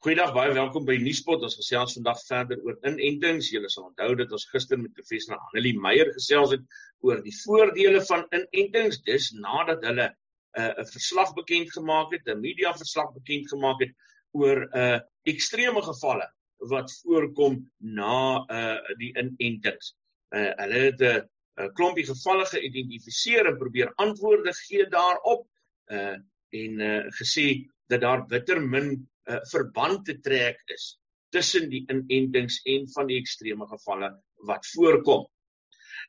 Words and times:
Goeiedag, 0.00 0.30
baie 0.32 0.54
welkom 0.56 0.86
by 0.88 0.94
Nuuspot. 0.96 1.42
Ons 1.44 1.58
gesels 1.58 1.92
vandag 1.98 2.22
verder 2.24 2.60
oor 2.64 2.76
inentings. 2.88 3.50
Julle 3.52 3.68
sal 3.68 3.90
onthou 3.90 4.14
dat 4.16 4.30
ons 4.32 4.46
gister 4.48 4.78
met 4.80 4.94
professor 4.96 5.34
Annelie 5.36 5.74
Meyer 5.76 6.08
gesels 6.14 6.54
het 6.54 6.62
oor 7.04 7.20
die 7.20 7.34
voordele 7.42 8.00
van 8.08 8.24
inentings. 8.32 9.02
Dis 9.04 9.26
nadat 9.36 9.84
hulle 9.84 10.06
uh, 10.08 10.14
'n 10.62 10.80
uh, 10.80 10.86
verslag 10.94 11.34
bekend 11.36 11.68
gemaak 11.76 12.16
het, 12.16 12.24
'n 12.24 12.40
media 12.40 12.72
verslag 12.78 13.12
bekend 13.18 13.52
gemaak 13.52 13.84
het 13.84 13.92
oor 14.32 14.62
'n 14.64 14.80
uh, 14.86 15.02
ekstreme 15.34 15.84
gevalle 15.90 16.30
wat 16.72 16.96
voorkom 17.02 17.60
na 18.00 18.40
uh, 18.48 18.80
die 19.04 19.12
inentings. 19.12 19.92
Uh, 20.32 20.48
hulle 20.64 20.82
het 20.88 21.00
'n 21.10 21.28
uh, 21.60 21.68
klompie 21.76 22.08
gevalle 22.08 22.48
geïdentifiseer 22.48 23.52
en 23.52 23.60
probeer 23.60 23.92
antwoorde 24.00 24.56
gee 24.64 24.88
daarop 24.88 25.44
uh, 25.92 26.16
en 26.56 26.80
uh, 26.80 27.04
gesê 27.20 27.68
dat 27.92 28.00
daar 28.00 28.24
bitter 28.24 28.64
min 28.64 29.09
uh, 29.28 29.40
verband 29.52 30.04
te 30.06 30.16
trek 30.24 30.60
is 30.72 30.94
tussen 31.34 31.68
die 31.70 31.84
inentings 31.88 32.60
en 32.70 32.88
van 32.94 33.10
die 33.10 33.18
ekstreme 33.20 33.66
gevalle 33.70 34.10
wat 34.48 34.66
voorkom. 34.74 35.26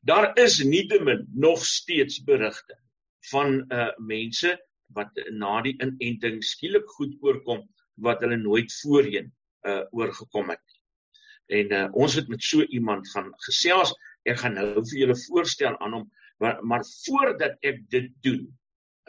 Daar 0.01 0.31
is 0.39 0.61
nietemin 0.63 1.27
nog 1.33 1.65
steeds 1.65 2.23
berigte 2.25 2.77
van 3.29 3.59
uh 3.69 3.91
mense 3.97 4.55
wat 4.95 5.19
na 5.31 5.59
die 5.61 5.75
inenting 5.77 6.41
skielik 6.43 6.87
goed 6.97 7.13
oorkom 7.21 7.67
wat 8.01 8.23
hulle 8.25 8.39
nooit 8.41 8.71
voorheen 8.81 9.29
uh 9.67 9.83
oorgekom 9.91 10.49
het 10.49 10.63
nie. 10.65 10.79
En 11.59 11.75
uh 11.77 11.83
ons 11.93 12.15
het 12.17 12.31
met 12.31 12.41
so 12.43 12.63
iemand 12.63 13.09
gaan 13.13 13.29
gesels. 13.45 13.93
Ek 14.25 14.41
gaan 14.41 14.57
nou 14.57 14.81
vir 14.81 14.97
julle 15.03 15.17
voorstel 15.27 15.77
aan 15.81 15.93
hom, 15.99 16.09
maar, 16.41 16.57
maar 16.65 16.83
voordat 17.05 17.61
ek 17.61 17.85
dit 17.93 18.09
doen, 18.25 18.47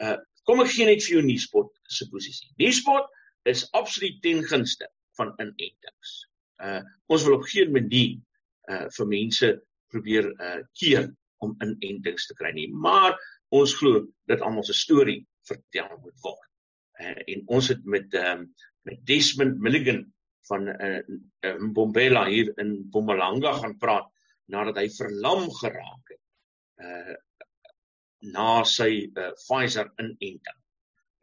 uh 0.01 0.17
kom 0.45 0.61
ek 0.61 0.73
gee 0.75 0.85
net 0.85 1.01
vir 1.05 1.17
jou 1.17 1.25
nuuspot 1.25 1.73
se 1.87 2.09
posisie. 2.11 2.51
Nuuspot 2.61 3.09
is 3.49 3.65
absoluut 3.71 4.21
ten 4.21 4.43
gunste 4.47 4.87
van 5.17 5.33
inentings. 5.37 6.13
Uh 6.63 6.81
ons 7.11 7.25
wil 7.27 7.37
op 7.39 7.49
geen 7.49 7.71
manier 7.75 8.17
uh 8.71 8.87
vir 8.97 9.09
mense 9.11 9.51
probeer 9.91 10.29
uh 10.39 10.61
keer 10.79 11.09
om 11.43 11.55
inentings 11.61 12.27
te 12.29 12.37
kry 12.39 12.53
nie, 12.55 12.69
maar 12.71 13.17
ons 13.53 13.75
glo 13.77 14.05
dat 14.31 14.41
almal 14.41 14.65
se 14.65 14.75
storie 14.77 15.21
vertel 15.47 15.91
moet 15.99 16.17
word. 16.25 16.49
Uh 17.01 17.19
en 17.35 17.43
ons 17.57 17.71
het 17.73 17.83
met 17.85 18.13
ehm 18.13 18.45
um, 18.45 18.47
met 18.83 18.99
Desmond 19.07 19.59
Milligan 19.63 20.01
van 20.49 20.67
uh 20.67 20.99
Mbombela 21.59 22.25
hier 22.27 22.51
in 22.59 22.73
Mpumalanga 22.87 23.53
gaan 23.61 23.77
praat 23.79 24.09
nadat 24.51 24.81
hy 24.81 24.89
verlam 24.91 25.47
geraak 25.61 26.15
het. 26.15 26.23
Uh 26.83 27.15
na 28.33 28.63
sy 28.63 29.11
uh, 29.19 29.31
Pfizer 29.35 29.89
inenting. 29.99 30.59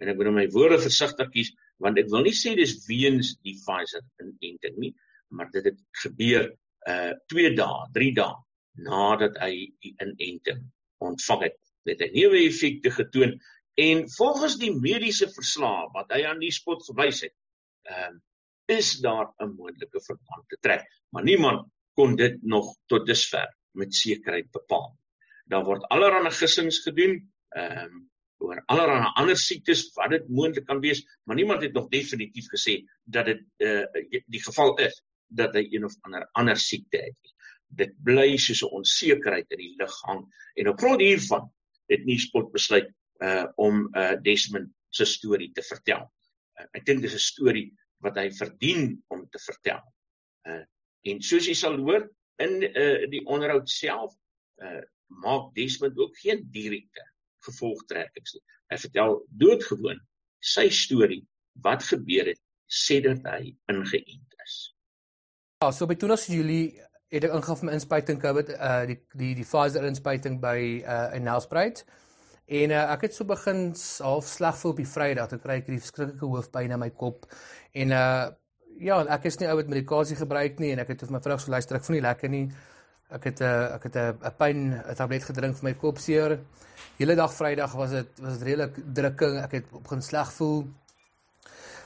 En 0.01 0.11
ek 0.13 0.19
moet 0.19 0.33
my 0.37 0.47
woorde 0.53 0.77
versigtig 0.83 1.31
kies 1.33 1.53
want 1.81 1.99
ek 1.99 2.11
wil 2.13 2.27
nie 2.27 2.37
sê 2.37 2.55
dis 2.59 2.77
weens 2.89 3.35
die 3.45 3.57
Pfizer 3.63 4.05
inenting 4.23 4.77
nie, 4.79 4.93
maar 5.31 5.51
dit 5.55 5.65
het 5.71 5.81
gebeur 6.05 6.51
uh 6.89 7.13
2 7.33 7.55
dae, 7.57 7.87
3 7.97 8.13
dae 8.17 8.37
nadat 8.87 9.37
hy 9.43 9.53
die 9.83 9.93
inenting 10.01 10.63
ontvang 11.05 11.49
het. 11.49 11.57
Dit 11.89 12.01
het 12.05 12.15
neeweffekte 12.15 12.93
getoon 12.95 13.37
en 13.81 14.05
volgens 14.17 14.57
die 14.61 14.73
mediese 14.77 15.29
verslae 15.33 15.89
wat 15.95 16.13
hy 16.15 16.25
aan 16.29 16.41
die 16.43 16.53
spot 16.53 16.85
gewys 16.89 17.25
het, 17.27 17.37
ehm 17.89 18.17
uh, 18.17 18.27
is 18.71 19.01
daar 19.03 19.33
'n 19.43 19.57
moontlike 19.59 20.01
verband 20.01 20.45
te 20.49 20.57
trek, 20.63 20.85
maar 21.11 21.25
niemand 21.25 21.67
kon 21.99 22.17
dit 22.17 22.43
nog 22.43 22.77
tot 22.87 23.07
dusver 23.07 23.49
met 23.73 23.95
sekerheid 23.95 24.51
bepaal. 24.51 24.93
Daar 25.45 25.65
word 25.65 25.83
allerlei 25.91 26.31
gissings 26.31 26.79
gedoen, 26.87 27.19
ehm 27.49 27.85
um, 27.85 28.10
oor 28.41 28.63
allerlei 28.73 29.13
ander 29.21 29.39
siektes 29.39 29.85
wat 29.97 30.15
dit 30.15 30.29
moontlik 30.33 30.67
kan 30.69 30.81
wees, 30.81 31.03
maar 31.25 31.37
niemand 31.37 31.63
het 31.63 31.77
nog 31.77 31.91
definitief 31.93 32.49
gesê 32.53 32.81
dat 33.05 33.29
dit 33.29 33.43
uh, 33.67 33.85
die 34.27 34.43
geval 34.43 34.77
is 34.81 34.97
dat 35.29 35.55
hy 35.55 35.67
een 35.71 35.85
of 35.87 35.97
ander 36.09 36.27
ander 36.39 36.59
siekte 36.59 37.03
het. 37.05 37.35
Dit 37.69 37.93
bly 38.05 38.37
soos 38.41 38.63
'n 38.65 38.73
onsekerheid 38.81 39.47
in 39.55 39.63
die 39.63 39.75
lug 39.79 39.95
hang 40.09 40.25
en 40.57 40.69
op 40.73 40.81
grond 40.81 41.01
hiervan 41.01 41.51
het 41.93 42.07
Nuuspot 42.07 42.53
besluit 42.53 42.91
uh 43.21 43.47
om 43.57 43.89
uh 43.95 44.17
Desmond 44.23 44.73
se 44.89 45.05
storie 45.05 45.53
te 45.53 45.63
vertel. 45.63 46.09
Uh, 46.59 46.67
ek 46.73 46.87
dink 46.87 47.03
dis 47.03 47.15
'n 47.15 47.27
storie 47.27 47.69
wat 48.01 48.17
hy 48.17 48.31
verdien 48.31 49.03
om 49.09 49.29
te 49.29 49.39
vertel. 49.39 49.85
Uh 50.49 50.65
en 51.05 51.23
soos 51.23 51.47
jy 51.47 51.55
sal 51.55 51.79
hoor 51.79 52.09
in 52.39 52.63
uh 52.65 53.07
die 53.11 53.23
onderhoud 53.27 53.69
self 53.69 54.17
uh 54.65 54.83
maak 55.23 55.55
Desmond 55.55 55.99
ook 55.99 56.17
geen 56.17 56.49
direkte 56.51 57.10
gevolgtrekkings 57.47 58.37
nie. 58.37 58.45
Hy 58.71 58.79
vertel 58.85 59.17
doodgewoon 59.43 60.01
sy 60.41 60.69
storie 60.73 61.23
wat 61.65 61.85
gebeur 61.85 62.31
het 62.33 62.41
sedert 62.71 63.27
hy 63.27 63.55
ingeënt 63.73 64.39
is. 64.45 64.59
Ja, 65.61 65.71
so 65.75 65.89
by 65.91 65.97
20 65.99 66.31
Julie 66.33 66.65
het 67.11 67.27
ek 67.27 67.35
ingegaan 67.35 67.59
vir 67.59 67.75
inspuiting 67.75 68.21
COVID 68.23 68.53
uh 68.55 68.85
die 68.89 69.01
die 69.19 69.33
die 69.41 69.47
Pfizer 69.47 69.87
inspuiting 69.89 70.39
by 70.43 70.59
uh 70.81 71.09
in 71.17 71.27
Nelspruit. 71.27 71.83
En 72.51 72.73
uh, 72.75 72.85
ek 72.95 73.07
het 73.07 73.15
so 73.15 73.27
begin 73.27 73.69
half 74.03 74.27
sleg 74.27 74.57
voel 74.59 74.73
op 74.73 74.79
die 74.81 74.89
Vrydag, 74.91 75.29
toe 75.31 75.39
kry 75.39 75.61
ek 75.61 75.69
hierdie 75.69 75.83
verskriklike 75.85 76.27
hoofpyn 76.27 76.75
in 76.75 76.83
my 76.83 76.91
kop. 76.91 77.29
En 77.79 77.95
uh 77.95 78.31
ja, 78.81 78.97
ek 79.13 79.27
is 79.29 79.37
nie 79.41 79.49
ou 79.51 79.59
met 79.59 79.69
medikasie 79.69 80.17
gebruik 80.17 80.59
nie 80.63 80.73
en 80.73 80.81
ek 80.81 80.95
het 80.95 81.03
vir 81.05 81.13
my 81.13 81.21
vrou 81.21 81.37
gesê 81.37 81.53
luister, 81.53 81.77
ek 81.77 81.85
voel 81.85 81.99
nie 81.99 82.07
lekker 82.07 82.33
nie. 82.33 82.47
Ek 83.11 83.25
het 83.25 83.41
'n 83.41 83.45
uh, 83.45 83.75
ek 83.75 83.83
het 83.83 83.95
'n 83.97 84.19
uh, 84.23 84.31
pyn 84.39 84.59
'n 84.75 84.95
tablet 84.95 85.25
gedrink 85.25 85.57
vir 85.57 85.65
my 85.65 85.75
kopseer. 85.75 86.39
Hele 86.99 87.15
dag 87.15 87.33
Vrydag 87.35 87.73
was 87.73 87.91
dit 87.91 88.09
was 88.21 88.39
dit 88.39 88.43
redelik 88.43 88.75
drukking. 88.95 89.43
Ek 89.43 89.53
het 89.53 89.71
begin 89.71 90.03
sleg 90.03 90.33
voel. 90.33 90.67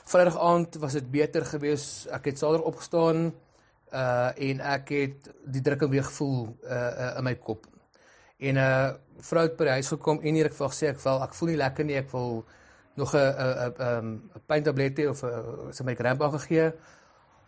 Vrydag 0.05 0.37
aand 0.37 0.75
was 0.75 0.93
dit 0.93 1.11
beter 1.11 1.45
gewees. 1.45 2.07
Ek 2.11 2.25
het 2.25 2.37
Saterdag 2.37 2.65
opgestaan 2.65 3.33
uh 3.93 4.29
en 4.37 4.59
ek 4.59 4.89
het 4.89 5.33
die 5.45 5.61
drukking 5.61 5.91
weer 5.91 6.03
gevoel 6.03 6.57
uh, 6.63 6.71
uh 6.71 7.17
in 7.17 7.23
my 7.23 7.35
kop. 7.35 7.65
En 8.37 8.53
'n 8.53 8.57
uh, 8.57 8.93
vrou 9.17 9.43
het 9.43 9.57
by 9.57 9.63
die 9.63 9.77
huis 9.79 9.87
gekom 9.87 10.19
en 10.21 10.33
hier 10.33 10.45
ek 10.45 10.53
vir 10.53 10.69
gesê 10.69 10.85
ek 10.87 10.99
wil 11.03 11.23
ek 11.23 11.33
voel 11.33 11.49
nie 11.49 11.57
lekker 11.57 11.85
nie. 11.85 11.97
Ek 11.97 12.11
wil 12.11 12.45
nog 12.95 13.15
'n 13.15 13.17
'n 13.17 13.73
'n 13.79 14.21
'n 14.35 14.41
pyntabletie 14.45 15.09
of 15.09 15.23
'n 15.23 15.27
uh, 15.27 15.71
so 15.71 15.83
my 15.83 15.95
grandpa 15.95 16.29
gegee 16.29 16.73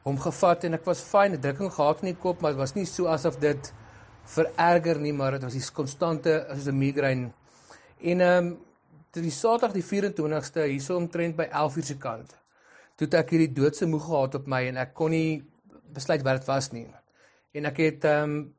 hom 0.07 0.19
gevat 0.23 0.63
en 0.67 0.77
ek 0.77 0.85
was 0.87 1.03
fyn, 1.03 1.35
die 1.35 1.41
drukking 1.43 1.73
gehad 1.73 2.03
in 2.03 2.13
die 2.13 2.21
kop, 2.21 2.41
maar 2.41 2.55
dit 2.55 2.61
was 2.61 2.75
nie 2.77 2.85
so 2.87 3.09
asof 3.11 3.39
dit 3.43 3.71
vererger 4.27 4.99
nie, 5.03 5.13
maar 5.15 5.37
dit 5.37 5.45
was 5.47 5.55
die 5.55 5.63
konstante 5.75 6.39
as 6.51 6.67
'n 6.67 6.77
migraine. 6.77 7.31
En 8.01 8.21
ehm 8.21 8.45
um, 8.45 8.57
toe 9.11 9.21
die 9.21 9.31
Saterdag 9.31 9.73
die 9.73 9.83
24ste 9.83 10.67
hierso 10.67 10.95
omtrent 10.95 11.35
by 11.35 11.47
11:00 11.51 11.85
se 11.85 11.97
kant. 11.97 12.35
Toe 12.95 13.07
ek 13.17 13.29
hierdie 13.29 13.53
doodse 13.53 13.85
moeg 13.85 14.05
gehad 14.05 14.35
op 14.35 14.47
my 14.47 14.67
en 14.67 14.77
ek 14.77 14.93
kon 14.93 15.11
nie 15.11 15.43
besluit 15.93 16.23
wat 16.23 16.39
dit 16.39 16.47
was 16.47 16.71
nie. 16.71 16.87
En 17.53 17.65
ek 17.65 17.77
het 17.77 18.05
ehm 18.05 18.23
um, 18.23 18.53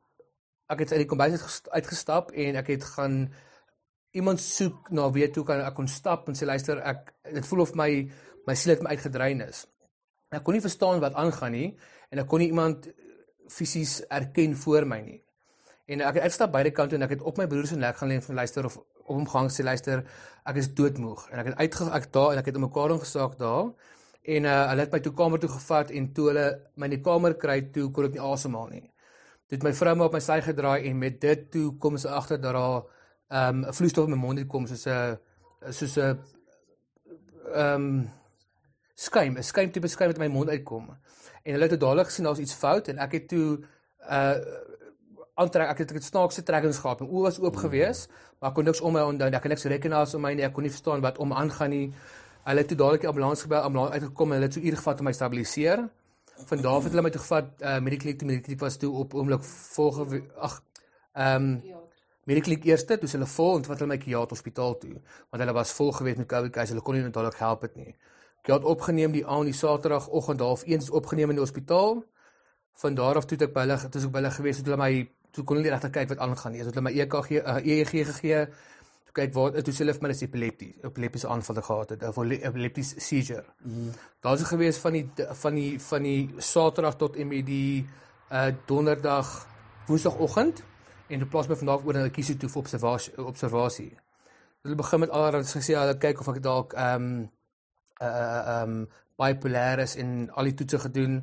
ek 0.69 0.79
het 0.79 0.91
uit 0.91 1.01
die 1.01 1.09
kombuis 1.09 1.61
uitgestap 1.71 2.31
en 2.31 2.55
ek 2.55 2.67
het 2.67 2.83
gaan 2.83 3.33
iemand 4.11 4.39
soek 4.39 4.91
na 4.91 5.09
wie 5.11 5.29
toe 5.31 5.43
kan 5.45 5.61
ek 5.61 5.73
kon 5.73 5.87
stap 5.87 6.27
en 6.29 6.35
sê 6.37 6.45
luister 6.45 6.77
ek 6.77 7.13
dit 7.33 7.45
voel 7.45 7.61
of 7.61 7.73
my 7.75 7.89
my 8.45 8.55
siel 8.55 8.73
het 8.73 8.83
my 8.83 8.89
uitgedrein 8.89 9.41
is. 9.41 9.65
Ek 10.29 10.43
kon 10.45 10.53
nie 10.53 10.61
verstaan 10.61 11.01
wat 11.01 11.17
aangaan 11.17 11.51
nie 11.51 11.69
en 12.13 12.21
ek 12.21 12.27
kon 12.29 12.39
nie 12.39 12.51
iemand 12.51 12.87
fisies 13.49 13.99
erken 14.13 14.55
voor 14.55 14.85
my 14.85 14.99
nie. 15.01 15.19
En 15.89 16.03
ek 16.05 16.19
het 16.19 16.29
uitstap 16.29 16.51
beide 16.53 16.71
kante 16.71 16.95
en 16.95 17.05
ek 17.05 17.15
het 17.17 17.23
op 17.25 17.39
my 17.41 17.47
broer 17.49 17.65
se 17.65 17.77
nek 17.77 17.97
gaan 17.97 18.11
lê 18.11 18.19
en 18.19 18.41
luister 18.41 18.65
of 18.65 18.77
op 18.77 19.15
hom 19.15 19.25
gang 19.29 19.49
sê 19.49 19.65
luister 19.65 20.03
ek 20.45 20.59
is 20.61 20.69
doodmoeg 20.77 21.23
en 21.31 21.41
ek 21.41 21.49
het 21.49 21.63
uitgegaan 21.63 21.95
ek 21.97 22.11
daar 22.13 22.33
en 22.33 22.41
ek 22.41 22.51
het 22.51 22.59
in 22.59 22.65
mekaar 22.65 22.93
ingesaak 22.93 23.39
daar 23.39 23.71
en 24.35 24.45
uh, 24.45 24.57
hulle 24.69 24.85
het 24.85 24.93
my 24.93 24.99
toe 25.01 25.13
kamer 25.17 25.41
toe 25.41 25.49
gevat 25.55 25.93
en 25.97 26.11
toe 26.13 26.27
hulle 26.29 26.45
my 26.75 26.89
in 26.91 26.95
die 26.97 27.01
kamer 27.09 27.35
kry 27.41 27.57
toe 27.73 27.87
kon 27.95 28.05
ek 28.05 28.17
nie 28.17 28.21
asemhaal 28.21 28.69
nie. 28.75 28.85
Dit 29.49 29.65
my 29.65 29.73
vrou 29.73 29.95
my 29.97 30.05
op 30.05 30.13
my 30.13 30.21
sy 30.21 30.37
gedraai 30.45 30.85
en 30.91 31.01
met 31.01 31.17
dit 31.23 31.49
toe 31.55 31.71
kom 31.81 31.97
sy 31.97 32.13
agter 32.19 32.37
dat 32.37 32.53
daar 32.53 32.83
'n 33.31 33.65
um, 33.65 33.73
vloeistof 33.73 34.05
in 34.05 34.13
my 34.13 34.21
mond 34.25 34.39
het 34.39 34.47
kom 34.47 34.67
soos 34.67 34.85
'n 34.85 35.17
soos 35.73 35.97
'n 35.97 36.19
ehm 37.55 37.75
um, 37.75 38.18
skuim, 39.05 39.37
'n 39.37 39.43
skuim 39.43 39.71
tipe 39.71 39.87
skuim 39.87 40.11
wat 40.11 40.19
uit 40.19 40.27
my 40.27 40.33
mond 40.33 40.49
uitkom. 40.49 40.89
En 41.43 41.51
hulle 41.51 41.65
het 41.67 41.75
dit 41.75 41.79
dadelik 41.79 42.09
gesien 42.11 42.25
daar's 42.25 42.39
iets 42.39 42.53
fout 42.53 42.87
en 42.87 42.97
ek 42.97 43.11
het 43.11 43.27
toe 43.27 43.59
uh 44.09 44.35
aantrek 45.39 45.69
ek 45.71 45.77
het 45.77 45.91
het 45.95 46.03
snaakse 46.03 46.43
trekkings 46.43 46.81
gehad. 46.83 46.99
My 46.99 47.07
oë 47.07 47.21
was 47.21 47.39
oop 47.39 47.55
gewees, 47.55 48.07
maar 48.39 48.49
ek 48.49 48.55
kon 48.55 48.65
niks 48.67 48.81
om 48.81 48.93
my 48.93 49.03
onthou. 49.07 49.29
Ek 49.31 49.41
kon 49.41 49.53
niks 49.53 49.63
rekenaars 49.71 50.13
om 50.17 50.21
my 50.21 50.33
nie. 50.33 50.43
Ek 50.43 50.53
kon 50.53 50.63
nie 50.63 50.71
verstaan 50.73 51.01
wat 51.01 51.17
om 51.17 51.31
aangaan 51.33 51.69
nie. 51.69 51.93
Hulle 52.43 52.63
het 52.63 52.67
toe 52.67 52.77
dadelik 52.77 53.05
die 53.05 53.07
ambulans 53.07 53.41
gebel, 53.45 53.61
ambulans 53.61 53.95
uitgekom 53.95 54.31
en 54.31 54.39
hulle 54.39 54.49
het 54.49 54.57
so 54.57 54.59
uur 54.59 54.75
gevat 54.81 54.99
om 54.99 55.05
my 55.05 55.13
stabiliseer. 55.15 55.85
Van 56.49 56.61
daar 56.61 56.75
af 56.79 56.83
het 56.83 56.91
hulle 56.91 57.05
my 57.07 57.13
toe 57.15 57.21
gevat 57.21 57.47
uh 57.61 57.79
mediklik 57.79 58.19
toe 58.19 58.27
mediklik 58.27 58.59
was 58.59 58.77
toe 58.77 58.91
op 59.03 59.13
oomlik 59.13 59.43
volgende 59.43 60.23
ag 60.35 60.61
ehm 61.13 61.35
um, 61.35 61.61
mediklik 62.29 62.65
eerste 62.65 62.97
toe 62.97 63.09
hulle 63.09 63.25
vol 63.25 63.55
en 63.55 63.61
toe 63.63 63.71
wat 63.71 63.79
hulle 63.79 63.93
my 63.95 63.97
Kiat 63.97 64.29
hospitaal 64.29 64.77
toe 64.77 64.93
want 65.29 65.43
hulle 65.43 65.53
was 65.53 65.71
vol 65.71 65.91
gewees 65.91 66.17
met 66.17 66.27
COVID 66.27 66.51
case. 66.51 66.73
Hulle 66.73 66.83
kon 66.83 66.95
nie 66.95 67.03
noodwendig 67.03 67.39
help 67.39 67.61
dit 67.61 67.75
nie. 67.75 67.95
Ek 68.41 68.53
het 68.53 68.63
opgeneem 68.63 69.11
die 69.11 69.25
aand 69.27 69.51
die 69.51 69.57
Saterdagoggend 69.57 70.41
half 70.41 70.63
1 70.63 70.85
is 70.85 70.89
opgeneem 70.89 71.33
in 71.33 71.39
die 71.39 71.43
hospitaal. 71.43 72.03
Van 72.81 72.95
daar 72.95 73.19
af 73.19 73.25
toe 73.27 73.37
het 73.37 73.49
ek 73.49 73.53
by 73.55 73.65
hulle 73.67 73.77
toe 73.89 74.01
ek 74.01 74.11
by 74.13 74.21
hulle 74.21 74.31
gewees 74.31 74.61
het, 74.61 74.69
hulle 74.69 74.79
my 74.79 74.91
toe 75.35 75.43
kon 75.43 75.59
hulle 75.59 75.71
regtig 75.73 75.93
kyk 75.97 76.13
wat 76.13 76.23
aangaan 76.25 76.55
nie. 76.55 76.63
Hulle 76.63 76.73
het 76.73 76.85
my 76.85 76.93
EKG 76.95 77.31
uh, 77.41 77.57
EEG 77.59 77.93
gegee. 78.13 78.45
toe 79.09 79.15
kyk 79.17 79.33
waar 79.35 79.59
toe 79.65 79.73
sê 79.73 79.83
hulle 79.83 79.95
vir 79.97 80.05
my 80.05 80.13
is 80.13 80.23
epileptie, 80.23 80.69
epileptiese 80.85 81.27
aanvalle 81.33 81.63
gehad 81.65 81.93
het, 81.95 82.03
of 82.07 82.17
epileptiese 82.23 83.01
seizure. 83.01 83.45
Mm. 83.65 83.91
Daar's 84.21 84.43
gewees 84.45 84.77
van 84.77 84.93
die 84.93 85.05
van 85.43 85.55
die 85.55 85.71
van 85.81 86.03
die 86.03 86.29
Saterdag 86.37 86.97
tot 86.97 87.15
en 87.15 87.27
met 87.27 87.45
die 87.45 87.87
uh 88.31 88.51
Donderdag, 88.69 89.47
Woensdagoggend 89.87 90.61
en 91.09 91.19
in 91.19 91.27
plaas 91.27 91.47
my 91.49 91.57
vandag 91.57 91.85
oor 91.85 91.97
na 91.97 92.05
die 92.05 92.13
kies 92.13 92.29
toe 92.37 92.49
vir 92.49 92.61
observasie 92.61 93.17
observasie. 93.17 93.89
Hulle 94.61 94.75
begin 94.75 94.99
met 94.99 95.09
allerlei 95.09 95.43
gesê 95.49 95.73
hulle 95.73 95.97
kyk 95.97 96.21
of 96.21 96.29
ek 96.35 96.41
dalk 96.45 96.77
ehm 96.77 97.09
um, 97.09 97.27
uh 98.01 98.61
um 98.63 98.87
bipolêr 99.19 99.79
is 99.83 99.95
en 99.95 100.29
al 100.35 100.49
die 100.49 100.53
toetse 100.53 100.79
gedoen. 100.79 101.21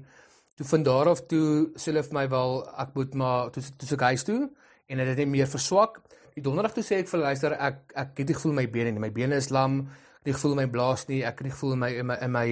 Toe 0.57 0.67
van 0.67 0.83
daar 0.83 1.09
af 1.09 1.21
toe 1.31 1.73
sê 1.77 1.91
hulle 1.91 2.05
vir 2.05 2.17
my 2.17 2.27
wel 2.33 2.59
ek 2.85 2.95
moet 2.95 3.15
maar 3.15 3.51
toe 3.51 3.63
toe 3.77 3.89
se 3.89 3.97
huis 4.01 4.25
toe 4.25 4.41
en 4.87 4.99
dit 4.99 5.09
het 5.09 5.19
net 5.19 5.29
meer 5.29 5.49
verswak. 5.49 6.01
Die 6.37 6.45
donderdag 6.45 6.75
toe 6.77 6.85
sê 6.85 7.01
ek 7.03 7.09
vir 7.09 7.23
luister 7.25 7.57
ek 7.57 7.95
ek 7.95 8.19
het 8.21 8.29
nie 8.29 8.39
gevoel 8.39 8.57
my 8.61 8.67
bene 8.71 8.93
nie. 8.93 9.01
My 9.01 9.13
bene 9.13 9.41
is 9.41 9.51
lam. 9.51 9.81
Ek 9.81 10.25
het 10.25 10.31
nie 10.31 10.37
gevoel 10.39 10.57
my 10.61 10.67
blaas 10.73 11.07
nie. 11.09 11.23
Ek 11.25 11.39
het 11.41 11.49
nie 11.49 11.55
gevoel 11.55 11.77
my 11.81 11.93
in 12.01 12.07
my 12.11 12.17
in 12.27 12.33
my 12.33 12.49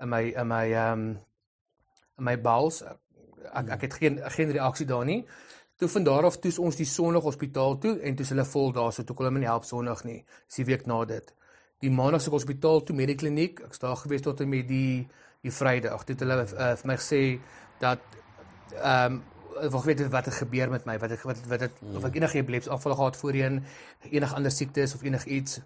in 0.00 0.08
my 0.12 0.22
in 0.32 0.48
my 0.52 0.64
ehm 0.72 0.92
um, 0.92 1.08
in 2.18 2.24
my 2.30 2.36
bowels. 2.40 2.82
Ek 3.52 3.74
ek 3.76 3.88
het 3.88 3.98
geen 4.00 4.20
geen 4.36 4.52
reaksie 4.56 4.86
daar 4.86 5.04
nie. 5.04 5.24
Toe 5.76 5.88
van 5.92 6.04
daar 6.04 6.24
af 6.24 6.38
toe 6.40 6.52
ons 6.64 6.76
die 6.76 6.88
Sondag 6.88 7.28
hospitaal 7.28 7.78
toe 7.78 7.98
en 8.00 8.16
toe 8.16 8.24
is 8.24 8.32
hulle 8.32 8.44
vol 8.48 8.72
daar 8.72 8.92
so 8.92 9.04
toe 9.04 9.16
kon 9.16 9.26
hulle 9.26 9.36
my 9.36 9.44
nie 9.44 9.52
help 9.52 9.68
Sondag 9.68 10.04
nie. 10.08 10.22
Dis 10.48 10.62
die 10.62 10.68
week 10.72 10.86
na 10.86 11.04
dit. 11.04 11.34
Die 11.84 11.90
Maandag 11.90 12.20
se 12.20 12.30
hospitaal 12.30 12.82
toe 12.82 12.96
met 12.96 13.06
die 13.06 13.18
kliniek. 13.20 13.60
Ek 13.60 13.74
staan 13.74 13.96
gewees 13.96 14.22
tot 14.24 14.40
en 14.40 14.48
met 14.48 14.68
die 14.68 15.06
die 15.44 15.52
Vrydag. 15.52 16.04
Toe 16.04 16.14
het 16.14 16.22
hulle 16.24 16.36
uh, 16.42 16.74
vir 16.80 16.88
my 16.90 16.96
gesê 16.96 17.22
dat 17.80 18.00
ehm 18.74 19.12
um, 19.12 19.24
wou 19.70 19.82
weet 19.84 20.08
wat 20.08 20.24
het 20.24 20.34
gebeur 20.34 20.70
met 20.70 20.84
my 20.84 20.98
wat 20.98 21.10
ek 21.16 21.22
wat 21.28 21.40
wat 21.48 21.60
het 21.60 21.72
of 21.94 22.04
ek 22.04 22.10
hmm. 22.10 22.18
enige 22.20 22.38
epilepsie 22.38 22.72
aanval 22.72 22.94
gehad 22.94 23.16
voorheen 23.16 23.62
enige 24.10 24.34
ander 24.34 24.50
siektes 24.50 24.94
of 24.94 25.02
enig 25.02 25.24
iets 25.24 25.60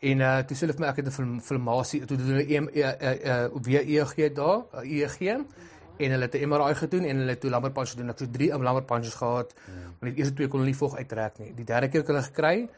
en 0.00 0.20
uh 0.20 0.38
toe 0.46 0.56
sê 0.56 0.64
hulle 0.64 0.76
vir 0.78 0.84
my 0.84 0.88
ek 0.92 1.02
het 1.02 1.10
'n 1.10 1.34
inflammasie 1.36 2.04
toe 2.04 2.16
doen 2.16 2.32
hulle 2.32 2.46
EM 2.48 2.68
uh 2.72 3.64
weer 3.68 3.84
EEG 3.84 4.32
daar 4.34 4.64
EEG 4.82 5.20
en 5.22 6.10
hulle 6.10 6.24
het 6.28 6.34
'n 6.34 6.48
MRI 6.48 6.74
gedoen 6.74 7.04
en 7.04 7.16
hulle 7.16 7.30
het 7.30 7.40
toe 7.40 7.50
lamber 7.50 7.72
punch 7.72 7.90
gedoen 7.90 8.10
ek 8.10 8.18
het 8.18 8.28
so 8.28 8.32
3 8.38 8.58
lamber 8.58 8.84
punches 8.84 9.14
gehad 9.14 9.54
hmm. 9.66 9.96
maar 10.00 10.10
die 10.10 10.18
eerste 10.18 10.34
twee 10.34 10.48
kon 10.48 10.60
hulle 10.60 10.70
nie 10.72 10.78
volg 10.78 10.96
uittrek 10.96 11.38
nie 11.38 11.52
die 11.54 11.64
derde 11.64 11.88
keer 11.88 12.00
het 12.00 12.08
hulle 12.08 12.22
gekry 12.22 12.68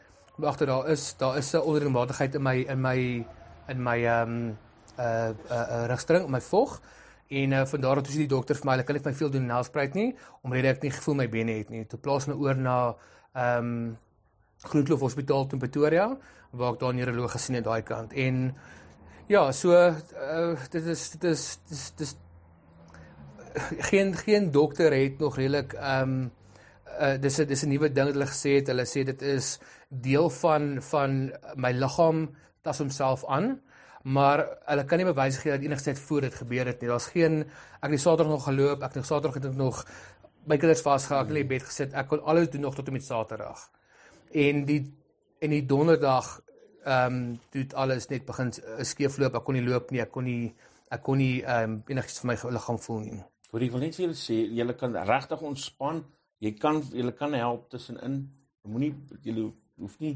agter 0.43 0.67
daar 0.67 0.89
is 0.89 1.15
daar 1.17 1.37
is 1.37 1.53
'n 1.53 1.57
onregelmatigheid 1.57 2.35
in 2.35 2.43
my 2.43 2.55
in 2.67 2.81
my 2.81 3.25
in 3.67 3.83
my 3.83 4.05
ehm 4.05 4.29
um, 4.29 4.57
uh 4.99 5.29
uh 5.49 5.85
rigstring 5.87 6.25
in 6.25 6.31
my 6.31 6.41
volg 6.41 6.81
En 7.27 7.51
uh, 7.51 7.65
van 7.65 7.81
daar 7.81 7.97
af 7.97 8.03
toe 8.03 8.13
sê 8.13 8.21
die 8.21 8.29
dokter 8.29 8.55
vir 8.55 8.65
my, 8.65 8.73
hulle 8.75 8.83
kan 8.85 8.95
nie 8.95 9.01
vir 9.01 9.11
my 9.11 9.17
veel 9.17 9.31
doen 9.33 9.47
nelspruit 9.49 9.95
nie, 9.97 10.09
omdat 10.45 10.67
ek 10.75 10.83
nie 10.85 10.91
gevoel 10.93 11.15
my 11.17 11.25
bene 11.29 11.55
het 11.57 11.71
nie. 11.73 11.81
Toe 11.89 11.97
plaas 11.99 12.27
my 12.29 12.35
oor 12.37 12.57
na 12.57 12.79
ehm 13.33 13.69
um, 13.69 13.97
Groenkloof 14.65 15.01
Hospitaal 15.03 15.49
in 15.53 15.59
Pretoria 15.61 16.05
waar 16.55 16.73
ek 16.73 16.79
daar 16.79 16.93
'n 16.93 16.97
neuroloog 16.97 17.31
gesien 17.31 17.55
het 17.55 17.65
daai 17.65 17.81
kant. 17.81 18.13
En 18.13 18.55
ja, 19.27 19.51
so 19.51 19.73
uh, 19.73 20.55
dit 20.69 20.85
is 20.85 21.09
dit 21.09 21.23
is 21.23 21.59
dis 21.69 21.91
dis 21.95 22.15
geen 23.89 24.15
geen 24.15 24.51
dokter 24.51 24.93
het 24.93 25.19
nog 25.19 25.35
redelik 25.35 25.73
ehm 25.73 26.01
um, 26.01 26.31
uh, 26.99 27.15
dis 27.21 27.35
dis 27.35 27.63
'n 27.63 27.69
nuwe 27.69 27.91
ding 27.91 28.07
wat 28.07 28.15
hulle 28.15 28.31
gesê 28.31 28.57
het. 28.59 28.67
Hulle 28.67 28.85
sê 28.85 29.03
dit 29.03 29.21
is 29.21 29.59
deel 29.89 30.29
van 30.29 30.81
van 30.81 31.31
my 31.55 31.71
liggaam 31.71 32.29
tas 32.61 32.77
homself 32.77 33.25
aan 33.25 33.61
maar 34.05 34.43
hulle 34.69 34.83
kan 34.85 35.01
nie 35.01 35.07
bewys 35.07 35.39
gee 35.41 35.51
dat 35.55 35.63
enigsins 35.65 35.99
voor 35.99 36.27
dit 36.27 36.35
gebeur 36.37 36.67
het 36.69 36.81
nie. 36.81 36.89
Daar's 36.89 37.07
geen 37.09 37.39
ek 37.81 37.89
het 37.89 38.01
Saterdag 38.01 38.33
nog 38.35 38.43
geloop, 38.45 38.83
ek 38.85 38.99
het 38.99 39.05
Saterdag 39.05 39.39
het 39.39 39.47
ek 39.49 39.57
nog 39.57 39.81
my 40.45 40.57
kinders 40.61 40.83
vasgehou, 40.85 41.25
in 41.25 41.39
die 41.39 41.47
bed 41.49 41.65
gesit. 41.65 41.93
Ek 41.97 42.11
kon 42.11 42.21
alles 42.21 42.51
doen 42.53 42.67
nog 42.67 42.75
tot 42.77 42.87
en 42.87 42.93
met 42.93 43.05
Saterdag. 43.05 43.63
En 44.31 44.65
die 44.65 44.83
en 45.41 45.55
die 45.55 45.65
Donderdag 45.65 46.35
ehm 46.85 47.15
um, 47.15 47.39
het 47.55 47.73
alles 47.73 48.05
net 48.11 48.25
begin 48.25 48.51
skeefloop. 48.85 49.39
Ek 49.39 49.43
kon 49.43 49.57
nie 49.57 49.65
loop 49.65 49.89
nie, 49.91 50.03
ek 50.05 50.11
kon 50.13 50.29
nie 50.29 50.53
ek 50.93 51.01
kon 51.01 51.17
nie 51.17 51.41
ehm 51.41 51.79
um, 51.79 51.79
enigiets 51.89 52.21
vir 52.21 52.29
my 52.29 52.37
liggaam 52.59 52.77
voel 52.85 53.01
nie. 53.07 53.23
Hoor 53.49 53.65
jy 53.65 53.71
wil 53.73 53.85
net 53.87 53.97
vir 53.97 54.05
julle 54.05 54.19
sê, 54.19 54.37
julle 54.53 54.77
kan 54.77 54.93
regtig 55.09 55.41
ontspan. 55.41 56.03
Jy 56.43 56.51
kan 56.59 56.81
julle 56.91 57.13
kan 57.15 57.33
help 57.33 57.69
tussenin. 57.71 58.23
Moenie 58.65 58.93
julle 59.23 59.51
hoef 59.79 59.99
nie 60.01 60.15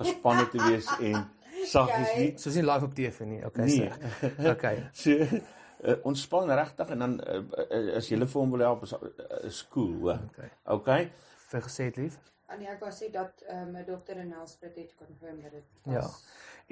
gespanne 0.00 0.46
te 0.48 0.60
wees 0.62 0.88
en 1.00 1.24
saggies 1.72 2.12
nie. 2.16 2.28
Soos 2.40 2.58
nie 2.58 2.66
live 2.66 2.88
op 2.88 2.94
TV 2.96 3.26
nie. 3.28 3.40
Okay, 3.46 3.66
nee. 3.66 3.90
sê. 3.90 4.52
Okay. 4.52 4.84
so 5.02 5.16
uh, 5.20 5.96
ontspan 6.08 6.52
regtig 6.60 6.94
en 6.94 7.04
dan 7.04 7.18
uh, 7.20 7.40
uh, 7.40 7.96
as 8.00 8.08
jy 8.08 8.16
hulle 8.18 8.30
vir 8.30 8.42
hom 8.42 8.54
wil 8.56 8.66
help 8.68 8.86
is 8.88 8.94
is 9.50 9.62
cool, 9.74 9.92
hoor. 10.04 10.22
Okay. 10.30 10.52
Okay. 10.76 11.10
Vir 11.50 11.66
gesê 11.66 11.90
het 11.90 12.00
lief. 12.00 12.20
Annie, 12.50 12.70
ek 12.70 12.80
wou 12.82 12.90
sê 12.94 13.10
dat 13.14 13.44
my 13.46 13.82
um, 13.82 13.86
dokter 13.86 14.18
in 14.18 14.32
Nelspruit 14.32 14.74
het 14.74 14.94
konfirm 14.98 15.38
dat 15.44 15.52
dit 15.54 15.66
was. 15.84 15.94
Ja. 15.94 16.08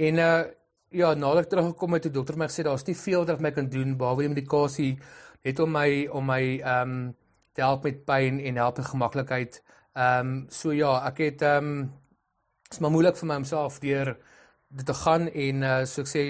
En 0.09 0.25
uh 0.25 0.41
ja, 0.89 1.13
nadat 1.15 1.45
ek 1.45 1.51
teruggekom 1.53 1.99
het, 1.99 2.07
het 2.07 2.13
die 2.13 2.17
dokter 2.17 2.39
my 2.41 2.47
gesê 2.49 2.65
daar's 2.65 2.87
nie 2.87 2.97
veel 2.97 3.21
wat 3.21 3.35
ek 3.35 3.43
my 3.45 3.51
kan 3.53 3.67
doen 3.69 3.91
behalwe 4.01 4.25
die 4.25 4.33
medikasie 4.33 4.93
net 5.45 5.61
om 5.61 5.75
my 5.77 5.89
om 6.09 6.25
my 6.25 6.43
ehm 6.59 6.95
um, 6.95 7.09
te 7.59 7.65
help 7.67 7.87
met 7.89 8.05
pyn 8.07 8.39
en 8.39 8.61
help 8.63 8.79
met 8.79 8.87
gemaklikheid. 8.93 9.63
Ehm 9.99 10.29
um, 10.29 10.47
so 10.55 10.73
ja, 10.73 10.93
ek 11.11 11.19
het 11.25 11.43
ehm 11.43 11.73
um, 11.73 11.89
is 12.71 12.79
maar 12.79 12.93
moeilik 12.95 13.17
vir 13.19 13.27
my 13.27 13.39
homself 13.41 13.81
deur 13.83 14.13
dit 14.69 14.87
te 14.87 14.95
gaan 14.95 15.27
en 15.29 15.63
uh, 15.65 15.81
so 15.89 16.05
ek 16.05 16.11
sê 16.13 16.23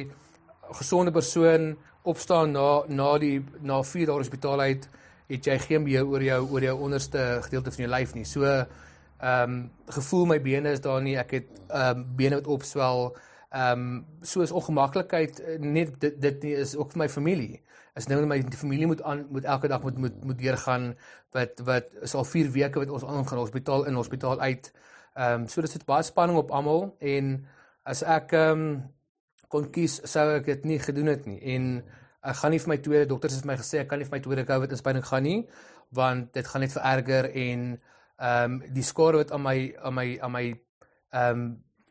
gesonde 0.78 1.12
persoon 1.12 1.74
opstaan 2.08 2.54
na 2.56 2.68
na 2.88 3.10
die 3.18 3.42
na 3.60 3.82
4 3.82 4.06
dae 4.08 4.16
hospitaal 4.16 4.60
uit 4.60 4.88
het 5.28 5.46
jy 5.50 5.58
geen 5.66 5.84
beheer 5.84 6.06
oor 6.08 6.24
jou 6.24 6.40
oor 6.46 6.64
jou 6.64 6.76
onderste 6.86 7.24
gedeelte 7.44 7.74
van 7.74 7.84
jou 7.84 7.90
lyf 7.92 8.14
nie. 8.16 8.24
So 8.24 8.44
ehm 8.48 8.64
um, 9.20 9.70
gevoel 9.98 10.26
my 10.32 10.40
bene 10.40 10.72
is 10.72 10.80
daar 10.80 11.02
nie. 11.02 11.18
Ek 11.18 11.36
het 11.40 11.48
ehm 11.68 11.98
um, 11.98 12.06
bene 12.16 12.40
wat 12.40 12.52
opswel. 12.56 13.16
Ehm 13.48 13.80
um, 13.80 14.06
so 14.20 14.40
is 14.44 14.50
ongemaklikheid 14.52 15.40
eh, 15.40 15.58
net 15.58 15.94
dit 16.00 16.20
dit 16.20 16.42
nie 16.42 16.54
is 16.60 16.74
ook 16.76 16.90
vir 16.92 16.98
my 16.98 17.08
familie. 17.08 17.62
As 17.96 18.06
nou 18.06 18.20
my 18.26 18.42
familie 18.52 18.86
moet 18.86 19.02
aan 19.02 19.26
moet 19.30 19.44
elke 19.44 19.68
dag 19.68 19.82
moet 19.82 19.98
moet 19.98 20.24
moet 20.24 20.38
deurgaan 20.38 20.90
wat 21.32 21.60
wat 21.64 21.94
is 22.02 22.14
al 22.14 22.24
4 22.24 22.50
weke 22.52 22.78
wat 22.78 22.90
ons 22.90 23.04
aangaan 23.04 23.38
hospitaal 23.38 23.86
in 23.88 23.94
hospitaal 23.94 24.40
uit. 24.40 24.72
Ehm 25.14 25.40
um, 25.40 25.46
so 25.48 25.60
dit 25.60 25.70
sit 25.70 25.86
baie 25.88 26.02
spanning 26.02 26.38
op 26.38 26.50
almal 26.50 26.96
en 26.98 27.46
as 27.82 28.02
ek 28.02 28.32
ehm 28.36 28.60
um, 28.60 28.82
kon 29.48 29.70
kies 29.72 29.96
sou 30.04 30.26
ek 30.34 30.44
dit 30.44 30.64
nie 30.64 30.78
gedoen 30.78 31.08
het 31.08 31.24
nie 31.26 31.40
en 31.54 31.70
ek 32.20 32.36
gaan 32.42 32.52
nie 32.52 32.60
vir 32.60 32.68
my 32.68 32.78
tweede 32.84 33.08
dokters 33.08 33.38
het 33.38 33.48
my 33.48 33.56
gesê 33.56 33.80
ek 33.80 33.88
kan 33.88 33.98
nie 33.98 34.08
vir 34.08 34.16
my 34.18 34.20
tweede 34.26 34.44
COVID 34.44 34.74
inspuiting 34.76 35.06
gaan 35.08 35.24
nie 35.24 35.38
want 35.96 36.34
dit 36.36 36.46
gaan 36.46 36.60
net 36.60 36.74
vererger 36.76 37.30
en 37.32 37.64
ehm 38.18 38.52
um, 38.52 38.60
die 38.76 38.84
skade 38.84 39.22
wat 39.22 39.32
aan 39.32 39.42
my 39.42 39.56
aan 39.80 39.94
my 39.94 40.06
aan 40.20 40.32
my 40.36 40.44
ehm 40.52 41.40
um, 41.40 41.48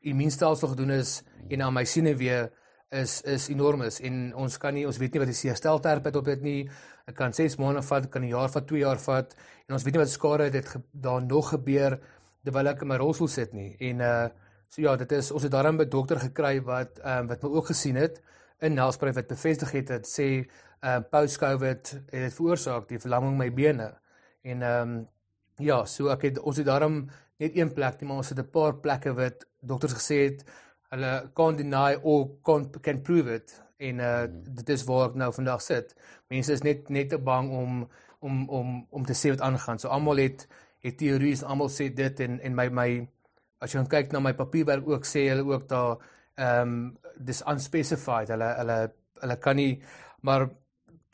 immuunstelsel 0.09 0.73
gedoen 0.73 0.95
is 0.97 1.21
en 1.49 1.61
aan 1.61 1.73
my 1.73 1.83
siene 1.85 2.15
weer 2.15 2.49
is 2.89 3.21
is 3.21 3.49
enorm 3.49 3.81
is. 3.81 3.99
En 4.01 4.35
ons 4.35 4.57
kan 4.57 4.73
nie 4.73 4.85
ons 4.87 4.97
weet 4.97 5.13
nie 5.13 5.19
wat 5.19 5.31
die 5.31 5.37
seerstelterp 5.37 6.05
het 6.05 6.15
op 6.15 6.25
dit 6.25 6.41
nie. 6.41 6.69
Dit 7.05 7.15
kan 7.15 7.33
6 7.33 7.57
maande 7.59 7.83
vat 7.83 8.09
kan 8.09 8.23
'n 8.23 8.31
jaar 8.31 8.49
vat 8.49 8.67
2 8.67 8.79
jaar 8.79 8.99
vat 8.99 9.35
en 9.67 9.73
ons 9.73 9.83
weet 9.83 9.93
nie 9.93 10.03
wat 10.03 10.09
skade 10.09 10.49
dit 10.49 10.75
daar 10.91 11.21
nog 11.21 11.49
gebeur 11.49 11.99
terwyl 12.43 12.67
ek 12.67 12.81
in 12.81 12.87
my 12.87 12.95
rolstoel 12.95 13.27
sit 13.27 13.53
nie. 13.53 13.75
En 13.79 13.99
uh 13.99 14.27
So 14.67 14.81
ja, 14.83 14.95
dit 14.99 15.11
is 15.15 15.31
ons 15.31 15.43
het 15.43 15.51
daarin 15.51 15.79
'n 15.79 15.89
dokter 15.89 16.19
gekry 16.19 16.61
wat 16.61 16.99
ehm 16.99 17.19
um, 17.19 17.27
wat 17.27 17.43
my 17.43 17.49
ook 17.49 17.65
gesien 17.65 17.95
het 17.95 18.21
in 18.59 18.73
Nelspruit 18.73 19.15
wat 19.15 19.27
bevestig 19.27 19.71
het 19.71 19.87
dat 19.87 20.07
sê 20.07 20.27
ehm 20.79 21.01
uh, 21.01 21.09
post-COVID 21.09 21.91
het 21.91 22.21
dit 22.25 22.33
veroorsaak 22.33 22.87
die 22.87 22.99
verlamming 22.99 23.37
my 23.37 23.53
bene. 23.53 23.93
En 24.41 24.61
ehm 24.61 24.89
um, 24.89 25.07
ja, 25.55 25.85
so 25.85 26.07
ek 26.07 26.21
het 26.21 26.39
ons 26.39 26.57
het 26.57 26.65
daarin 26.65 27.09
net 27.37 27.55
een 27.55 27.73
plek, 27.73 27.99
nie, 27.99 28.07
maar 28.09 28.23
ons 28.23 28.29
het 28.29 28.39
'n 28.39 28.49
paar 28.49 28.75
plekke 28.75 29.13
wat 29.13 29.45
dokters 29.61 29.93
gesê 29.93 30.17
het 30.29 30.45
hulle 30.91 31.31
can't 31.33 31.57
deny 31.57 31.97
or 32.03 32.29
can't 32.43 32.79
can 32.81 33.01
prove 33.01 33.33
it 33.33 33.63
en 33.77 33.99
uh 33.99 34.25
dit 34.29 34.69
is 34.69 34.83
waar 34.83 35.09
ek 35.09 35.15
nou 35.15 35.31
vandag 35.33 35.61
sit. 35.61 35.95
Mense 36.29 36.53
is 36.53 36.63
net 36.65 36.89
net 36.89 37.09
te 37.09 37.17
bang 37.17 37.51
om 37.51 37.89
om 38.19 38.49
om 38.49 38.87
om 38.89 39.05
te 39.05 39.13
sê 39.13 39.29
wat 39.29 39.41
aangaan. 39.41 39.79
So 39.79 39.87
almal 39.87 40.17
het 40.17 40.47
het 40.85 40.97
teorieë, 40.97 41.43
almal 41.45 41.69
sê 41.69 41.89
dit 41.93 42.19
en 42.19 42.39
en 42.39 42.55
my 42.55 42.69
my 42.69 42.89
as 43.59 43.73
jy 43.73 43.83
kyk 43.89 44.11
na 44.13 44.19
my 44.19 44.33
papierwerk 44.37 44.87
ook 44.87 45.05
sê 45.05 45.27
hulle 45.29 45.45
ook 45.45 45.67
daar 45.69 45.97
ehm 46.37 46.61
um, 46.61 46.97
dis 47.17 47.41
unspecified 47.49 48.29
hulle 48.33 48.49
hulle 48.59 48.77
hulle 49.21 49.37
kan 49.41 49.55
nie 49.55 49.81
maar 50.21 50.49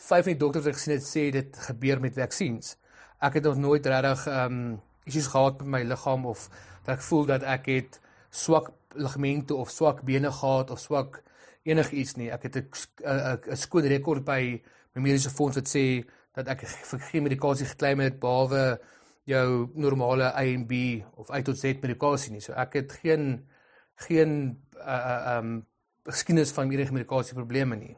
vyf 0.03 0.25
van 0.25 0.33
die 0.33 0.39
dokters 0.39 0.65
wat 0.65 0.75
gesien 0.75 0.95
het 0.97 1.05
sê 1.07 1.29
dit 1.31 1.59
gebeur 1.67 1.99
met 2.03 2.15
vaksines. 2.15 2.77
Ek 3.23 3.39
het 3.39 3.43
nog 3.43 3.57
nooit 3.57 3.85
regtig 3.85 4.27
ehm 4.27 4.57
um, 4.63 4.81
issues 5.05 5.27
gehad 5.27 5.61
met 5.61 5.67
my 5.67 5.83
liggaam 5.83 6.25
of 6.25 6.49
dat 6.85 6.97
ek 6.97 7.01
voel 7.01 7.25
dat 7.25 7.43
ek 7.43 7.69
het 7.71 7.99
swak 8.29 8.71
ligamente 8.93 9.55
of 9.55 9.71
swak 9.71 10.01
bene 10.05 10.31
gehad 10.31 10.71
of 10.71 10.79
swak 10.79 11.21
enigiets 11.63 12.15
nie. 12.15 12.31
Ek 12.31 12.43
het 12.43 12.55
'n 12.57 13.55
skoon 13.55 13.87
rekord 13.87 14.25
by 14.25 14.61
my 14.93 15.01
mediese 15.01 15.29
fonds 15.29 15.55
wat 15.55 15.67
sê 15.67 16.03
dat 16.35 16.47
ek 16.47 16.65
vir 16.67 16.99
geen 16.99 17.23
medikasie 17.23 17.65
geklaim 17.65 17.99
het 17.99 18.19
behalwe 18.19 18.79
jou 19.25 19.69
normale 19.75 20.33
A 20.35 20.43
en 20.43 20.65
B 20.67 21.03
of 21.15 21.31
A 21.31 21.41
tot 21.41 21.57
Z 21.57 21.81
medikasie 21.81 22.31
nie. 22.31 22.41
So 22.41 22.53
ek 22.53 22.73
het 22.73 22.91
geen 22.91 23.47
geen 23.95 24.59
uh 24.77 25.37
um 25.37 25.65
geskiedenis 26.03 26.51
van 26.51 26.71
enige 26.71 26.93
medikasie 26.93 27.35
probleme 27.35 27.75
nie. 27.75 27.95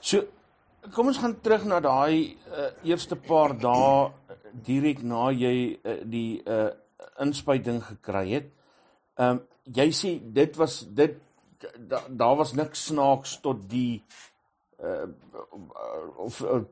So 0.00 0.24
kom 0.94 1.10
ons 1.12 1.18
gaan 1.20 1.40
terug 1.44 1.66
na 1.68 1.80
daai 1.80 2.36
uh, 2.48 2.70
eerste 2.88 3.16
paar 3.16 3.52
dae 3.58 4.12
direk 4.52 5.02
na 5.02 5.30
jy 5.30 5.78
uh, 5.82 6.00
die 6.04 6.42
uh 6.44 6.70
inspuiting 7.20 7.80
gekry 7.84 8.26
het. 8.30 8.52
Ehm 9.16 9.40
um, 9.40 9.40
jy 9.70 9.88
sê 9.94 10.10
dit 10.20 10.56
was 10.56 10.80
dit 10.88 11.16
daar 11.88 12.06
da 12.08 12.34
was 12.36 12.52
niks 12.52 12.86
snaaks 12.90 13.38
tot 13.44 13.68
die 13.70 14.02
uh 14.82 15.06
of 16.16 16.40
uh, 16.40 16.62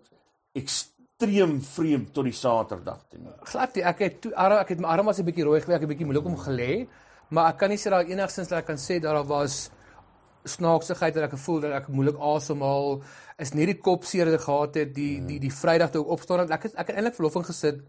ekstreem 0.56 1.58
vreemd 1.62 2.12
tot 2.14 2.28
die 2.28 2.36
Saterdag 2.36 3.04
toe 3.08 3.20
nie. 3.20 3.34
Glad 3.52 3.76
nie. 3.76 3.84
Ek 3.84 4.04
het 4.04 4.20
toe 4.24 4.32
ek 4.34 4.74
het 4.74 4.80
my 4.80 4.88
arm 4.94 5.06
was 5.06 5.20
'n 5.20 5.28
bietjie 5.28 5.44
rooi 5.44 5.60
gewees, 5.60 5.76
ek 5.76 5.80
het 5.82 5.88
'n 5.88 5.92
bietjie 5.94 6.08
moeilik 6.08 6.26
om 6.26 6.36
gelê, 6.36 6.88
maar 7.30 7.52
ek 7.52 7.58
kan 7.58 7.70
nie 7.70 7.78
sê 7.78 7.90
daar 7.90 8.04
enigstens 8.04 8.48
dat 8.48 8.58
ek 8.58 8.66
kan 8.66 8.80
sê 8.80 9.00
dat 9.00 9.12
daar 9.14 9.24
was 9.24 9.70
snaaksigheid 10.48 11.14
dat 11.14 11.28
ek 11.28 11.36
gevoel 11.36 11.60
dat 11.66 11.76
ek 11.82 11.88
moeilik 11.92 12.18
asemhaal. 12.18 13.00
Is 13.38 13.54
nie 13.54 13.66
die 13.70 13.78
kop 13.78 14.04
seer 14.08 14.30
wat 14.30 14.38
ek 14.38 14.46
gehad 14.46 14.80
het 14.82 14.94
die 14.94 15.12
die 15.26 15.38
die 15.42 15.52
Vrydag 15.54 15.92
toe 15.94 16.02
ek 16.04 16.14
opstaan 16.16 16.42
het. 16.44 16.50
Ek 16.56 16.68
het, 16.68 16.74
ek 16.74 16.90
het 16.90 16.96
eintlik 16.96 17.18
verlof 17.18 17.38
ingesit 17.42 17.80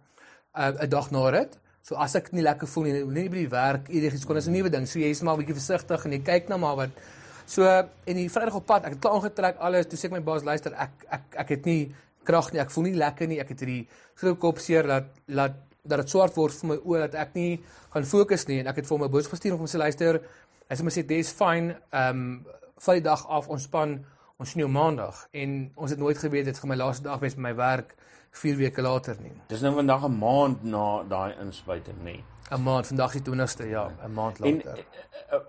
uh, 0.56 0.72
'n 0.72 0.90
dag 0.90 1.12
na 1.12 1.32
dit. 1.32 1.58
So 1.82 1.96
as 1.96 2.16
ek 2.16 2.32
nie 2.32 2.44
lekker 2.44 2.68
voel 2.68 2.84
nie 2.84 3.04
nie 3.04 3.30
by 3.30 3.40
die 3.46 3.54
werk 3.54 3.90
enigiets 3.90 4.26
kon 4.26 4.38
is 4.38 4.48
'n 4.48 4.54
nuwe 4.54 4.70
ding. 4.70 4.88
So 4.88 5.00
jy 5.00 5.10
is 5.10 5.22
maar 5.22 5.36
'n 5.36 5.42
bietjie 5.44 5.58
versigtig 5.58 6.06
en 6.06 6.12
jy 6.12 6.20
kyk 6.20 6.50
na 6.50 6.58
maar 6.58 6.76
wat. 6.76 6.90
So 7.46 7.66
en 7.66 8.16
die 8.16 8.30
Vrydag 8.30 8.56
op 8.56 8.66
pad 8.66 8.86
ek 8.86 8.92
het 8.92 9.00
klaar 9.02 9.16
aangetrek 9.16 9.58
alles 9.58 9.88
toe 9.88 9.98
sê 9.98 10.06
ek 10.06 10.12
my 10.12 10.22
baas 10.22 10.44
luister 10.44 10.74
ek 10.74 10.92
ek 11.10 11.24
ek 11.44 11.50
het 11.50 11.66
nie 11.66 11.92
krag 12.24 12.52
nie 12.54 12.62
ek 12.62 12.70
voel 12.70 12.84
nie 12.84 12.96
lekker 12.96 13.28
nie 13.28 13.40
ek 13.40 13.50
het 13.50 13.60
hierdie 13.60 13.88
groot 14.16 14.40
kop 14.40 14.60
seer 14.60 14.86
dat 14.86 15.06
laat 15.28 15.56
dat 15.84 16.04
dit 16.04 16.10
swart 16.10 16.36
word 16.36 16.54
vir 16.54 16.70
my 16.70 16.78
oë 16.78 17.00
dat 17.08 17.16
ek 17.16 17.36
nie 17.36 17.60
gaan 17.94 18.06
fokus 18.06 18.46
nie. 18.48 18.60
En 18.62 18.68
ek 18.68 18.82
het 18.82 18.88
vir 18.88 19.00
my 19.00 19.10
boos 19.10 19.28
gestuur 19.32 19.56
om 19.56 19.64
hom 19.64 19.72
sê 19.72 19.82
luister 19.82 20.22
Hy 20.70 20.78
sê 20.78 20.86
my 20.86 20.92
sê 20.94 21.02
dis 21.10 21.34
fyn. 21.34 21.74
Ehm 21.90 22.24
um, 22.24 22.58
val 22.80 23.00
die 23.00 23.04
dag 23.04 23.26
af 23.28 23.50
ontspan 23.52 23.98
ons 24.40 24.54
jou 24.56 24.70
maandag 24.72 25.18
en 25.36 25.56
ons 25.76 25.92
het 25.92 26.00
nooit 26.00 26.18
geweet 26.18 26.46
dit 26.48 26.60
gaan 26.60 26.70
my 26.72 26.78
laaste 26.80 27.04
dag 27.04 27.20
wees 27.20 27.34
by 27.36 27.42
my 27.50 27.52
werk 27.58 27.96
4 28.40 28.56
weke 28.56 28.86
later 28.86 29.18
nie. 29.20 29.34
Dis 29.50 29.64
nou 29.66 29.74
vandag 29.76 30.06
'n 30.08 30.16
maand 30.20 30.64
na 30.64 31.04
daai 31.04 31.34
inspuiting 31.42 31.98
nê. 32.04 32.24
'n 32.52 32.62
Maand, 32.64 32.88
vandag 32.88 33.12
die 33.12 33.22
20ste, 33.22 33.68
ja, 33.68 33.90
'n 34.06 34.14
maand 34.14 34.40
later. 34.40 34.78
En 34.78 34.78
uh, 35.34 35.40
uh, 35.40 35.42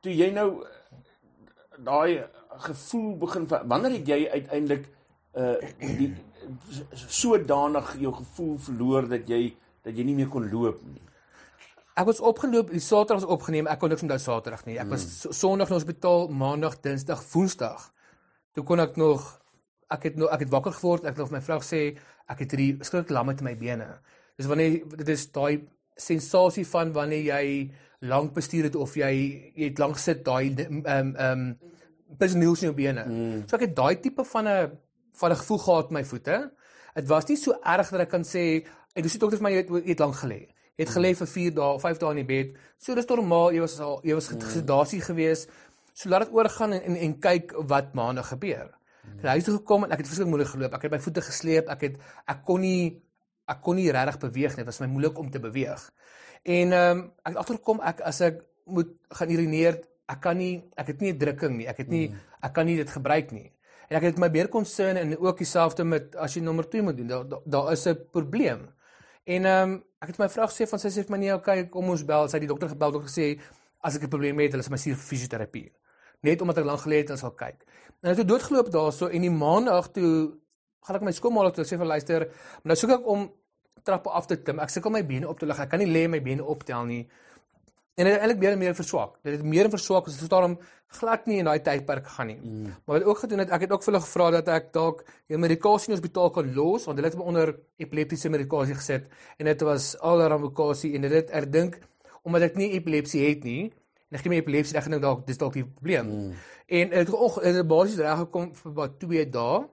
toe 0.00 0.16
jy 0.16 0.30
nou 0.30 0.64
daai 1.78 2.24
gevoel 2.58 3.16
begin 3.16 3.48
wanneer 3.48 3.90
het 3.90 4.08
jy 4.08 4.28
uiteindelik 4.30 4.88
uh 5.34 5.54
die 5.78 6.14
sodanig 6.94 7.96
jou 7.98 8.12
gevoel 8.14 8.58
verloor 8.58 9.08
dat 9.08 9.28
jy 9.28 9.56
dat 9.82 9.96
jy 9.96 10.04
nie 10.04 10.14
meer 10.14 10.28
kon 10.28 10.50
loop 10.50 10.82
nie. 10.82 11.02
Ek 11.92 12.06
was 12.08 12.22
opgeloop, 12.24 12.70
die 12.72 12.80
Saterdag 12.80 13.20
was 13.20 13.30
opgeneem. 13.34 13.66
Ek 13.68 13.80
kon 13.82 13.92
niks 13.92 14.04
onthou 14.04 14.18
Saterdag 14.22 14.64
nie. 14.64 14.78
Ek 14.80 14.88
was 14.88 15.04
mm. 15.04 15.34
Sondag 15.36 15.68
na 15.68 15.76
hospitaal, 15.76 16.30
Maandag, 16.32 16.78
Dinsdag, 16.80 17.20
Woensdag. 17.32 17.90
Toe 18.56 18.64
kon 18.64 18.80
ek 18.80 18.96
nog 19.00 19.26
ek 19.92 20.06
het 20.08 20.16
nog 20.16 20.32
ek 20.32 20.46
het 20.46 20.52
wakker 20.52 20.72
geword. 20.78 21.04
Ek 21.04 21.16
het 21.16 21.20
nog 21.20 21.34
my 21.34 21.42
vrou 21.44 21.60
sê 21.64 21.82
ek 22.32 22.44
het 22.44 22.54
hierdie 22.54 22.70
skrikkelike 22.80 23.12
lammet 23.12 23.42
in 23.44 23.48
my 23.50 23.54
bene. 23.60 23.88
Dis 24.40 24.48
wanneer 24.48 24.80
dit 25.02 25.12
is 25.12 25.26
daai 25.34 25.66
sensasie 26.00 26.64
van 26.70 26.94
wanneer 26.96 27.26
jy 27.28 27.44
lank 28.08 28.32
bestuur 28.34 28.70
het 28.70 28.78
of 28.80 28.96
jy 28.96 29.12
jy 29.52 29.68
het 29.68 29.82
lank 29.82 30.00
sit 30.00 30.24
daai 30.24 30.48
ehm 30.48 30.80
um, 30.80 30.86
ehm 30.86 31.12
um, 31.28 31.44
personeel 32.20 32.56
in 32.56 32.68
jou 32.70 32.74
bene. 32.76 33.04
Mm. 33.08 33.44
So 33.48 33.56
ek 33.56 33.68
het 33.68 33.76
daai 33.76 34.00
tipe 34.00 34.24
van 34.24 34.48
'n 34.48 34.72
van 35.20 35.30
'n 35.30 35.40
gevoel 35.44 35.58
gehad 35.58 35.88
in 35.88 35.94
my 36.00 36.04
voete. 36.04 36.50
Dit 36.94 37.08
was 37.08 37.28
nie 37.28 37.36
so 37.36 37.52
erg 37.52 37.90
dat 37.90 38.00
ek 38.00 38.08
kan 38.08 38.24
sê 38.24 38.64
ek 38.94 39.02
dis 39.02 39.12
die 39.12 39.20
dokter 39.20 39.38
vir 39.38 39.44
my 39.44 39.52
jy 39.52 39.60
het, 39.64 39.86
het 39.86 39.98
lank 39.98 40.16
gelê. 40.16 40.51
Het 40.80 40.88
gelê 40.88 41.14
vir 41.14 41.26
4 41.26 41.54
dae, 41.54 41.78
5 41.80 41.98
dae 41.98 42.10
in 42.10 42.20
die 42.26 42.28
bed. 42.28 42.54
So 42.78 42.94
dis 42.94 43.06
normaal, 43.06 43.52
jy 43.52 43.60
was 43.60 43.80
al 43.80 44.00
jy 44.04 44.14
was 44.14 44.28
gesedasie 44.28 45.00
gewees. 45.00 45.46
So 45.92 46.08
laat 46.08 46.26
dit 46.26 46.34
oorgaan 46.34 46.72
en, 46.72 46.82
en 46.82 46.96
en 46.96 47.18
kyk 47.20 47.52
wat 47.68 47.92
maandag 47.94 48.28
gebeur. 48.32 48.70
Ek 49.02 49.24
het 49.24 49.30
huis 49.34 49.44
toe 49.44 49.56
gekom 49.58 49.84
en 49.84 49.92
ek 49.92 50.02
het 50.02 50.08
verskriklik 50.08 50.32
moeilik 50.32 50.50
geloop. 50.50 50.74
Ek 50.74 50.86
het 50.86 50.94
my 50.94 51.00
voete 51.02 51.22
gesleep. 51.26 51.68
Ek 51.70 51.80
het 51.86 51.98
ek 52.30 52.44
kon 52.46 52.62
nie 52.64 53.02
ek 53.50 53.60
kon 53.62 53.76
nie 53.76 53.90
regtig 53.92 54.18
beweeg 54.22 54.56
nie. 54.56 54.64
Dit 54.64 54.70
was 54.70 54.80
my 54.80 54.88
moeilik 54.90 55.18
om 55.18 55.30
te 55.30 55.42
beweeg. 55.42 55.86
En 56.42 56.72
ehm 56.72 56.98
um, 56.98 57.06
ek 57.22 57.34
het 57.34 57.40
agtergekom 57.44 57.82
ek 57.92 58.04
as 58.08 58.20
ek 58.24 58.42
moet 58.64 58.92
gaan 59.18 59.30
urineer, 59.34 59.80
ek 60.08 60.20
kan 60.22 60.38
nie 60.38 60.62
ek 60.78 60.94
het 60.94 61.00
nie 61.00 61.12
'n 61.12 61.18
drukking 61.18 61.56
nie. 61.56 61.68
Ek 61.68 61.78
het 61.78 61.88
nie 61.88 62.14
ek 62.42 62.52
kan 62.52 62.66
nie 62.66 62.76
dit 62.76 62.90
gebruik 62.90 63.32
nie. 63.32 63.52
En 63.90 63.96
ek 63.96 64.02
het 64.02 64.18
my 64.18 64.28
meer 64.28 64.48
concern 64.48 64.96
en 64.96 65.18
ook 65.18 65.38
dieselfde 65.38 65.84
met 65.84 66.16
as 66.16 66.34
jy 66.34 66.42
nommer 66.42 66.64
2 66.64 66.82
moet 66.82 66.96
doen. 66.96 67.06
Daar 67.06 67.28
daar 67.28 67.42
da 67.44 67.70
is 67.70 67.86
'n 67.86 67.98
probleem. 68.10 68.68
En 69.24 69.44
ehm 69.46 69.70
um, 69.70 69.74
ek 70.02 70.08
het 70.10 70.18
my 70.18 70.28
vrou 70.28 70.46
gesê 70.50 70.66
van 70.66 70.80
sy 70.82 70.90
sê 70.90 71.04
vir 71.06 71.14
my 71.14 71.18
nee, 71.22 71.34
okay, 71.34 71.68
kom 71.70 71.90
ons 71.92 72.02
bel. 72.06 72.28
Sy 72.28 72.36
het 72.38 72.46
die 72.46 72.50
dokter 72.50 72.72
gebel, 72.72 72.94
dokter 72.96 73.10
gesê 73.10 73.26
as 73.82 73.96
ek 73.96 74.04
'n 74.06 74.10
probleem 74.10 74.38
het, 74.38 74.52
hulle 74.52 74.62
sal 74.62 74.74
my 74.74 74.78
stuur 74.82 74.96
vir 74.98 75.08
fisioterapie. 75.10 75.70
Net 76.22 76.42
omdat 76.42 76.58
ek 76.58 76.64
lank 76.64 76.80
gelê 76.80 77.02
het 77.02 77.10
en 77.10 77.18
sal 77.18 77.30
kyk. 77.30 77.62
En 78.02 78.10
ek 78.10 78.18
het 78.18 78.28
doodgeloop 78.28 78.70
daarso 78.70 79.06
en 79.06 79.20
die 79.20 79.30
maandag 79.30 79.92
toe 79.92 80.38
gaan 80.82 80.96
ek 80.96 81.02
my 81.02 81.12
skoonmaak 81.12 81.54
toe 81.54 81.64
sê 81.64 81.78
vir 81.78 81.86
luister, 81.86 82.28
nou 82.64 82.76
soek 82.76 82.90
ek 82.90 83.06
om 83.06 83.30
trappe 83.84 84.10
af 84.10 84.26
te 84.26 84.36
klim. 84.36 84.60
Ek 84.60 84.70
sukkel 84.70 84.90
my 84.90 85.02
bene 85.06 85.28
op 85.28 85.38
te 85.38 85.46
lig. 85.46 85.58
Ek 85.58 85.70
kan 85.70 85.78
nie 85.78 85.90
lê 85.90 86.08
my 86.08 86.20
bene 86.20 86.44
optel 86.44 86.84
nie. 86.84 87.08
En 87.94 88.06
dit 88.06 88.12
het 88.14 88.22
eintlik 88.22 88.40
meer 88.40 88.54
en 88.54 88.58
meer 88.58 88.74
verswak. 88.74 89.18
Dit 89.22 89.34
het 89.36 89.42
meer 89.44 89.68
en 89.68 89.74
verswak 89.74 90.06
as 90.08 90.16
dit 90.16 90.30
daarom 90.30 90.56
glad 90.98 91.26
nie 91.28 91.38
in 91.40 91.48
daai 91.48 91.60
tydperk 91.64 92.08
gaan 92.14 92.30
nie. 92.30 92.38
Mm. 92.40 92.70
Maar 92.84 92.98
wat 92.98 93.04
ook 93.08 93.18
gedoen 93.24 93.42
het, 93.42 93.52
ek 93.52 93.66
het 93.66 93.72
ook 93.72 93.84
vir 93.84 93.92
hulle 93.92 94.04
gevra 94.04 94.30
dat 94.36 94.48
ek 94.52 94.72
dalk 94.72 95.04
die 95.30 95.40
medikasie 95.40 95.90
in 95.90 95.94
die 95.94 96.00
hospitaal 96.00 96.32
kan 96.36 96.50
los 96.56 96.88
want 96.88 97.00
hulle 97.00 97.10
het 97.10 97.18
my 97.18 97.28
onder 97.32 97.54
epileptiese 97.80 98.32
medikasie 98.32 98.76
gesit 98.78 99.08
en 99.38 99.48
dit 99.48 99.64
was 99.68 99.92
allerlei 100.00 100.40
medikasie 100.42 100.92
en 100.96 101.06
dit 101.06 101.14
het 101.16 101.32
erdink 101.42 101.78
omdat 102.22 102.48
ek 102.50 102.58
nie 102.60 102.72
epilepsie 102.76 103.22
het 103.24 103.46
nie 103.48 103.62
en 103.68 104.18
ek 104.18 104.26
het 104.26 104.34
nie 104.34 104.42
epilepsie 104.42 104.78
ek 104.78 104.90
dink 104.92 105.04
dalk 105.04 105.24
dis 105.28 105.40
dalk 105.40 105.56
die 105.56 105.64
probleem. 105.64 106.12
Mm. 106.12 106.34
En 106.72 106.92
dit 106.96 107.12
het, 107.12 107.40
het 107.48 107.68
basies 107.68 108.00
reg 108.00 108.20
gekom 108.26 108.52
vir 108.60 108.76
wat 108.76 109.00
2 109.00 109.26
dae 109.32 109.64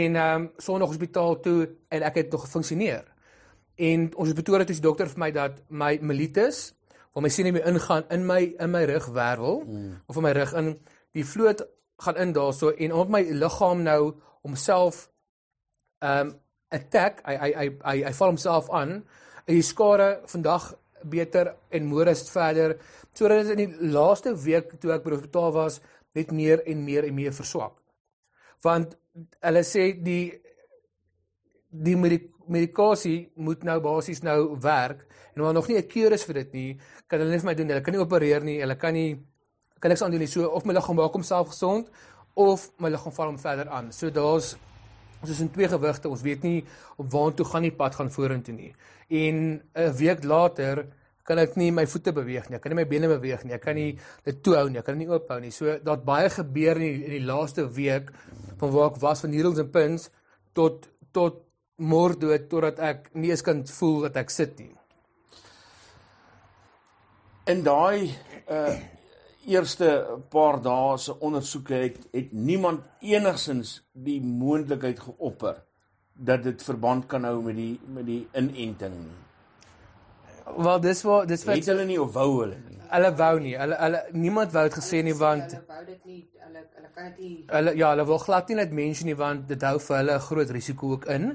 en 0.00 0.18
ehm 0.18 0.42
um, 0.42 0.50
sonder 0.58 0.86
hospitaal 0.86 1.40
toe 1.42 1.70
en 1.90 2.02
ek 2.06 2.22
het 2.22 2.30
nog 2.30 2.46
gefunksioneer. 2.46 3.06
En 3.80 4.10
ons 4.14 4.28
het 4.28 4.36
betoor 4.36 4.62
het 4.62 4.68
die 4.70 4.82
dokter 4.82 5.08
vir 5.10 5.18
my 5.18 5.30
dat 5.34 5.62
my 5.68 5.96
mellitus 6.02 6.70
waar 7.12 7.22
my 7.22 7.30
siene 7.32 7.52
mee 7.52 7.66
ingaan 7.66 8.04
in 8.08 8.26
my 8.26 8.42
in 8.58 8.70
my 8.70 8.84
rugwervel 8.84 9.62
mm. 9.66 9.94
of 10.06 10.16
in 10.16 10.22
my 10.22 10.32
rug 10.32 10.52
in 10.52 10.74
die 11.16 11.26
vloot 11.26 11.64
gaan 12.00 12.16
in 12.16 12.32
daarso 12.32 12.70
en 12.70 12.92
op 12.92 13.08
my 13.08 13.22
liggaam 13.44 13.82
nou 13.82 14.14
homself 14.42 15.08
um 16.00 16.34
attack 16.68 17.22
hy 17.26 17.36
hy 17.36 17.50
hy 17.56 17.66
hy, 17.84 17.96
hy 18.06 18.12
val 18.20 18.32
homself 18.32 18.70
aan 18.70 18.92
en 19.46 19.54
die 19.54 19.66
skare 19.66 20.20
vandag 20.30 20.70
beter 21.10 21.54
en 21.70 21.88
môre 21.90 22.14
is 22.14 22.28
verder 22.30 22.76
sodat 23.12 23.46
dit 23.46 23.58
in 23.58 23.62
die 23.64 23.90
laaste 23.92 24.34
week 24.44 24.76
toe 24.80 24.94
ek 24.94 25.04
by 25.04 25.10
die 25.10 25.18
hospitaal 25.18 25.54
was 25.56 25.80
net 26.14 26.30
meer 26.32 26.62
en 26.66 26.84
meer 26.84 27.08
en 27.08 27.16
meer 27.16 27.34
verswak 27.34 27.74
want 28.64 28.94
hulle 29.42 29.64
sê 29.66 29.90
die 29.98 30.24
die 31.70 31.96
medikasie 32.50 33.30
moet 33.36 33.64
nou 33.66 33.78
basies 33.80 34.22
nou 34.26 34.56
werk 34.60 35.06
en 35.34 35.42
omdat 35.42 35.54
nog 35.54 35.68
nie 35.68 35.78
'n 35.78 35.86
kuur 35.86 36.12
is 36.12 36.24
vir 36.24 36.34
dit 36.34 36.52
nie, 36.52 36.80
kan 37.06 37.18
hulle 37.18 37.30
net 37.30 37.40
vir 37.40 37.50
my 37.50 37.54
doen. 37.54 37.68
Hulle 37.68 37.80
kan 37.80 37.94
nie 37.94 38.00
opereer 38.00 38.42
nie. 38.44 38.60
Hulle 38.60 38.76
kan 38.76 38.92
nie 38.92 39.18
kan 39.80 39.90
niks 39.90 40.02
aan 40.02 40.10
doen 40.10 40.20
nie. 40.20 40.28
So 40.28 40.46
of 40.48 40.64
my 40.64 40.74
liggaam 40.74 40.96
maak 40.96 41.12
homself 41.12 41.48
gesond 41.48 41.88
of 42.34 42.70
my 42.78 42.90
liggaam 42.90 43.12
val 43.12 43.26
hom 43.26 43.38
verder 43.38 43.68
aan. 43.68 43.92
So 43.92 44.10
daar's 44.10 44.56
ons 45.20 45.30
is 45.30 45.40
in 45.40 45.50
twee 45.50 45.68
gewigte. 45.68 46.08
Ons 46.08 46.22
weet 46.22 46.42
nie 46.42 46.64
op 46.96 47.10
waantoe 47.12 47.44
gaan 47.44 47.62
die 47.62 47.72
pad 47.72 47.94
gaan 47.94 48.10
vorentoe 48.10 48.54
nie. 48.54 48.74
En 49.08 49.62
'n 49.74 49.92
week 49.96 50.24
later 50.24 50.86
kan 51.24 51.38
ek 51.38 51.56
nie 51.56 51.70
my 51.70 51.86
voete 51.86 52.12
beweeg 52.12 52.48
nie. 52.48 52.56
Ek 52.56 52.62
kan 52.62 52.72
nie 52.72 52.80
my 52.82 52.88
bene 52.88 53.08
beweeg 53.08 53.44
nie. 53.44 53.54
Ek 53.54 53.62
kan 53.62 53.74
nie 53.74 53.98
dit 54.24 54.42
toehou 54.42 54.68
nie. 54.68 54.78
Ek 54.78 54.84
kan 54.84 54.98
nie 54.98 55.08
oophou 55.08 55.40
nie. 55.40 55.50
So 55.50 55.78
daar't 55.78 56.04
baie 56.04 56.30
gebeur 56.30 56.76
in 56.76 56.82
die, 56.82 57.04
in 57.04 57.10
die 57.10 57.26
laaste 57.26 57.68
week 57.68 58.10
van 58.58 58.70
waar 58.70 58.90
ek 58.90 59.00
was 59.00 59.20
van 59.20 59.30
needles 59.30 59.58
and 59.58 59.72
pins 59.72 60.10
tot 60.52 60.88
tot 61.12 61.49
moorddood 61.80 62.48
totdat 62.52 62.78
ek 62.78 63.10
nie 63.16 63.32
eens 63.32 63.42
kan 63.42 63.64
voel 63.66 64.06
dat 64.08 64.20
ek 64.22 64.30
sit 64.30 64.58
nie. 64.60 64.72
In 67.50 67.64
daai 67.66 68.12
uh 68.48 68.78
eerste 69.48 69.86
paar 70.30 70.58
dae 70.60 70.98
se 71.00 71.14
ondersoeke 71.24 71.74
het 71.74 71.96
het 72.12 72.32
niemand 72.32 72.84
enigsins 73.00 73.80
die 73.92 74.20
moontlikheid 74.20 75.00
geopper 75.00 75.62
dat 76.12 76.42
dit 76.44 76.62
verband 76.62 77.06
kan 77.08 77.24
hou 77.24 77.40
met 77.42 77.56
die 77.56 77.80
met 77.88 78.06
die 78.06 78.20
inenting 78.36 78.98
nie. 79.00 79.18
Wel 80.56 80.80
dis 80.84 81.02
wat 81.06 81.28
dis 81.28 81.44
wat 81.48 81.70
hulle 81.72 81.86
nie 81.88 81.98
of 82.00 82.12
wou 82.14 82.28
hulle 82.42 82.58
nie. 82.68 82.78
Hulle 82.90 83.12
wou 83.16 83.34
nie. 83.40 83.54
Hulle 83.56 83.78
hulle 83.80 84.02
niemand 84.12 84.52
wou 84.52 84.66
dit 84.68 84.76
gesê 84.76 85.02
nie 85.06 85.16
want 85.16 85.56
hulle 85.56 85.64
wou 85.68 85.84
dit 85.86 86.04
nie. 86.04 86.20
Hulle 86.44 86.64
hulle 86.76 86.90
kan 86.94 87.10
dit 87.14 87.24
nie. 87.24 87.36
Hulle 87.54 87.76
ja, 87.78 87.94
hulle 87.94 88.06
wil 88.12 88.20
glad 88.26 88.52
nie 88.52 88.60
net 88.60 88.76
mense 88.82 89.08
nie 89.08 89.16
want 89.16 89.48
dit 89.48 89.68
hou 89.70 89.78
vir 89.78 89.96
hulle 90.02 90.18
'n 90.18 90.26
groot 90.28 90.50
risiko 90.58 90.92
ook 90.98 91.08
in 91.16 91.32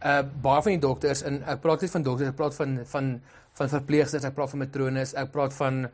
uh 0.00 0.22
baie 0.42 0.62
van 0.62 0.72
die 0.72 0.82
dokters 0.86 1.22
en 1.22 1.42
ek 1.42 1.60
praat 1.60 1.82
nie 1.82 1.92
van 1.92 2.02
dokters 2.02 2.30
ek 2.32 2.36
praat 2.36 2.54
van 2.54 2.78
van 2.92 3.10
van 3.58 3.68
verpleegsters 3.68 4.24
ek 4.24 4.34
praat 4.34 4.50
van 4.54 4.62
matrones 4.64 5.14
ek 5.14 5.32
praat 5.34 5.56
van 5.56 5.84
uh, 5.84 5.90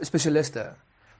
spesialiste 0.00 0.64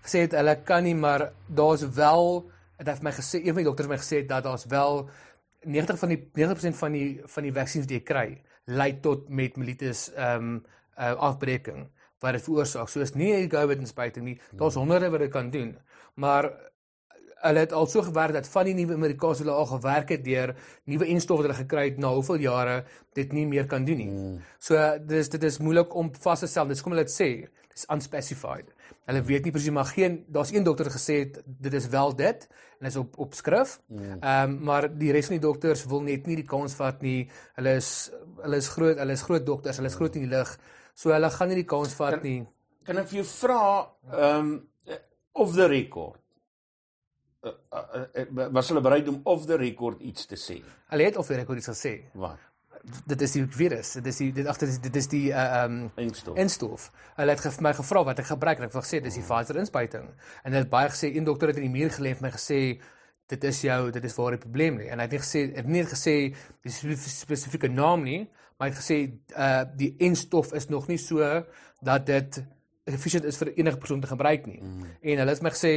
gesê 0.05 0.25
het 0.27 0.37
hulle 0.39 0.57
kan 0.65 0.85
nie 0.85 0.95
maar 0.95 1.31
daar's 1.47 1.85
wel 1.99 2.51
dit 2.79 2.89
het 2.89 3.03
my 3.03 3.13
gesê 3.13 3.43
een 3.43 3.55
van 3.55 3.63
die 3.63 3.69
dokters 3.71 3.89
het 3.89 3.95
my 3.95 4.01
gesê 4.01 4.23
dat 4.27 4.45
daar's 4.45 4.65
wel 4.67 5.09
90 5.65 5.99
van 5.99 6.09
die 6.09 6.21
90% 6.35 6.79
van 6.81 6.93
die 6.93 7.09
van 7.35 7.47
die 7.47 7.55
vaksines 7.55 7.87
wat 7.87 7.97
jy 7.97 8.03
kry 8.07 8.29
lei 8.65 8.93
tot 9.01 9.29
met 9.29 9.57
mellitus 9.57 10.09
ehm 10.15 10.55
um, 10.55 10.63
uh, 10.99 11.15
afbreking 11.17 11.87
wat 12.23 12.37
dit 12.37 12.45
veroorsaak. 12.47 12.89
So 12.89 13.01
is 13.01 13.15
nie 13.15 13.33
'n 13.35 13.49
COVID 13.49 13.79
inspuiting 13.79 14.25
nie 14.25 14.41
daar's 14.53 14.75
honderde 14.75 15.11
wat 15.11 15.21
dit 15.21 15.31
kan 15.31 15.51
doen. 15.51 15.79
Maar 16.15 16.53
hulle 17.43 17.65
het 17.65 17.73
al 17.73 17.87
so 17.91 18.03
gewerk 18.03 18.35
dat 18.37 18.49
van 18.49 18.69
die 18.69 18.75
nuwe 18.79 18.97
medikasies 19.01 19.43
hulle 19.45 19.55
al 19.57 19.67
gewerk 19.71 20.13
het 20.15 20.25
deur 20.25 20.55
nuwe 20.91 21.09
enstowwe 21.15 21.43
wat 21.43 21.51
hulle 21.51 21.63
gekry 21.65 21.87
het 21.91 21.99
na 22.03 22.13
hoeveel 22.15 22.45
jare 22.45 22.77
dit 23.19 23.33
nie 23.33 23.47
meer 23.47 23.67
kan 23.71 23.85
doen 23.85 23.99
nie. 23.99 24.11
Mm. 24.11 24.39
So 24.63 24.79
dis 25.09 25.33
dit 25.33 25.43
is 25.49 25.59
moeilik 25.59 25.95
om 25.99 26.13
vas 26.25 26.45
te 26.45 26.51
stel. 26.51 26.71
Dis 26.71 26.83
kom 26.85 26.95
hulle 26.95 27.07
dit 27.09 27.15
sê, 27.15 27.31
dis 27.73 27.87
unspecified. 27.93 28.71
Hulle 29.11 29.25
weet 29.27 29.47
nie 29.47 29.55
presies 29.55 29.75
maar 29.75 29.91
geen 29.91 30.21
daar's 30.31 30.53
een 30.55 30.67
dokter 30.67 30.91
gesê 30.95 31.19
het 31.25 31.41
dit 31.45 31.75
is 31.75 31.89
wel 31.93 32.15
dit 32.17 32.47
en 32.79 32.91
is 32.91 32.97
op 33.01 33.19
op 33.19 33.35
skrif. 33.39 33.79
Ehm 33.91 34.01
mm. 34.01 34.23
um, 34.23 34.59
maar 34.71 34.89
die 34.89 35.13
res 35.13 35.31
van 35.31 35.39
die 35.39 35.47
dokters 35.47 35.85
wil 35.91 36.07
net 36.07 36.27
nie 36.31 36.39
die 36.39 36.49
kans 36.49 36.79
vat 36.79 37.03
nie. 37.03 37.29
Hulle 37.59 37.77
is 37.83 38.11
hulle 38.43 38.59
is 38.63 38.69
groot, 38.69 38.99
hulle 38.99 39.19
is 39.19 39.27
groot 39.27 39.47
dokters, 39.47 39.79
hulle 39.83 39.91
is 39.91 39.99
groot 39.99 40.19
in 40.19 40.29
die 40.29 40.35
lig. 40.37 40.57
So 40.95 41.15
hulle 41.15 41.31
gaan 41.31 41.51
nie 41.51 41.63
die 41.63 41.71
kans 41.75 41.95
vat 41.99 42.23
nie. 42.23 42.43
Kan 42.87 42.99
ek 43.03 43.11
vir 43.11 43.23
jou 43.23 43.31
vra 43.37 43.63
ehm 44.13 44.39
um, 44.39 44.59
of 45.33 45.55
the 45.57 45.65
record 45.65 46.22
was 48.53 48.69
hulle 48.69 48.81
bereid 48.81 49.09
om 49.09 49.21
of 49.25 49.47
the 49.47 49.57
record 49.57 50.01
iets 50.01 50.27
te 50.27 50.39
sê? 50.39 50.61
Hulle 50.93 51.05
het 51.09 51.17
of 51.17 51.27
the 51.27 51.35
record 51.35 51.59
iets 51.59 51.71
gesê. 51.73 51.95
Wat? 52.15 52.39
Dit 53.07 53.21
is 53.23 53.35
die 53.37 53.45
virus. 53.47 53.93
Dit 53.99 54.07
is 54.11 54.17
die 54.19 54.31
dit 54.35 54.47
agter 54.51 54.71
dit 54.83 54.97
is 54.97 55.09
die 55.11 55.29
uh 55.31 55.65
um 55.65 55.77
Instof. 55.97 56.37
instof. 56.39 56.89
Hulle 57.17 57.35
het 57.35 57.45
vir 57.47 57.63
my 57.63 57.73
gevra 57.79 58.05
wat 58.05 58.23
ek 58.23 58.31
gebruik 58.33 58.59
en 58.59 58.67
ek 58.67 58.75
het 58.75 58.85
gesê 58.85 59.03
dis 59.03 59.19
die 59.21 59.27
Pfizer 59.27 59.59
inspuiting. 59.63 60.09
En 60.43 60.51
hulle 60.51 60.65
het 60.65 60.71
baie 60.71 60.91
gesê 60.91 61.13
een 61.15 61.27
dokter 61.27 61.53
het 61.53 61.61
in 61.63 61.69
die 61.71 61.77
muur 61.79 61.95
gelê 61.95 62.15
en 62.15 62.23
my 62.27 62.33
gesê 62.35 62.61
dit 63.33 63.45
is 63.45 63.61
jou 63.63 63.91
dit 63.91 64.05
is 64.05 64.17
waar 64.19 64.37
die 64.37 64.43
probleem 64.43 64.79
lê. 64.79 64.89
En 64.91 64.99
hy 64.99 65.07
het 65.07 65.15
nie 65.15 65.23
gesê 65.23 65.45
het 65.57 65.69
nie 65.77 65.85
gesê 65.85 66.17
die 66.63 66.97
spesifieke 67.07 67.71
naam 67.71 68.03
nie, 68.07 68.25
maar 68.59 68.69
hy 68.69 68.75
het 68.75 68.83
gesê 68.83 68.99
uh 69.35 69.63
die 69.79 69.95
instof 69.99 70.53
is 70.59 70.69
nog 70.69 70.89
nie 70.91 70.99
so 70.99 71.23
dat 71.83 72.07
dit 72.07 72.43
efficient 72.91 73.25
is 73.25 73.39
vir 73.39 73.53
enige 73.55 73.79
persoon 73.79 74.01
te 74.03 74.11
gebruik 74.11 74.47
nie. 74.47 74.61
Mm. 74.63 74.95
En 75.03 75.23
hulle 75.23 75.35
het 75.37 75.43
my 75.43 75.55
gesê 75.55 75.75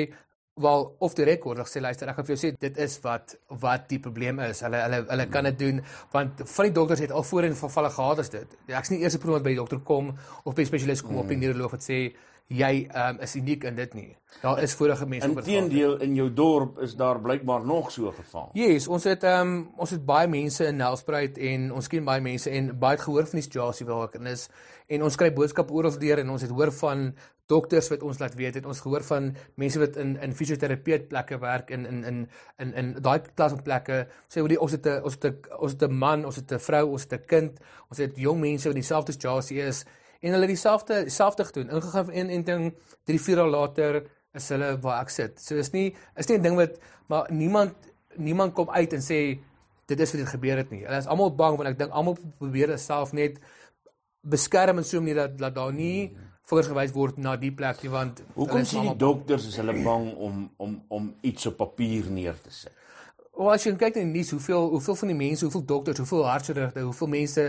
wel 0.56 0.96
of 1.00 1.16
die 1.18 1.26
rekord 1.28 1.60
sê 1.68 1.82
luister 1.84 2.08
ek 2.08 2.16
gaan 2.16 2.28
vir 2.28 2.36
jou 2.36 2.42
sê 2.46 2.52
dit 2.60 2.78
is 2.86 2.94
wat 3.04 3.36
wat 3.64 3.90
die 3.92 4.00
probleem 4.00 4.40
is. 4.46 4.62
Hulle 4.64 4.80
hulle 4.86 5.02
hulle 5.10 5.26
kan 5.32 5.50
dit 5.50 5.58
doen 5.60 5.82
want 6.14 6.44
van 6.52 6.70
die 6.70 6.76
dokters 6.78 7.04
het 7.04 7.12
al 7.12 7.28
voorheen 7.28 7.58
vervalle 7.60 7.92
gehad 7.92 8.22
as 8.24 8.32
dit. 8.32 8.56
Ek's 8.68 8.94
nie 8.94 9.02
eers 9.04 9.18
persoon 9.20 9.36
wat 9.40 9.48
by 9.48 9.56
die 9.56 9.60
dokter 9.60 9.82
kom 9.92 10.14
of 10.44 10.56
by 10.56 10.64
spesialis 10.68 11.04
kom 11.04 11.18
mm. 11.18 11.24
of 11.26 11.32
'n 11.32 11.44
neuroloog 11.44 11.76
wat 11.76 11.84
sê 11.84 12.00
jy 12.48 12.86
um, 12.94 13.20
is 13.25 13.34
uniek 13.36 13.64
in 13.66 13.75
dit 13.75 13.94
nie. 13.98 14.12
Daar 14.42 14.60
is 14.62 14.75
vorige 14.78 15.06
mense 15.10 15.30
op 15.30 15.40
Inteendeel 15.42 15.96
in 16.04 16.16
jou 16.18 16.28
dorp 16.34 16.80
is 16.84 16.94
daar 16.96 17.22
blykbaar 17.22 17.66
nog 17.66 17.92
so 17.92 18.12
geval. 18.12 18.50
Yes, 18.54 18.88
ons 18.88 19.08
het 19.10 19.24
um, 19.25 19.72
ons 19.82 19.90
het 19.96 20.04
baie 20.06 20.28
mense 20.30 20.68
in 20.70 20.78
Nelspruit 20.78 21.40
en 21.52 21.72
ons 21.74 21.90
ken 21.90 22.06
baie 22.06 22.22
mense 22.22 22.52
en 22.52 22.70
baie 22.80 23.00
gehoor 23.02 23.25
van 23.32 23.42
die 23.42 23.48
situasie 23.48 23.88
waar 23.90 24.10
ek 24.10 24.20
in 24.20 24.30
is. 24.36 24.46
En 24.92 25.08
ons 25.08 25.18
kry 25.18 25.32
boodskappe 25.34 25.74
oral 25.74 25.98
deur 25.98 26.22
en 26.22 26.36
ons 26.36 26.46
het 26.46 26.54
hoor 26.54 26.74
van 26.84 27.10
dokters 27.50 27.90
wat 27.90 28.06
ons 28.06 28.22
laat 28.22 28.38
weet 28.38 28.60
het. 28.60 28.70
Ons 28.70 28.84
gehoor 28.86 29.06
van 29.08 29.34
mense 29.58 29.82
wat 29.82 29.98
in 30.02 30.16
in 30.22 30.38
fisioterapie 30.38 31.02
plekke 31.10 31.42
werk 31.42 31.74
in 31.74 31.90
in 31.90 32.04
in 32.04 32.24
in 32.62 32.74
in 32.78 32.96
daai 33.02 33.22
klas 33.34 33.58
van 33.58 33.66
plekke. 33.66 34.06
Sê 34.30 34.46
hoe 34.46 34.54
die 34.54 34.62
ons 34.62 34.78
het 34.78 34.86
'n 34.86 35.02
ons 35.02 35.18
het 35.18 35.25
'n 35.25 35.58
ons 35.58 35.72
het 35.72 35.82
'n 35.90 35.98
man, 35.98 36.25
ons 36.25 36.36
het 36.36 36.52
'n 36.52 36.60
vrou, 36.60 36.86
ons 36.92 37.10
het 37.10 37.14
'n 37.14 37.25
kind, 37.25 37.60
ons 37.90 37.98
het 37.98 38.18
jong 38.18 38.40
mense 38.40 38.68
wat 38.68 38.75
in 38.75 38.82
dieselfde 38.82 39.12
situasie 39.12 39.62
is 39.62 39.86
en 40.25 40.36
hulle 40.36 40.50
dieselfde 40.50 41.03
dieselfde 41.05 41.46
gedoen 41.50 41.74
ingegaan 41.77 42.12
in 42.12 42.29
en 42.34 42.46
ding 42.48 42.70
3 43.10 43.20
4 43.27 43.41
dae 43.41 43.50
later 43.50 44.00
is 44.36 44.48
hulle 44.51 44.72
waar 44.84 45.03
ek 45.03 45.12
sit. 45.13 45.41
So 45.41 45.60
is 45.62 45.72
nie 45.75 45.94
is 46.17 46.29
nie 46.29 46.38
'n 46.38 46.44
ding 46.44 46.58
wat 46.58 46.79
maar 47.08 47.32
niemand 47.32 47.74
niemand 48.15 48.53
kom 48.53 48.70
uit 48.70 48.94
en 48.94 49.03
sê 49.03 49.39
dit 49.86 50.00
is 50.00 50.12
wat 50.12 50.22
dit 50.22 50.29
gebeur 50.29 50.58
het 50.58 50.72
nie. 50.72 50.84
Hulle 50.86 50.98
is 50.98 51.08
almal 51.08 51.36
bang 51.36 51.58
want 51.58 51.70
ek 51.70 51.79
dink 51.79 51.91
almal 51.91 52.17
probeer 52.38 52.77
self 52.77 53.13
net 53.13 53.39
beskerm 54.22 54.77
en 54.77 54.86
so 54.86 55.01
meer 55.01 55.15
dat 55.15 55.38
dat 55.38 55.55
daar 55.55 55.74
nie 55.74 56.15
vingers 56.50 56.67
gewys 56.67 56.94
word 56.94 57.17
na 57.17 57.36
die 57.36 57.51
plek 57.51 57.84
nie 57.84 57.91
want 57.91 58.22
hoekom 58.36 58.65
sien 58.65 58.89
die 58.89 58.98
dokters 58.98 59.48
is 59.48 59.57
hulle 59.61 59.77
bang 59.83 60.09
om 60.16 60.50
om 60.57 60.81
om 60.90 61.14
iets 61.22 61.46
op 61.46 61.57
papier 61.57 62.09
neer 62.09 62.38
te 62.42 62.51
sit? 62.51 62.74
Of 63.36 63.50
as 63.52 63.66
jy 63.68 63.74
kyk 63.76 63.98
in 64.00 64.14
die 64.14 64.22
nuus, 64.22 64.30
hoeveel 64.32 64.70
hoeveel 64.72 64.96
van 64.96 65.10
die 65.12 65.18
mense, 65.20 65.44
hoeveel 65.44 65.64
dokters, 65.68 65.98
hoeveel 66.00 66.22
hartchirurge, 66.24 66.84
hoeveel 66.86 67.10
mense 67.12 67.44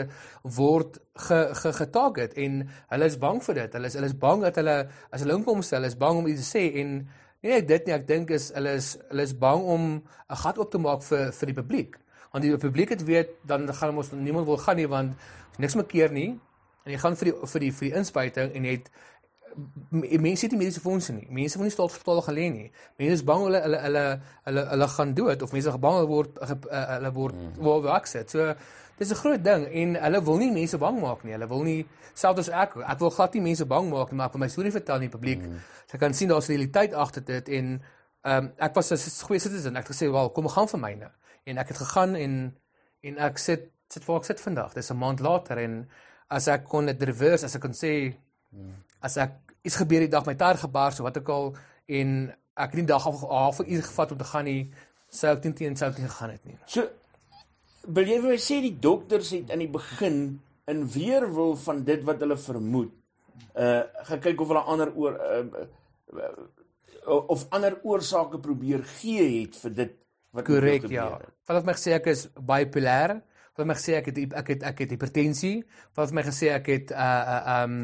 word 0.57 0.97
ge, 1.29 1.39
ge 1.61 1.71
getarget 1.77 2.35
en 2.43 2.57
hulle 2.91 3.07
is 3.07 3.19
bang 3.23 3.39
vir 3.45 3.59
dit. 3.61 3.77
Hulle 3.79 3.91
is 3.93 3.95
hulle 3.95 4.09
is 4.11 4.17
bang 4.25 4.43
dat 4.43 4.59
hulle 4.59 4.75
as 5.15 5.23
hulle 5.23 5.37
inkom 5.39 5.63
stel, 5.63 5.87
is 5.87 5.95
bang 6.01 6.19
om 6.19 6.27
iets 6.27 6.43
te 6.43 6.49
sê 6.49 6.65
en 6.83 6.91
nie 7.07 7.53
net 7.53 7.69
dit 7.71 7.87
nie, 7.87 7.95
ek 7.95 8.09
dink 8.09 8.35
is 8.35 8.49
hulle 8.57 8.73
is 8.81 8.89
hulle 9.13 9.29
is 9.31 9.37
bang 9.47 9.69
om 9.77 9.85
'n 10.03 10.41
gat 10.43 10.59
oop 10.59 10.73
te 10.75 10.83
maak 10.83 11.07
vir 11.07 11.31
vir 11.39 11.53
die 11.53 11.59
publiek. 11.61 12.01
Want 12.33 12.43
die 12.43 12.59
publiek 12.67 12.91
het 12.91 13.07
weet 13.07 13.31
dan 13.47 13.71
gaan 13.71 13.97
ons 13.97 14.11
niemand 14.11 14.47
wil 14.47 14.59
gaan 14.59 14.77
nie 14.77 14.91
want 14.91 15.15
niks 15.59 15.77
maak 15.77 15.89
keer 15.89 16.11
nie. 16.11 16.35
En 16.85 16.93
jy 16.93 16.99
gaan 16.99 17.17
vir 17.17 17.31
die 17.31 17.47
vir 17.47 17.61
die 17.61 17.71
vir 17.71 17.89
die 17.89 17.97
inspuiting 17.99 18.51
en 18.55 18.65
jy 18.65 18.73
het 18.73 18.91
mense 19.91 20.45
het 20.45 20.53
nie 20.53 20.61
mediese 20.61 20.81
fondse 20.81 21.13
nie. 21.13 21.27
Mense 21.31 21.59
van 21.59 21.69
die 21.69 21.75
staatshospitale 21.75 22.23
gaan 22.23 22.37
lê 22.37 22.47
nie. 22.53 22.67
Mense 23.01 23.19
is 23.19 23.25
bang 23.25 23.45
hulle 23.47 23.61
hulle 23.65 23.79
hulle 23.85 24.05
hulle 24.49 24.65
hulle 24.73 24.89
gaan 24.95 25.15
dood 25.17 25.43
of 25.43 25.53
mense 25.53 25.75
gebang 25.77 26.01
word 26.11 26.41
eh, 26.45 26.57
hulle 26.95 27.13
word 27.17 27.39
hmm. 27.39 27.53
waar 27.67 27.85
werk 27.87 28.11
sit. 28.11 28.31
So 28.31 28.55
dis 28.99 29.11
'n 29.11 29.21
groot 29.23 29.45
ding 29.45 29.67
en 29.67 29.95
hulle 30.03 30.23
wil 30.25 30.39
nie 30.43 30.51
mense 30.53 30.79
bang 30.79 31.01
maak 31.01 31.25
nie. 31.25 31.33
Hulle 31.33 31.49
wil 31.49 31.63
nie 31.63 31.87
selfs 32.15 32.49
as 32.49 32.49
ek 32.49 32.77
ek 32.77 32.99
wil 32.99 33.11
glad 33.11 33.35
nie 33.35 33.45
mense 33.49 33.67
bang 33.67 33.91
maak 33.91 34.11
nie, 34.11 34.19
maar 34.19 34.27
ek 34.27 34.37
wil 34.37 34.45
my 34.45 34.49
storie 34.49 34.73
vertel 34.73 34.95
aan 34.95 35.07
die 35.09 35.15
publiek. 35.17 35.43
Hmm. 35.43 35.63
Sy 35.91 35.99
kan 35.99 36.15
sien 36.15 36.29
daar's 36.29 36.49
realiteit 36.53 36.95
agter 36.95 37.25
dit 37.25 37.49
en 37.49 37.81
ehm 38.27 38.45
um, 38.45 38.53
ek 38.59 38.75
was 38.75 38.93
'n 38.93 39.27
goeie 39.27 39.41
citizen. 39.41 39.77
Ek 39.77 39.87
het 39.87 39.97
gesê, 39.97 40.11
"Wel, 40.11 40.31
kom 40.31 40.49
gaan 40.49 40.69
vir 40.69 40.81
myne." 40.81 41.11
En 41.45 41.59
ek 41.59 41.69
het 41.69 41.77
gegaan 41.77 42.15
en 42.15 42.57
en 43.03 43.19
ek 43.19 43.39
sit 43.39 43.71
sit 43.89 44.05
voor 44.05 44.19
ek 44.19 44.25
sit 44.25 44.41
vandag. 44.41 44.73
Dis 44.73 44.91
'n 44.91 44.99
maand 44.99 45.21
later 45.21 45.59
en 45.59 45.89
as 46.29 46.49
ek 46.49 46.65
kon 46.65 46.87
dit 46.87 47.03
reverse, 47.03 47.45
as 47.45 47.55
ek 47.55 47.63
kon 47.63 47.75
sê 47.75 48.15
hmm. 48.51 48.75
as 49.01 49.17
ek 49.17 49.46
iets 49.67 49.79
gebeur 49.83 50.05
die 50.07 50.13
dag 50.13 50.27
my 50.29 50.37
tyre 50.39 50.61
gebar 50.63 50.95
so 50.95 51.07
wat 51.07 51.19
ek 51.21 51.31
al 51.35 51.51
en 52.01 52.13
ek 52.57 52.73
het 52.73 52.81
nie 52.81 52.89
dag 52.89 53.07
af 53.07 53.25
half 53.29 53.61
uur 53.65 53.83
gevat 53.89 54.13
om 54.15 54.21
te 54.21 54.29
gaan 54.33 54.47
nie 54.49 54.63
sou 55.13 55.33
ek 55.35 55.43
teen 55.45 55.57
teen 55.59 55.77
sou 55.79 55.91
nie 55.95 56.07
gegaan 56.07 56.35
het 56.35 56.45
nie. 56.49 56.59
So 56.67 56.87
wil 57.87 58.09
jy 58.11 58.21
vir 58.23 58.35
my 58.35 58.41
sê 58.43 58.61
die 58.65 58.75
dokters 58.89 59.33
het 59.37 59.53
aan 59.55 59.63
die 59.63 59.71
begin 59.71 60.21
in 60.71 60.87
weerwil 60.91 61.55
van 61.63 61.85
dit 61.87 62.03
wat 62.07 62.23
hulle 62.25 62.39
vermoed 62.41 62.95
uh 63.57 63.83
gekyk 64.09 64.41
of 64.43 64.53
hulle 64.53 64.65
ander 64.73 64.91
oor 64.97 65.19
uh, 65.21 65.67
uh, 66.17 67.21
of 67.35 67.47
ander 67.55 67.77
oorsake 67.85 68.41
probeer 68.43 68.83
gee 68.97 69.27
het 69.41 69.59
vir 69.63 69.77
dit 69.83 69.95
wat 70.37 70.49
korrek 70.49 70.89
ja. 70.93 71.09
Wat 71.47 71.61
het 71.61 71.69
my 71.69 71.77
gesê 71.77 71.95
ek 71.97 72.11
is 72.13 72.27
bipolêr? 72.35 73.21
Wat 73.55 73.63
het 73.63 73.71
my 73.71 73.77
gesê 73.79 73.97
ek 74.01 74.11
het 74.11 74.35
ek 74.43 74.51
het 74.55 74.67
ek 74.73 74.83
het 74.85 74.97
hipertensie? 74.97 75.57
Wat 75.97 76.11
het 76.11 76.17
my 76.19 76.25
gesê 76.27 76.51
ek 76.57 76.69
het 76.73 76.93
uh 76.93 77.23
uh 77.37 77.63
um 77.63 77.79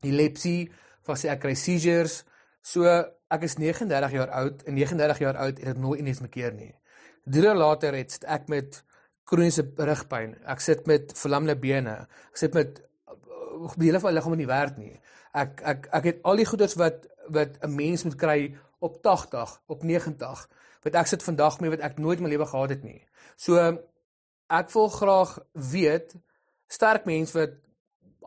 epilepsie? 0.00 0.70
Van 1.06 1.18
sê 1.18 1.30
ek 1.32 1.42
kry 1.44 1.54
seizures. 1.58 2.22
So 2.62 2.86
ek 2.86 3.42
is 3.48 3.58
39 3.58 4.14
jaar 4.16 4.30
oud 4.42 4.62
en 4.66 4.74
39 4.74 5.18
jaar 5.24 5.36
oud 5.46 5.58
het 5.58 5.74
ek 5.74 5.82
nooit 5.82 6.06
iets 6.06 6.22
mekeer 6.22 6.54
nie. 6.54 6.72
Drie 7.24 7.44
dae 7.46 7.54
later 7.54 7.94
het 7.94 8.24
ek 8.26 8.48
met 8.48 8.82
kroniese 9.28 9.64
rugpyn. 9.76 10.36
Ek 10.46 10.60
sit 10.60 10.86
met 10.90 11.14
verlamde 11.18 11.56
bene. 11.58 12.02
Ek 12.32 12.38
sit 12.38 12.54
met 12.54 12.82
dele 13.78 14.00
van 14.00 14.10
my 14.10 14.16
liggaam 14.16 14.36
nie 14.36 14.50
werk 14.50 14.78
nie. 14.78 14.94
Ek 15.32 15.62
ek 15.64 15.88
ek 16.00 16.10
het 16.10 16.22
al 16.28 16.42
die 16.42 16.48
goeders 16.48 16.76
wat 16.80 17.06
wat 17.32 17.58
'n 17.62 17.74
mens 17.74 18.04
moet 18.04 18.18
kry 18.18 18.56
op 18.82 19.02
80, 19.02 19.62
op 19.66 19.82
90 19.82 20.48
wat 20.82 20.94
ek 20.94 21.06
sit 21.06 21.22
vandag 21.22 21.60
mee 21.60 21.70
wat 21.70 21.80
ek 21.80 21.98
nooit 21.98 22.18
in 22.18 22.24
my 22.26 22.30
lewe 22.30 22.46
gehad 22.46 22.74
het 22.74 22.82
nie. 22.82 23.06
So 23.36 23.58
ek 24.50 24.70
wil 24.74 24.88
graag 24.88 25.38
weet 25.52 26.14
sterk 26.66 27.04
mense 27.04 27.38
wat 27.38 27.54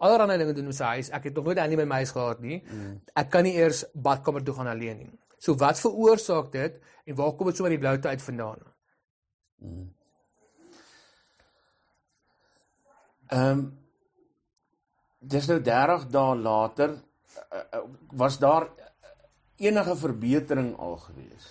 allerlei 0.03 0.38
dinge 0.38 0.53
doen 0.53 0.69
met 0.71 0.77
sy 0.77 0.91
huis. 0.97 1.10
Ek 1.15 1.29
het 1.29 1.36
nog 1.36 1.45
nooit 1.49 1.60
aan 1.62 1.69
nie 1.71 1.79
by 1.79 1.88
my 1.89 2.01
huis 2.03 2.13
gehad 2.15 2.41
nie. 2.43 2.62
Mm. 2.63 2.99
Ek 3.13 3.29
kan 3.34 3.45
nie 3.47 3.55
eers 3.58 3.86
badkamer 3.93 4.43
toe 4.43 4.55
gaan 4.58 4.71
alleen 4.71 4.97
nie. 5.03 5.12
So 5.39 5.55
wat 5.62 5.79
veroorsaak 5.79 6.51
dit 6.53 6.79
en 7.05 7.15
waar 7.15 7.34
kom 7.38 7.51
dit 7.51 7.58
so 7.58 7.67
uit 7.67 7.75
die 7.75 7.81
bloute 7.81 8.08
uit 8.08 8.21
vandaan? 8.21 8.63
Mm. 9.63 9.89
Ehm 13.27 13.49
um, 13.49 13.65
dis 15.25 15.47
nou 15.49 15.58
30 15.65 16.03
dae 16.13 16.34
later 16.38 16.91
uh, 16.93 17.62
uh, 17.73 17.79
was 18.13 18.36
daar 18.38 18.67
enige 19.58 19.95
verbetering 19.97 20.75
al 20.77 20.97
gewees? 20.97 21.47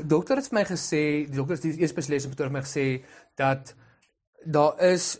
Dokter 0.00 0.40
het 0.40 0.48
vir 0.48 0.56
my 0.56 0.64
gesê, 0.64 1.02
die 1.28 1.36
dokter 1.36 1.58
het 1.58 1.76
eers 1.76 1.92
spesialis 1.92 2.24
het 2.24 2.52
my 2.52 2.62
gesê 2.64 2.86
dat 3.36 3.74
daar 4.46 4.80
is 4.80 5.18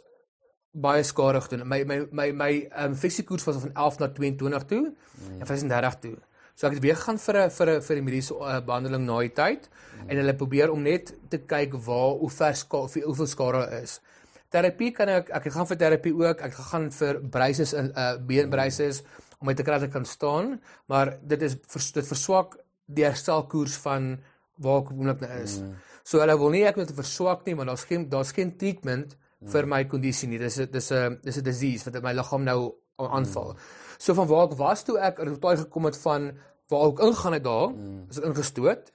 baie 0.76 1.02
skade 1.06 1.40
gedoen. 1.40 1.66
My 1.68 1.82
my 1.88 1.98
my 2.10 2.30
my 2.32 2.52
um, 2.76 2.94
infeksiekoers 2.94 3.44
was 3.48 3.60
van 3.62 3.74
11 3.74 3.98
na 3.98 4.08
22 4.08 4.66
toe 4.70 4.82
mm. 4.82 5.40
en 5.40 5.46
35 5.46 5.98
toe. 6.00 6.16
So 6.56 6.68
ek 6.68 6.78
het 6.78 6.84
weer 6.84 6.96
gaan 6.96 7.18
vir 7.20 7.38
'n 7.44 7.50
vir 7.50 7.70
'n 7.70 7.82
vir 7.82 7.96
'n 7.96 8.04
mediese 8.04 8.34
uh, 8.34 8.60
behandeling 8.60 9.04
na 9.06 9.20
die 9.20 9.32
tyd 9.32 9.68
mm. 9.68 10.08
en 10.08 10.16
hulle 10.16 10.34
probeer 10.34 10.70
om 10.72 10.82
net 10.82 11.14
te 11.28 11.38
kyk 11.38 11.74
waar 11.88 12.16
hoe 12.20 12.30
ver 12.30 12.56
skade 12.56 13.04
hoeveel 13.04 13.26
skade 13.26 13.62
is. 13.82 14.00
Terapie 14.48 14.92
kan 14.92 15.08
ek 15.08 15.30
ek 15.30 15.44
het 15.44 15.52
gaan 15.52 15.66
vir 15.66 15.76
terapie 15.76 16.14
ook. 16.14 16.40
Ek 16.40 16.54
gegaan 16.54 16.90
vir 16.92 17.20
braces 17.20 17.72
in 17.72 17.92
uh 17.96 18.16
beenbraces 18.16 19.02
om 19.38 19.46
met 19.46 19.56
te 19.56 19.62
kry 19.62 19.78
dat 19.78 19.88
ek 19.88 19.92
kan 19.92 20.04
staan, 20.04 20.60
maar 20.88 21.18
dit 21.22 21.42
is 21.42 21.56
vers, 21.68 21.92
dit 21.92 22.06
verswak 22.06 22.56
die 22.86 23.04
herstelkoers 23.04 23.76
van 23.84 24.16
waar 24.56 24.80
ek 24.80 24.90
oomblik 24.90 25.20
nou 25.20 25.42
is. 25.42 25.60
Mm. 25.60 25.74
So 26.04 26.20
hulle 26.22 26.38
wil 26.38 26.50
nie 26.50 26.64
ek 26.64 26.76
moet 26.76 26.92
verswak 26.94 27.44
nie, 27.44 27.54
maar 27.54 27.66
daar's 27.66 27.84
geen 27.84 28.08
daar's 28.08 28.32
geen 28.32 28.56
treatment 28.56 29.16
vir 29.52 29.66
my 29.66 29.84
kondisie 29.84 30.28
nie. 30.28 30.38
Dis 30.38 30.56
dis 30.56 30.90
'n 30.92 31.18
dis 31.22 31.38
'n 31.38 31.44
disease 31.44 31.84
wat 31.90 32.02
my 32.02 32.12
liggaam 32.12 32.44
nou 32.44 32.74
aanval. 32.96 33.52
Mm. 33.52 33.58
So 33.98 34.14
van 34.14 34.26
waar 34.26 34.46
ek 34.50 34.58
was 34.58 34.84
toe 34.84 34.98
ek 34.98 35.18
resultaat 35.18 35.58
gekom 35.58 35.84
het 35.84 35.96
van 35.96 36.32
waar 36.68 36.88
ek 36.88 36.98
ingegaan 36.98 37.32
het 37.32 37.44
daar, 37.44 37.68
mm. 37.68 38.06
is 38.10 38.18
ek 38.18 38.24
ingestoot 38.24 38.92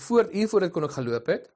voor 0.00 0.28
hier 0.30 0.48
voor 0.48 0.60
dit 0.60 0.72
kon 0.72 0.84
ek 0.84 0.96
geloop 0.96 1.26
het. 1.26 1.50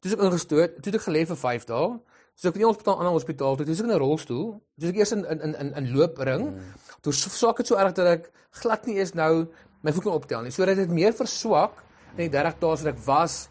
Toe 0.00 0.12
ek 0.12 0.22
ingestoot, 0.24 0.82
toe 0.82 0.92
ek 0.92 1.06
gelê 1.06 1.26
vir 1.26 1.36
5 1.36 1.66
dae. 1.68 1.88
So 2.34 2.48
ek 2.48 2.56
in 2.56 2.62
die 2.64 2.68
hospitaal 2.70 3.00
aan 3.00 3.06
'n 3.06 3.18
hospitaal 3.18 3.56
toe, 3.56 3.66
toe 3.66 3.74
ek 3.74 3.80
in 3.84 3.90
'n 3.90 3.98
rolstoel. 3.98 4.62
Toe 4.80 4.88
ek 4.88 4.96
eers 4.96 5.12
in 5.12 5.24
in 5.24 5.54
in 5.54 5.74
in 5.74 5.92
loopring. 5.92 6.44
Mm. 6.54 6.60
Toe 7.02 7.12
swak 7.12 7.56
dit 7.56 7.66
so 7.66 7.76
erg 7.76 7.92
dat 7.92 8.06
ek 8.06 8.30
glad 8.62 8.86
nie 8.86 8.98
eens 8.98 9.14
nou 9.14 9.48
my 9.82 9.92
voet 9.92 10.02
kan 10.02 10.12
optel 10.12 10.42
nie. 10.42 10.50
So 10.50 10.64
dit 10.64 10.90
meer 10.90 11.12
verswak 11.12 11.82
in 12.16 12.28
die 12.28 12.30
30 12.30 12.58
dae 12.60 12.70
wat 12.70 12.86
ek 12.86 12.98
was 13.06 13.48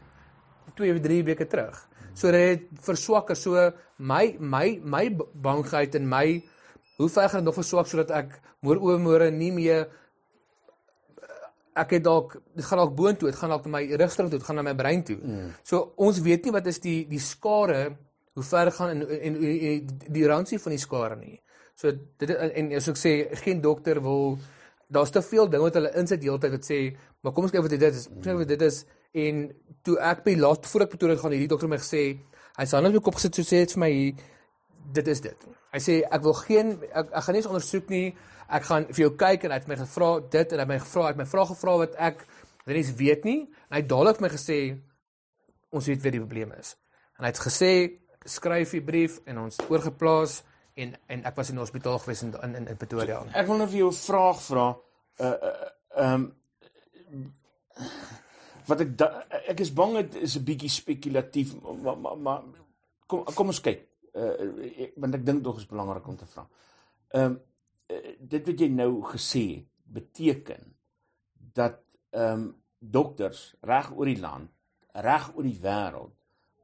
2 0.76 0.94
of 0.94 1.02
3 1.02 1.24
weke 1.24 1.48
terug. 1.48 1.89
So 2.20 2.32
dit 2.36 2.68
verswak. 2.84 3.32
So 3.40 3.72
my 3.98 4.36
my 4.40 4.80
my 4.84 5.06
bangheid 5.34 5.96
en 5.96 6.08
my 6.10 6.42
hoe 7.00 7.10
ver 7.10 7.30
gaan 7.30 7.44
dit 7.44 7.48
nog 7.48 7.56
verswak 7.56 7.88
sodat 7.88 8.12
ek 8.12 8.36
môre 8.66 8.82
oormôre 8.84 9.30
nie 9.32 9.52
meer 9.56 9.88
ek 11.80 11.96
het 11.96 12.04
dalk 12.04 12.36
dit 12.56 12.66
gaan 12.66 12.82
dalk 12.82 12.96
boontoe, 12.98 13.30
dit 13.32 13.40
gaan 13.40 13.54
dalk 13.54 13.68
na 13.68 13.78
my 13.78 13.84
rugstring 14.02 14.30
toe, 14.30 14.40
dit 14.40 14.48
gaan 14.48 14.60
na 14.60 14.66
my 14.68 14.76
brein 14.76 15.04
toe. 15.08 15.16
Mm. 15.16 15.52
So 15.64 15.94
ons 15.96 16.20
weet 16.26 16.44
nie 16.46 16.56
wat 16.56 16.68
is 16.68 16.82
die 16.84 17.00
die 17.08 17.22
skare 17.24 17.84
hoe 18.36 18.46
ver 18.46 18.72
gaan 18.76 18.96
en 18.96 19.06
en, 19.08 19.40
en, 19.40 19.62
en 19.72 20.14
die 20.20 20.28
ransie 20.28 20.60
van 20.60 20.76
die 20.76 20.82
skare 20.82 21.16
nie. 21.20 21.38
So 21.80 21.94
dit 22.20 22.36
en 22.36 22.74
as 22.76 22.90
ek 22.92 23.00
sê 23.00 23.14
geen 23.46 23.64
dokter 23.64 24.02
wil 24.04 24.38
daar's 24.92 25.14
te 25.16 25.22
veel 25.24 25.48
dinge 25.48 25.70
wat 25.70 25.78
hulle 25.80 25.96
insit 26.02 26.24
heeltyd 26.26 26.58
wat 26.58 26.68
sê 26.68 26.80
maar 27.22 27.36
kom 27.36 27.48
ons 27.48 27.54
kyk 27.56 27.66
wat 27.68 27.76
dit 27.78 27.88
is. 27.90 28.08
Sê 28.26 28.36
wat 28.36 28.52
dit 28.52 28.68
is 28.68 28.84
en 29.14 29.46
toe 29.84 29.98
ek 30.00 30.24
by 30.24 30.36
laat 30.38 30.66
voor 30.66 30.86
ek 30.86 30.90
Pretoria 30.90 31.18
gaan 31.18 31.32
hierdie 31.32 31.52
dokter 31.52 31.72
my 31.72 31.78
gesê 31.82 32.04
hy 32.58 32.66
sê 32.66 32.82
net 32.82 32.96
op 32.96 33.04
kop 33.04 33.16
gesit 33.18 33.36
so 33.36 33.48
sê 33.48 33.64
dit 33.64 33.74
vir 33.74 33.84
my 33.86 33.94
dit 34.94 35.08
is 35.08 35.22
dit. 35.22 35.48
Hy 35.74 35.80
sê 35.80 36.02
ek 36.10 36.22
wil 36.26 36.34
geen 36.34 36.76
ek, 36.90 37.10
ek 37.14 37.24
gaan 37.24 37.34
nie 37.34 37.42
eens 37.42 37.50
ondersoek 37.50 37.90
nie 37.90 38.08
ek 38.50 38.66
gaan 38.66 38.86
vir 38.90 39.04
jou 39.06 39.14
kyk 39.18 39.46
en 39.46 39.54
hy 39.54 39.60
het 39.62 39.70
my 39.70 39.78
gevra 39.80 40.12
dit 40.34 40.54
en 40.54 40.60
hy 40.60 40.66
het 40.66 40.72
my 40.72 40.80
gevra, 40.82 41.06
hy 41.06 41.14
het 41.14 41.22
my 41.22 41.28
vra 41.30 41.46
gevra 41.50 41.76
wat 41.84 41.98
ek 42.10 42.24
net 42.70 42.92
weet 42.98 43.26
nie. 43.26 43.40
En 43.70 43.78
hy 43.78 43.82
het 43.82 43.90
dadelik 43.90 44.22
my 44.22 44.30
gesê 44.34 44.60
ons 45.74 45.90
weet 45.90 46.04
wat 46.04 46.16
die 46.16 46.22
probleem 46.22 46.54
is. 46.58 46.76
En 47.18 47.26
hy 47.26 47.34
het 47.34 47.42
gesê 47.42 47.72
skryf 48.30 48.74
die 48.76 48.84
brief 48.86 49.20
en 49.30 49.46
ons 49.46 49.60
oorgeplaas 49.70 50.42
en 50.80 50.96
en 51.12 51.26
ek 51.26 51.38
was 51.38 51.52
in 51.52 51.60
die 51.60 51.64
hospitaal 51.64 52.00
gewees 52.04 52.24
in 52.26 52.34
in 52.44 52.68
in 52.68 52.78
Pretoria. 52.78 53.22
Ek 53.34 53.48
wil 53.48 53.62
net 53.62 53.72
vir 53.72 53.84
jou 53.84 53.92
'n 53.92 54.02
vraag 54.02 54.42
vra. 54.42 54.68
Uh 55.20 55.26
ehm 55.26 55.52
uh, 55.98 56.14
um, 56.14 56.34
wat 58.70 58.84
ek 58.86 58.96
da, 58.98 59.10
ek 59.52 59.62
is 59.66 59.74
bang 59.76 59.98
dit 60.00 60.20
is 60.28 60.38
'n 60.38 60.46
bietjie 60.46 60.70
spekulatief 60.70 61.56
maar 61.62 61.98
maar 61.98 62.18
ma, 62.18 62.34
kom 63.08 63.24
kom 63.24 63.54
ons 63.54 63.62
kyk. 63.62 63.86
Uh 64.14 64.94
want 64.98 65.16
ek 65.16 65.26
dink 65.26 65.44
dit 65.44 65.62
is 65.62 65.70
belangrik 65.70 66.08
om 66.08 66.18
te 66.18 66.26
vra. 66.26 66.48
Ehm 67.14 67.26
um, 67.26 67.40
dit 68.20 68.46
wat 68.46 68.60
jy 68.62 68.70
nou 68.70 69.02
gesê 69.02 69.46
het 69.56 69.68
beteken 69.84 70.76
dat 71.54 71.82
ehm 72.14 72.34
um, 72.34 72.56
dokters 72.80 73.56
reg 73.62 73.92
oor 73.92 74.06
die 74.06 74.22
land, 74.22 74.50
reg 74.94 75.32
oor 75.36 75.44
die 75.44 75.60
wêreld 75.62 76.14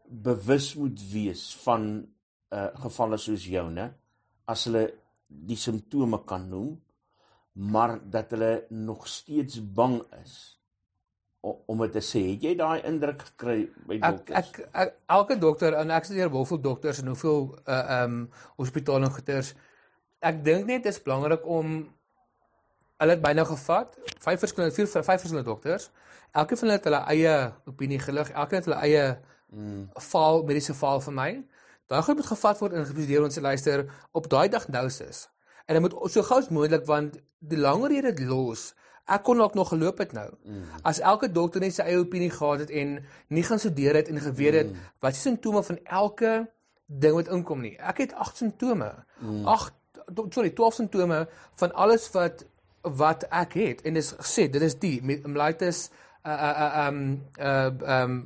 bewus 0.06 0.76
moet 0.76 1.02
wees 1.12 1.56
van 1.66 2.08
uh 2.56 2.70
gevalle 2.84 3.18
soos 3.18 3.48
joune 3.50 3.90
as 4.46 4.68
hulle 4.68 4.86
die 5.28 5.58
simptome 5.58 6.22
kan 6.26 6.46
noem, 6.50 6.76
maar 7.54 7.98
dat 8.12 8.32
hulle 8.32 8.66
nog 8.70 9.08
steeds 9.08 9.58
bang 9.74 9.98
is 10.22 10.36
om 11.46 11.86
dit 11.86 11.94
te 11.94 12.02
sê. 12.02 12.24
Het 12.32 12.50
jy 12.50 12.56
daai 12.58 12.82
indruk 12.90 13.22
gekry 13.30 13.60
by 13.86 14.00
dokters? 14.02 14.38
Ek, 14.40 14.60
ek, 14.66 14.74
ek 14.86 14.98
elke 15.18 15.38
dokter 15.38 15.78
en 15.78 15.94
ek 15.94 16.08
studeer 16.10 16.34
hoeveel 16.34 16.62
dokters 16.64 17.04
en 17.04 17.14
hoeveel 17.14 17.48
uh 17.66 18.02
um, 18.02 18.20
hospitale 18.58 19.10
en 19.10 19.18
goeters 19.20 19.54
ek 20.26 20.42
dink 20.46 20.66
net 20.70 20.86
dit 20.86 20.94
is 20.94 21.02
belangrik 21.04 21.46
om 21.46 21.78
hulle 23.02 23.16
het 23.18 23.24
byna 23.24 23.44
gevat, 23.48 23.98
vyf 24.24 24.44
verskillende 24.46 24.76
vier 24.76 24.88
vyf 24.88 25.10
verskillende 25.12 25.48
dokters. 25.48 25.90
Elkeen 26.36 26.60
van 26.62 26.68
hulle 26.68 26.78
het 26.80 26.88
hulle 26.90 27.02
eie 27.12 27.36
opinie 27.70 28.00
gelig, 28.02 28.32
elkeen 28.32 28.62
het 28.62 28.70
hulle 28.70 28.80
eie 28.88 29.04
mm. 29.52 29.84
faal 30.10 30.44
mediese 30.48 30.76
faal 30.78 31.04
vir 31.04 31.16
my. 31.20 31.30
Daai 31.92 32.02
goed 32.08 32.18
moet 32.22 32.32
gevat 32.32 32.64
word 32.64 32.78
en 32.78 32.88
geprosedeer 32.88 33.28
ons 33.28 33.42
luister 33.48 33.86
op 34.18 34.30
daai 34.32 34.48
diagnoses. 34.50 35.26
En 35.68 35.78
dit 35.78 35.84
moet 35.86 35.98
so 36.14 36.26
gou 36.26 36.40
as 36.42 36.50
moontlik 36.54 36.88
want 36.90 37.20
die 37.46 37.60
langer 37.60 37.94
jy 37.94 38.02
dit 38.08 38.24
los, 38.30 38.72
ek 39.06 39.24
kon 39.24 39.42
ook 39.42 39.54
nog 39.54 39.70
geloop 39.70 39.98
het 40.02 40.12
nou. 40.18 40.30
Mm. 40.44 40.64
As 40.82 41.00
elke 41.00 41.32
dokter 41.32 41.62
net 41.62 41.76
sy 41.76 41.86
eie 41.86 42.02
opinie 42.02 42.32
gehad 42.34 42.66
het 42.66 42.74
en 42.74 42.98
nie 43.28 43.44
gaan 43.46 43.62
studeer 43.62 43.96
het 44.02 44.10
en 44.10 44.22
geweet 44.22 44.54
het 44.54 44.70
mm. 44.72 44.92
wat 45.00 45.18
is 45.18 45.22
simptome 45.22 45.64
van 45.64 45.80
elke 45.84 46.34
ding 46.86 47.14
wat 47.14 47.30
inkom 47.34 47.62
nie. 47.62 47.76
Ek 47.78 48.02
het 48.06 48.14
8 48.14 48.38
simptome. 48.38 48.92
8 49.46 49.74
mm 49.74 49.74
sorry 50.30 50.50
12 50.50 50.74
simptome 50.74 51.28
van 51.56 51.74
alles 51.74 52.12
wat 52.12 52.46
wat 52.82 53.26
ek 53.34 53.54
het 53.58 53.82
en 53.82 53.94
dis 53.98 54.12
gesê 54.14 54.46
dit 54.52 54.62
is 54.62 54.76
die 54.80 55.00
myelitis 55.02 55.90
uh 56.26 56.32
uh 56.32 56.88
um 56.88 57.00
uh 57.40 57.72
um 58.00 58.18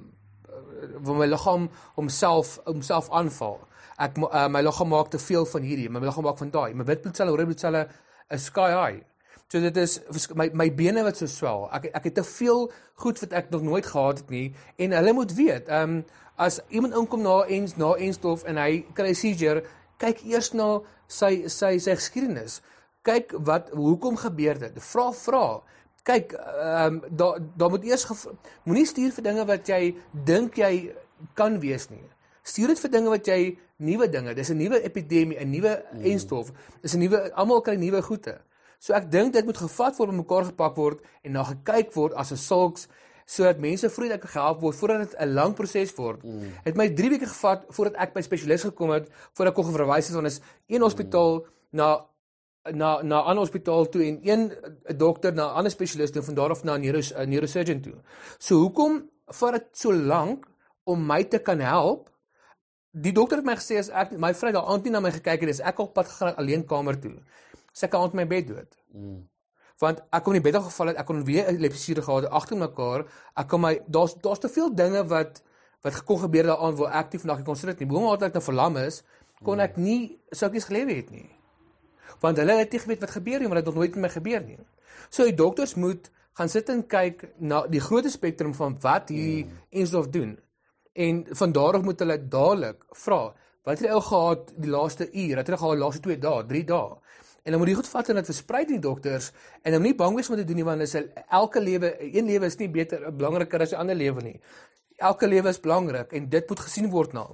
waar 1.00 1.15
my 1.15 1.28
liggaam 1.28 1.70
homself 1.96 2.60
homself 2.65 3.10
aanval. 3.12 3.60
Ek 4.00 4.18
uh, 4.18 4.48
my 4.48 4.62
liggaam 4.63 4.92
maak 4.92 5.10
te 5.12 5.20
veel 5.20 5.46
van 5.46 5.62
hierdie, 5.62 5.89
my 5.92 6.00
liggaam 6.00 6.24
maak 6.24 6.38
van 6.39 6.52
daai. 6.52 6.74
My 6.74 6.86
wit 6.88 7.02
bloedselle, 7.04 7.36
rooi 7.36 7.46
bloedselle 7.50 7.88
is 8.32 8.46
sky 8.46 8.70
high. 8.72 9.02
So 9.50 9.58
dit 9.60 9.78
is 9.82 9.98
my 10.38 10.46
my 10.54 10.68
bene 10.70 11.02
wat 11.02 11.18
so 11.18 11.26
swel. 11.26 11.64
Ek 11.74 11.88
ek 11.98 12.04
het 12.12 12.20
te 12.20 12.24
veel 12.24 12.68
goed 13.02 13.20
wat 13.24 13.32
ek 13.34 13.48
nog 13.50 13.64
nooit 13.66 13.86
gehad 13.86 14.20
het 14.22 14.30
nie 14.30 14.52
en 14.78 14.92
hulle 14.94 15.14
moet 15.18 15.32
weet, 15.34 15.70
um 15.74 16.04
as 16.38 16.60
iemand 16.70 16.94
inkom 16.94 17.24
na 17.26 17.40
ens 17.50 17.74
na 17.76 17.96
enstof 17.98 18.44
en 18.46 18.60
hy 18.62 18.84
kry 18.94 19.16
seizure, 19.18 19.64
kyk 19.98 20.22
eers 20.30 20.52
na 20.54 20.68
sy 21.10 21.50
sy 21.50 21.80
sy 21.82 21.96
geskiedenis. 21.98 22.60
Kyk 23.02 23.34
wat 23.48 23.72
hoekom 23.74 24.20
gebeur 24.22 24.60
dit? 24.62 24.78
Vra 24.92 25.08
vra. 25.18 25.44
Kyk, 26.06 26.36
ehm 26.38 27.00
um, 27.00 27.00
daar 27.10 27.42
daar 27.58 27.74
moet 27.74 27.88
eers 27.90 28.06
moenie 28.70 28.86
stuur 28.86 29.16
vir 29.18 29.26
dinge 29.32 29.48
wat 29.50 29.66
jy 29.70 29.96
dink 30.14 30.62
jy 30.62 30.94
kan 31.34 31.58
wees 31.60 31.90
nie. 31.90 32.06
Stuur 32.46 32.76
dit 32.76 32.84
vir 32.86 32.94
dinge 32.94 33.10
wat 33.10 33.26
jy 33.28 33.58
nuwe 33.82 34.10
dinge. 34.14 34.34
Dis 34.38 34.54
'n 34.54 34.62
nuwe 34.62 34.84
epidemie, 34.84 35.42
'n 35.42 35.50
nuwe 35.50 35.74
mm. 35.74 36.06
enstof. 36.06 36.54
Dis 36.82 36.94
'n 36.94 37.00
nuwe 37.02 37.34
almal 37.34 37.62
kry 37.62 37.76
nuwe 37.76 38.02
goede. 38.02 38.38
So 38.80 38.94
ek 38.94 39.12
dink 39.12 39.34
dit 39.34 39.46
moet 39.46 39.58
gevat 39.58 39.98
word, 40.00 40.15
mekaar 40.15 40.46
gepak 40.46 40.76
word 40.80 41.00
en 41.24 41.32
na 41.36 41.44
gekyk 41.44 41.94
word 41.94 42.13
as 42.13 42.32
'n 42.32 42.38
sulks 42.38 42.88
sodat 43.30 43.60
mense 43.62 43.89
vroeër 43.94 44.22
gehelp 44.26 44.62
word 44.62 44.76
voordat 44.76 45.00
dit 45.06 45.20
'n 45.20 45.34
lang 45.34 45.54
proses 45.54 45.94
word. 45.96 46.24
Mm. 46.24 46.54
Het 46.63 46.76
my 46.76 46.88
3 46.89 47.10
weke 47.10 47.28
gevat 47.28 47.65
voordat 47.70 47.96
ek 48.02 48.13
by 48.13 48.22
spesialis 48.22 48.63
gekom 48.63 48.89
het 48.89 49.10
voordat 49.34 49.54
ek 49.54 49.63
kon 49.63 49.74
verwys 49.74 50.08
het 50.08 50.18
aan 50.18 50.26
'n 50.26 50.82
hospitaal 50.82 51.34
mm. 51.39 51.46
na 51.72 52.10
na 52.72 53.02
na 53.02 53.22
'n 53.22 53.26
ander 53.30 53.44
hospitaal 53.46 53.89
toe 53.89 54.04
en 54.04 54.20
een 54.24 54.52
dokter 54.98 55.34
na 55.34 55.46
'n 55.46 55.56
ander 55.58 55.72
spesialis 55.72 56.12
toe 56.12 56.22
en 56.22 56.26
van 56.26 56.36
daar 56.36 56.50
af 56.50 56.63
na 56.63 56.78
'n 56.78 56.82
neuro, 56.82 57.00
neurosurgeon 57.26 57.82
toe. 57.82 57.96
So 58.38 58.56
hoekom 58.56 59.10
vat 59.26 59.52
dit 59.54 59.68
so 59.72 59.94
lank 59.94 60.46
om 60.84 61.06
my 61.06 61.24
te 61.24 61.39
kan 61.39 61.60
help? 61.60 62.10
Die 62.92 63.12
dokter 63.12 63.38
het 63.38 63.46
my 63.46 63.56
gesê 63.56 63.78
as 63.78 63.89
ek 63.89 64.12
my 64.12 64.34
vrou 64.34 64.52
daar 64.52 64.65
aand 64.65 64.84
nie 64.84 64.92
na 64.92 65.00
my 65.00 65.12
gekyk 65.12 65.39
het, 65.42 65.50
is 65.50 65.60
ek 65.60 65.80
op 65.80 65.94
pad 65.94 66.08
gegaan 66.08 66.36
alleen 66.36 66.65
kamer 66.65 67.00
toe. 67.00 67.22
Kan 67.88 68.02
aand 68.02 68.13
my 68.13 68.28
bed 68.28 68.48
dood. 68.48 68.78
Mm. 68.92 69.28
Want 69.80 70.02
ek 70.12 70.24
kom 70.24 70.36
in 70.36 70.42
die 70.42 70.52
bed 70.52 70.60
geval 70.63 70.92
het 70.92 70.98
ek 71.00 71.08
kon 71.08 71.24
weer 71.24 71.48
epilepsie 71.48 71.96
gehad 71.96 72.28
agter 72.28 72.58
mekaar. 72.60 73.06
Ek 73.39 73.48
kom 73.48 73.63
my 73.63 73.80
daar's 73.88 74.18
daar's 74.20 74.39
te 74.44 74.50
veel 74.52 74.74
dinge 74.76 75.06
wat 75.08 75.42
wat 75.82 75.96
gekon 75.96 76.20
gebeur 76.20 76.52
daaraan 76.52 76.76
waar 76.76 76.98
ek 77.00 77.13
nie 77.13 77.22
vandag 77.24 77.44
kon 77.48 77.56
sit 77.56 77.80
nie 77.80 77.88
boom 77.88 78.10
altyd 78.10 78.36
nou 78.36 78.44
verlam 78.44 78.78
is 78.82 79.04
kon 79.44 79.63
ek 79.63 79.78
nie 79.80 80.20
soukies 80.36 80.68
gelewe 80.68 80.98
het 80.98 81.12
nie. 81.12 81.30
Want 82.20 82.42
hulle 82.42 82.58
het 82.60 82.72
nie 82.76 82.82
geweet 82.84 83.04
wat 83.06 83.15
gebeur 83.15 83.39
nie 83.39 83.48
want 83.48 83.62
dit 83.62 83.65
het 83.65 83.72
nog 83.72 83.80
nooit 83.80 83.96
met 83.96 84.10
my 84.10 84.12
gebeur 84.18 84.44
nie. 84.44 84.60
So 85.10 85.24
die 85.24 85.36
dokters 85.36 85.76
moet 85.80 86.12
gaan 86.36 86.52
sit 86.52 86.70
en 86.70 86.84
kyk 86.88 87.30
na 87.39 87.65
die 87.68 87.82
groot 87.84 88.08
spektrum 88.12 88.54
van 88.56 88.76
wat 88.84 89.12
hierdie 89.13 89.46
hmm. 89.46 89.62
enstof 89.82 90.10
doen. 90.12 90.36
En 90.94 91.24
van 91.42 91.56
daarop 91.56 91.84
moet 91.88 92.00
hulle 92.04 92.20
dadelik 92.28 92.84
vra 93.06 93.30
wat 93.68 93.78
het 93.78 93.88
jy 93.88 93.94
ou 93.94 94.02
gehad 94.02 94.52
die 94.58 94.72
laaste 94.72 95.06
uur? 95.12 95.38
Het 95.38 95.50
jy 95.52 95.58
gehad 95.62 95.76
die 95.78 95.84
laaste 95.84 96.04
2 96.04 96.20
dae 96.24 96.46
3 96.52 96.63
dae 96.68 97.09
En 97.50 97.56
dan 97.56 97.64
moet 97.64 97.72
jy 97.72 97.80
goed 97.80 97.88
vat 97.90 98.10
en 98.12 98.18
dit 98.20 98.28
versprei 98.30 98.60
die 98.70 98.78
dokters 98.78 99.32
en 99.66 99.74
dan 99.74 99.82
nie 99.82 99.96
bang 99.98 100.14
wees 100.14 100.28
om 100.30 100.36
te 100.38 100.44
doen 100.46 100.60
nie 100.60 100.66
want 100.68 100.84
is 100.86 100.92
elke 101.34 101.58
lewe 101.64 101.96
een 101.98 102.28
lewe 102.30 102.46
is 102.46 102.58
nie 102.60 102.68
beter 102.70 103.08
belangriker 103.10 103.64
as 103.66 103.74
'n 103.74 103.82
ander 103.82 103.96
lewe 103.96 104.22
nie. 104.22 104.36
Elke 104.98 105.28
lewe 105.28 105.50
is 105.50 105.60
belangrik 105.60 106.14
en 106.14 106.30
dit 106.30 106.50
moet 106.50 106.60
gesien 106.60 106.90
word 106.90 107.14
na. 107.14 107.26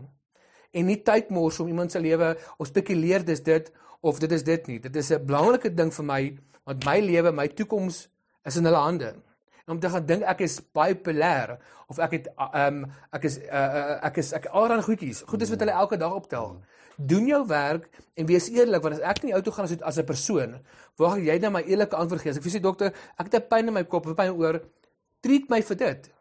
En 0.71 0.85
nie 0.85 1.01
tyd 1.03 1.29
mors 1.29 1.59
om 1.59 1.67
iemand 1.67 1.91
se 1.91 1.99
lewe 1.99 2.37
of 2.57 2.67
spekuleer 2.67 3.25
dis 3.25 3.43
dit 3.43 3.71
of 4.01 4.19
dit 4.19 4.31
is 4.31 4.43
dit 4.43 4.67
nie. 4.67 4.79
Dit 4.79 4.95
is 4.95 5.11
'n 5.11 5.25
belangrike 5.25 5.73
ding 5.73 5.93
vir 5.93 6.05
my 6.05 6.37
want 6.63 6.85
my 6.85 6.99
lewe, 6.99 7.31
my 7.31 7.47
toekoms 7.47 8.07
is 8.45 8.55
in 8.55 8.65
hulle 8.65 8.77
hande. 8.77 9.15
En 9.65 9.73
om 9.73 9.79
te 9.79 9.89
gaan 9.89 10.05
dink 10.05 10.23
ek 10.29 10.43
is 10.45 10.59
baie 10.77 10.93
populêr 10.93 11.55
of 11.89 11.97
ek 12.05 12.11
het 12.19 12.27
ehm 12.37 12.83
um, 12.83 12.91
ek 13.17 13.23
is 13.25 13.39
uh, 13.41 13.49
uh, 13.49 13.95
ek 14.05 14.19
is 14.21 14.31
ek 14.37 14.45
alreeds 14.53 14.85
goedjies. 14.85 15.21
Goed 15.25 15.41
is 15.41 15.49
wat 15.53 15.63
hulle 15.65 15.73
elke 15.73 15.97
dag 15.97 16.13
optel. 16.13 16.59
Doen 16.95 17.25
jou 17.31 17.41
werk 17.49 17.89
en 18.13 18.29
wees 18.29 18.49
eerlik 18.53 18.85
want 18.85 18.99
as 18.99 19.01
ek 19.01 19.23
in 19.23 19.31
die 19.31 19.37
auto 19.37 19.51
gaan 19.55 19.65
as 19.65 19.73
as 19.81 19.97
'n 19.97 20.05
persoon, 20.05 20.53
wag 21.01 21.17
jy 21.17 21.39
net 21.41 21.51
my 21.51 21.63
eerlike 21.65 21.97
antwoord 21.97 22.21
gee. 22.21 22.29
As 22.29 22.37
ek 22.37 22.45
vir 22.45 22.53
sê 22.53 22.61
dokter, 22.61 22.93
ek 23.17 23.25
het 23.25 23.41
'n 23.41 23.47
pyn 23.49 23.67
in 23.67 23.73
my 23.73 23.83
kop, 23.83 24.05
'n 24.05 24.15
pyn 24.15 24.37
oor, 24.37 24.61
treat 25.21 25.49
my 25.49 25.61
vir 25.61 25.77
dit. 25.77 26.11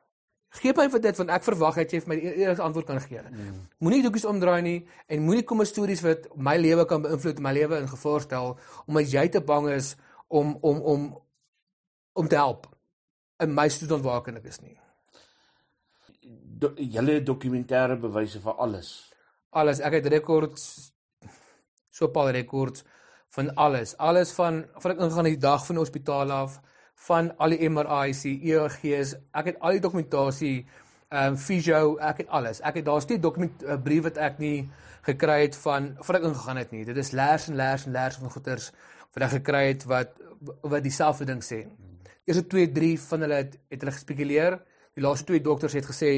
Gee 0.48 0.72
my 0.76 0.88
vir 0.88 1.00
dit 1.00 1.16
want 1.16 1.30
ek 1.30 1.44
verwag 1.44 1.74
dat 1.74 1.92
jy 1.92 2.00
vir 2.00 2.09
my 2.09 2.16
die 2.16 2.35
eerlike 2.35 2.62
antwoord 2.62 2.87
kan 2.87 3.00
gee. 3.00 3.20
Mm. 3.20 3.68
Moenie 3.78 4.02
doekies 4.02 4.24
omdraai 4.24 4.62
nie 4.62 4.87
en 5.09 5.22
moenie 5.22 5.44
kom 5.44 5.59
met 5.59 5.66
stories 5.66 6.00
wat 6.00 6.28
my 6.37 6.57
lewe 6.57 6.87
kan 6.87 7.02
beïnvloed, 7.02 7.40
my 7.40 7.52
lewe 7.52 7.76
in 7.76 7.88
gevaar 7.88 8.20
stel 8.20 8.59
omdat 8.87 9.11
jy 9.12 9.28
te 9.28 9.40
bang 9.40 9.68
is 9.68 9.96
om 10.28 10.57
om 10.62 10.80
om 10.80 11.20
om 12.14 12.28
te 12.28 12.37
help 12.37 12.73
in 13.40 13.54
my 13.54 13.68
toestand 13.68 14.04
waar 14.04 14.22
ek 14.22 14.44
is 14.44 14.60
nie. 14.60 14.78
do, 16.64 16.72
julle 16.76 17.20
dokumentêre 17.24 17.96
bewyse 18.00 18.40
vir 18.44 18.60
alles. 18.66 18.90
Alles, 19.54 19.80
ek 19.84 20.00
het 20.00 20.10
rekords 20.12 20.92
so 21.94 22.06
'n 22.06 22.12
paar 22.12 22.32
rekords 22.32 22.84
van 23.36 23.54
alles. 23.54 23.96
Alles 23.98 24.32
van 24.32 24.64
van 24.82 24.90
ek 24.90 24.98
ingaan 24.98 25.24
die 25.24 25.36
dag 25.38 25.66
van 25.66 25.76
die 25.76 25.84
hospitaal 25.84 26.30
af, 26.30 26.60
van 26.94 27.36
al 27.38 27.50
die 27.50 27.68
MRI's, 27.68 28.24
EEG's. 28.24 29.14
Ek 29.32 29.46
het 29.46 29.60
al 29.60 29.70
die 29.70 29.80
dokumentasie, 29.80 30.66
ehm 31.08 31.34
um, 31.34 31.36
fisio, 31.36 31.96
ek 31.98 32.16
het 32.16 32.28
alles. 32.28 32.60
Ek 32.60 32.74
het 32.74 32.84
daar's 32.84 33.06
nie 33.06 33.18
dokument 33.18 33.62
'n 33.62 33.82
brief 33.82 34.02
wat 34.02 34.16
ek 34.16 34.38
nie 34.38 34.70
gekry 35.02 35.42
het 35.42 35.56
van 35.56 35.96
voor 36.00 36.14
ek 36.14 36.22
ingegaan 36.22 36.56
het 36.56 36.70
nie. 36.70 36.84
Dit 36.84 36.96
is 36.96 37.10
lers 37.10 37.48
en 37.48 37.56
lers 37.56 37.86
en 37.86 37.92
lers 37.92 38.16
van 38.16 38.30
goeters 38.30 38.72
wat 39.12 39.22
ek 39.22 39.30
gekry 39.30 39.66
het 39.66 39.84
wat 39.84 40.10
wat 40.62 40.82
dieselfde 40.82 41.24
ding 41.24 41.42
sê. 41.42 41.66
Eerste 42.24 42.46
2, 42.48 42.72
3 42.72 43.00
van 43.00 43.20
hulle 43.20 43.38
het, 43.42 43.56
het 43.68 43.82
hulle 43.84 43.92
gespekuleer. 43.92 44.56
Die 44.96 45.02
laaste 45.04 45.26
twee 45.28 45.42
dokters 45.44 45.74
het 45.76 45.84
gesê, 45.84 46.10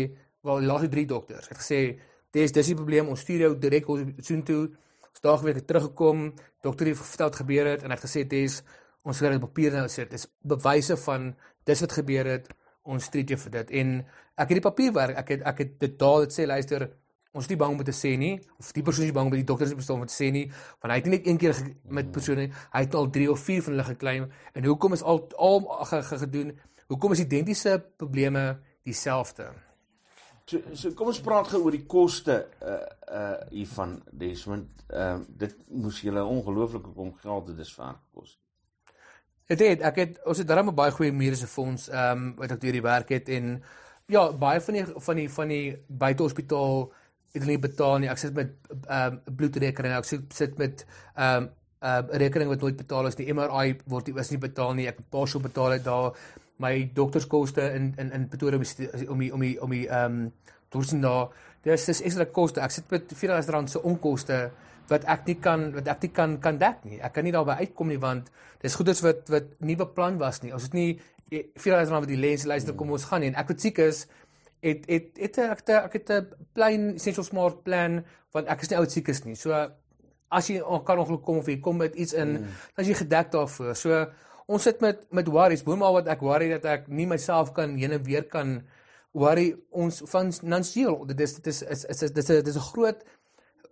wel 0.46 0.60
die 0.62 0.68
laaste 0.68 0.90
3 0.92 1.06
dokters 1.10 1.48
het 1.50 1.58
gesê, 1.58 1.98
"Dis 2.30 2.52
dis 2.52 2.66
die 2.66 2.74
probleem, 2.74 3.08
ons 3.08 3.20
stuur 3.20 3.40
jou 3.40 3.58
direk 3.58 3.84
hospitaal 3.84 4.42
toe." 4.42 4.70
Ons 5.10 5.20
daag 5.20 5.40
weer 5.42 5.64
teruggekom, 5.64 6.34
dokter 6.62 6.86
het 6.86 6.96
vertel 6.96 7.26
wat 7.26 7.36
gebeur 7.36 7.66
het 7.66 7.82
en 7.82 7.90
hy 7.90 7.96
het 7.96 8.04
gesê, 8.04 8.28
"Dis 8.28 8.62
ons 9.02 9.18
gaan 9.18 9.32
dit 9.32 9.42
op 9.42 9.48
papier 9.48 9.72
nou 9.72 9.88
sit. 9.88 10.10
Dis 10.10 10.26
bewyse 10.42 10.96
van 10.96 11.34
dis 11.64 11.80
wat 11.80 11.92
gebeur 11.92 12.24
het. 12.24 12.48
Ons 12.84 13.08
treat 13.08 13.28
jou 13.28 13.38
vir 13.38 13.50
dit." 13.50 13.70
En 13.70 14.06
ek 14.36 14.48
het 14.48 14.62
die 14.62 14.70
papierwerk, 14.70 15.16
ek 15.16 15.28
het 15.28 15.42
ek 15.42 15.58
het 15.58 15.80
dit 15.80 15.98
daar 15.98 16.20
dit 16.20 16.32
sê, 16.32 16.46
luister, 16.46 16.90
ons 17.36 17.48
nie 17.50 17.58
bang 17.60 17.74
om 17.76 17.84
te 17.84 17.94
sê 17.94 18.14
nie. 18.18 18.36
Of 18.58 18.72
die 18.76 18.82
persoon 18.86 19.06
is 19.06 19.12
bang 19.16 19.28
om 19.28 19.34
by 19.34 19.40
die 19.42 19.48
dokters 19.48 19.72
te 19.72 19.78
bestaan 19.78 20.00
om 20.00 20.08
te 20.08 20.14
sê 20.14 20.30
nie 20.32 20.46
want 20.80 20.92
hy 20.92 20.96
het 20.98 21.06
nie 21.08 21.16
net 21.16 21.28
een 21.28 21.38
keer 21.42 21.60
met 21.98 22.10
persone 22.14 22.48
hy 22.48 22.82
het 22.86 22.94
al 22.94 23.10
3 23.12 23.28
of 23.32 23.44
4 23.44 23.62
van 23.66 23.76
hulle 23.76 23.90
geklaim 23.90 24.30
en 24.54 24.64
hoekom 24.70 24.96
is 24.96 25.02
al 25.02 25.22
al 25.36 25.60
ge, 25.90 26.02
ge, 26.02 26.18
gedoen? 26.24 26.56
Hoekom 26.86 27.12
is 27.12 27.22
identiese 27.24 27.78
probleme 27.98 28.58
dieselfde? 28.86 29.50
So, 30.46 30.60
so 30.78 30.94
kom 30.94 31.10
ons 31.10 31.18
praat 31.18 31.48
gou 31.50 31.64
oor 31.64 31.74
die 31.74 31.86
koste 31.90 32.36
uh 32.62 32.76
uh 33.10 33.38
hiervan 33.50 33.96
Desmond. 34.12 34.84
Ehm 34.86 35.22
uh, 35.22 35.38
dit 35.42 35.56
moes 35.74 35.98
julle 36.06 36.22
ongelooflike 36.22 36.92
kom 36.94 37.14
geld 37.22 37.48
dit 37.50 37.64
is 37.64 37.72
vaar 37.74 37.96
gekos. 37.96 38.36
Dit 39.50 39.62
het 39.62 39.82
ek 39.90 39.98
het 40.02 40.20
ons 40.24 40.38
het 40.38 40.46
darem 40.46 40.70
'n 40.70 40.74
baie 40.74 40.94
goeie 40.94 41.12
mediese 41.12 41.50
fonds 41.50 41.88
ehm 41.88 42.22
um, 42.28 42.34
wat 42.38 42.54
ek 42.54 42.60
deur 42.60 42.78
die 42.78 42.86
werk 42.86 43.08
het 43.08 43.28
en 43.28 43.62
ja 44.06 44.32
baie 44.32 44.60
van 44.60 44.74
die 44.74 44.86
van 44.86 45.16
die 45.16 45.28
van 45.30 45.48
die 45.48 45.66
buitehospitaal 45.88 46.92
het 47.36 47.44
hulle 47.44 47.56
nie 47.56 47.62
betaal 47.68 48.00
nie. 48.02 48.10
Ek 48.12 48.20
sit 48.22 48.34
met 48.36 48.56
ehm 48.88 49.20
um, 49.20 49.36
bloedrekening. 49.38 49.94
Ek 49.96 50.08
sit 50.08 50.34
sit 50.34 50.58
met 50.58 50.84
ehm 51.14 51.46
um, 51.46 51.50
'n 51.76 51.86
uh, 51.86 52.18
rekening 52.18 52.48
wat 52.48 52.60
nooit 52.64 52.76
betaal 52.76 53.06
is 53.06 53.16
nie. 53.20 53.32
MRI 53.32 53.76
word 53.86 54.06
nie 54.08 54.18
is 54.20 54.30
nie 54.32 54.40
betaal 54.40 54.74
nie. 54.74 54.88
Ek 54.88 54.98
so 55.28 55.40
betaal 55.40 55.76
het 55.76 55.84
daar 55.84 56.16
my 56.58 56.90
dokterskoste 56.94 57.72
in 57.74 57.94
in 57.96 58.12
in 58.12 58.28
Pretoria 58.28 58.58
om 59.08 59.18
die, 59.18 59.32
om 59.32 59.40
die, 59.40 59.62
om 59.62 59.70
die 59.70 59.88
ehm 59.88 60.12
um, 60.12 60.32
dorsien 60.68 61.00
daar. 61.00 61.28
Dis 61.62 61.84
dis 61.84 62.02
ekstra 62.02 62.24
koste. 62.24 62.60
Ek 62.60 62.70
sit 62.70 62.90
met 62.90 63.12
R4000 63.12 63.70
se 63.70 63.82
onkoste 63.82 64.50
wat 64.88 65.04
ek 65.04 65.26
nie 65.26 65.38
kan 65.42 65.72
wat 65.74 65.88
ek 65.88 66.02
nie 66.02 66.12
kan 66.14 66.38
kan 66.40 66.58
dek 66.58 66.84
nie. 66.84 67.00
Ek 67.00 67.12
kan 67.12 67.24
nie 67.24 67.34
daarby 67.34 67.58
uitkom 67.60 67.88
nie 67.88 68.00
want 68.00 68.30
dis 68.62 68.74
goeders 68.74 69.02
wat 69.02 69.28
wat 69.28 69.44
nie 69.60 69.76
beplan 69.76 70.18
was 70.18 70.42
nie. 70.42 70.52
Ons 70.54 70.68
het 70.70 70.74
nie 70.74 71.00
R4000 71.30 71.90
wat 71.98 72.08
die 72.08 72.20
lens 72.20 72.46
luister 72.46 72.74
kom 72.74 72.90
ons 72.90 73.04
gaan 73.10 73.20
nie. 73.20 73.32
En 73.34 73.40
ek 73.42 73.48
wat 73.54 73.60
siek 73.60 73.78
is 73.82 74.06
het 74.66 74.86
het 74.90 75.18
het 75.22 75.38
ek 75.44 75.62
het 75.62 75.70
ek 75.78 75.92
het 75.98 76.10
'n 76.10 76.46
plain 76.52 76.94
essential 76.94 77.24
smart 77.24 77.62
plan 77.62 78.04
want 78.32 78.46
ek 78.46 78.62
is 78.62 78.70
nie 78.70 78.78
oud 78.78 78.90
siek 78.90 79.08
is 79.08 79.24
nie. 79.24 79.34
So 79.34 79.52
as 80.30 80.48
jy 80.48 80.60
kan 80.84 80.98
ongeluk 80.98 81.22
kom 81.22 81.38
of 81.38 81.46
jy 81.46 81.60
kom 81.60 81.76
met 81.76 81.94
iets 81.94 82.12
in, 82.12 82.28
mm. 82.28 82.54
dan 82.74 82.84
is 82.84 82.88
jy 82.90 82.94
gedek 82.94 83.30
daarvoor. 83.32 83.74
So 83.76 84.06
ons 84.46 84.62
sit 84.62 84.80
met 84.80 85.06
met 85.10 85.28
worries, 85.28 85.62
boonop 85.62 86.00
wat 86.00 86.08
ek 86.08 86.20
worry 86.20 86.48
dat 86.48 86.64
ek 86.64 86.88
nie 86.88 87.06
myself 87.06 87.52
kan 87.52 87.76
heen 87.76 87.92
en 87.92 88.02
weer 88.02 88.24
kan 88.24 88.62
worry 89.12 89.54
ons 89.70 90.02
finansiëel. 90.06 91.06
Dit 91.06 91.20
is 91.20 91.34
dit 91.38 91.46
is 91.46 91.62
is 91.62 91.84
is 91.84 91.98
dit 91.98 92.18
is 92.18 92.30
'n 92.30 92.44
dis 92.44 92.56
'n 92.56 92.70
groot 92.72 93.04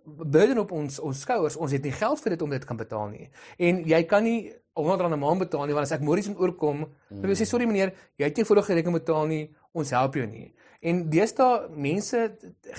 burden 0.05 0.59
op 0.59 0.71
ons 0.71 0.99
ons 0.99 1.19
skouers. 1.19 1.55
Ons 1.55 1.71
het 1.71 1.83
nie 1.83 1.91
geld 1.91 2.21
vir 2.21 2.29
dit 2.29 2.41
om 2.41 2.49
dit 2.49 2.65
kan 2.65 2.77
betaal 2.77 3.07
nie. 3.09 3.29
En 3.57 3.83
jy 3.85 4.03
kan 4.03 4.23
nie 4.23 4.53
100 4.73 5.01
rand 5.01 5.13
'n 5.13 5.19
maand 5.19 5.39
betaal 5.39 5.65
nie 5.65 5.73
want 5.73 5.85
as 5.85 5.97
ek 5.97 6.01
môre 6.01 6.17
iets 6.17 6.27
moet 6.27 6.39
oorkom, 6.39 6.79
mm. 6.79 7.21
dan 7.21 7.31
sê 7.31 7.45
sorry 7.45 7.65
meneer, 7.65 7.93
jy 8.17 8.25
het 8.25 8.37
nie 8.37 8.45
volle 8.45 8.61
rekening 8.61 8.93
betaal 8.93 9.25
nie, 9.25 9.55
ons 9.73 9.89
help 9.89 10.13
jou 10.15 10.25
nie. 10.27 10.53
En 10.85 11.05
deesdae 11.09 11.69
mense 11.73 12.19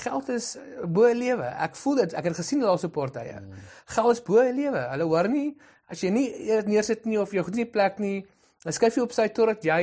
geld 0.05 0.29
is 0.31 0.53
bo 0.85 1.09
lewe. 1.11 1.49
Ek 1.67 1.75
voel 1.77 2.03
dit. 2.03 2.13
Ek 2.15 2.29
het 2.29 2.39
gesien 2.39 2.61
daar 2.63 2.79
so 2.79 2.87
'n 2.87 2.95
paar 2.95 3.11
tye. 3.11 3.41
Mm. 3.41 3.65
Geld 3.97 4.13
is 4.13 4.23
bo 4.23 4.43
lewe. 4.43 4.83
Hulle 4.93 5.09
hoor 5.11 5.29
nie 5.29 5.57
as 5.93 6.03
jy 6.03 6.11
nie 6.11 6.27
neersit 6.67 7.07
nie 7.07 7.19
of 7.21 7.33
jy 7.35 7.45
goed 7.47 7.59
nie 7.59 7.69
plek 7.71 8.01
nie, 8.03 8.25
dan 8.65 8.75
skuif 8.75 8.99
jy 8.99 9.07
op 9.07 9.15
sy 9.15 9.29
totdat 9.35 9.65
jy 9.67 9.83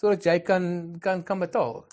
totdat 0.00 0.26
jy 0.26 0.38
kan 0.46 0.64
kan 1.02 1.22
kan 1.26 1.42
betaal. 1.42 1.84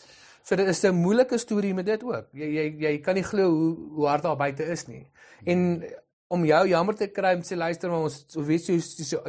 So 0.43 0.55
dit 0.55 0.67
is 0.67 0.83
'n 0.83 0.95
moeilike 0.95 1.37
storie 1.37 1.73
met 1.73 1.85
dit 1.85 2.03
ook. 2.03 2.27
Jy 2.33 2.47
jy 2.57 2.65
jy 2.79 2.97
kan 3.01 3.15
nie 3.15 3.23
glo 3.23 3.49
hoe 3.49 3.75
hoe 3.95 4.07
hard 4.07 4.23
daar 4.23 4.37
buite 4.37 4.63
is 4.63 4.87
nie. 4.87 5.05
En 5.45 5.83
om 6.27 6.45
jou 6.45 6.67
jammer 6.67 6.95
te 6.95 7.07
kry 7.07 7.35
om 7.35 7.41
sê 7.41 7.55
luister 7.55 7.89
maar 7.89 8.03
ons 8.03 8.25
weet 8.35 8.67
jy 8.67 8.79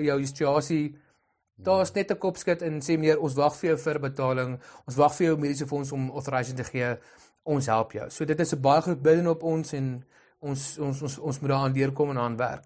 jou 0.05 0.25
situasie 0.25 0.97
Daar's 1.63 1.93
net 1.95 2.11
'n 2.11 2.19
kopskud 2.19 2.63
en 2.63 2.81
sê 2.81 2.99
meneer, 2.99 3.21
ons 3.21 3.35
wag 3.35 3.57
vir 3.57 3.69
jou 3.71 3.79
vir 3.79 3.99
betaling. 4.01 4.61
Ons 4.87 4.97
wag 4.97 5.15
vir 5.15 5.27
jou 5.27 5.37
mediese 5.37 5.67
fonds 5.67 5.93
om 5.93 6.11
authorization 6.11 6.57
te 6.57 6.65
gee. 6.65 6.99
Ons 7.43 7.67
help 7.67 7.93
jou. 7.93 8.11
So 8.11 8.25
dit 8.25 8.41
is 8.41 8.53
'n 8.53 8.61
baie 8.61 8.81
groot 8.81 9.03
burden 9.03 9.27
op 9.27 9.43
ons 9.43 9.73
en 9.73 10.05
ons 10.41 10.79
ons 10.79 11.03
ons 11.03 11.19
ons 11.19 11.41
moet 11.41 11.51
daaraan 11.51 11.73
deurkom 11.73 12.11
en 12.11 12.19
aan 12.19 12.37
werk. 12.37 12.65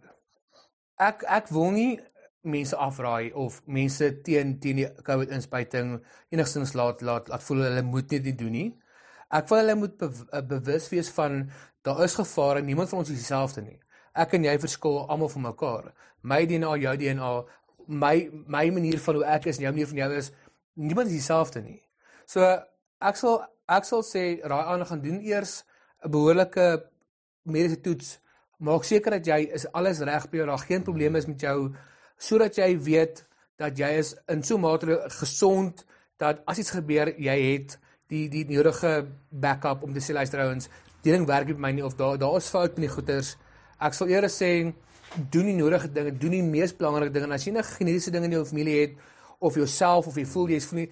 Ek 0.97 1.23
ek 1.23 1.49
wil 1.49 1.71
nie 1.71 2.01
mense 2.43 2.77
afraai 2.77 3.33
of 3.33 3.63
mense 3.67 4.21
teen 4.23 4.59
teen 4.59 4.77
die 4.77 4.89
COVID 5.03 5.29
inspuiting 5.35 5.97
enigstens 6.29 6.73
laat 6.73 7.03
laat 7.03 7.29
laat 7.29 7.43
voel 7.43 7.65
hulle 7.67 7.83
moet 7.83 8.09
dit 8.09 8.25
nie 8.25 8.35
doen 8.35 8.53
nie. 8.53 8.69
Ek 9.29 9.49
wil 9.49 9.59
hulle 9.59 9.75
moet 9.75 9.97
be, 9.99 10.11
bewus 10.43 10.89
wees 10.89 11.11
van 11.11 11.51
daar 11.83 12.05
is 12.05 12.15
gevare. 12.15 12.63
Niemand 12.63 12.89
van 12.89 12.99
ons 12.99 13.11
is 13.11 13.19
dieselfde 13.19 13.63
nie. 13.63 13.79
Ek 14.15 14.33
en 14.39 14.47
jy 14.47 14.55
verskil 14.59 15.03
almal 15.11 15.29
van 15.29 15.43
mekaar. 15.51 15.93
My 16.23 16.47
DNA, 16.47 16.77
jou 16.83 16.97
DNA, 16.97 17.33
my 17.87 18.31
my 18.47 18.71
manier 18.71 18.99
van 18.99 19.15
hoe 19.15 19.25
ek 19.37 19.47
is 19.51 19.59
en 19.59 19.67
jou 19.67 19.73
manier 19.73 19.91
van 19.93 20.03
jou 20.03 20.11
is 20.17 20.31
niemand 20.75 21.09
is 21.09 21.19
dieselfde 21.21 21.63
nie. 21.63 21.81
So 22.27 22.43
ek 23.01 23.17
sal 23.17 23.41
ek 23.69 23.89
sal 23.89 24.05
sê 24.07 24.25
raai 24.43 24.73
aan 24.73 24.87
gaan 24.87 25.03
doen 25.03 25.21
eers 25.21 25.65
'n 26.05 26.11
behoorlike 26.11 26.85
mediese 27.45 27.81
toets. 27.81 28.19
Maak 28.59 28.85
seker 28.85 29.11
dat 29.11 29.27
jy 29.27 29.41
is 29.53 29.67
alles 29.73 30.01
reg 30.01 30.31
by 30.31 30.37
jou, 30.37 30.47
daar 30.47 30.59
geen 30.59 30.83
probleme 30.83 31.19
is 31.19 31.27
met 31.27 31.41
jou 31.41 31.75
sodat 32.19 32.57
jy 32.57 32.79
weet 32.81 33.27
dat 33.59 33.79
jy 33.79 33.91
is 33.99 34.15
in 34.29 34.43
so 34.43 34.59
mate 34.59 34.87
gesond 35.21 35.85
dat 36.19 36.41
as 36.47 36.59
iets 36.59 36.71
gebeur, 36.71 37.13
jy 37.19 37.37
het 37.53 37.79
die 38.09 38.29
die 38.29 38.45
nodige 38.49 39.07
backup 39.31 39.83
om 39.83 39.93
te 39.93 40.01
sê 40.01 40.15
luister 40.15 40.41
ouens, 40.41 40.69
die 41.03 41.13
ding 41.13 41.27
werk 41.27 41.47
nie 41.47 41.57
vir 41.57 41.63
my 41.63 41.73
nie 41.73 41.85
of 41.85 41.97
daar 41.97 42.19
daar 42.19 42.37
is 42.37 42.49
fout 42.51 42.79
met 42.79 42.89
die 42.89 42.95
goeters. 42.95 43.37
Ek 43.81 43.95
sal 43.95 44.09
eers 44.09 44.39
sê 44.41 44.73
doen 45.31 45.45
die 45.45 45.57
nodige 45.57 45.93
dinge, 45.93 46.13
doen 46.17 46.31
die 46.31 46.43
mees 46.43 46.77
belangrike 46.77 47.13
dinge. 47.13 47.33
As 47.35 47.45
jy 47.45 47.53
'n 47.53 47.63
genetiese 47.63 48.11
ding 48.11 48.25
in 48.25 48.31
jou 48.31 48.45
familie 48.45 48.81
het 48.81 48.93
of 49.39 49.55
jouself 49.55 50.07
of 50.07 50.17
jy 50.17 50.25
voel 50.25 50.49
jy's 50.49 50.67
voel 50.67 50.79
nie, 50.79 50.91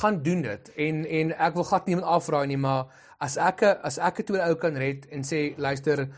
gaan 0.00 0.22
doen 0.22 0.42
dit. 0.42 0.72
En 0.76 1.06
en 1.06 1.32
ek 1.38 1.54
wil 1.54 1.64
glad 1.64 1.86
niemand 1.86 2.06
afraai 2.06 2.46
nie, 2.46 2.56
maar 2.56 2.86
as 3.18 3.36
ek 3.36 3.62
as 3.62 3.98
ek 3.98 4.20
'n 4.20 4.24
tweede 4.24 4.48
ou 4.48 4.54
kan 4.54 4.76
red 4.76 5.06
en 5.10 5.22
sê 5.22 5.54
luister 5.56 6.08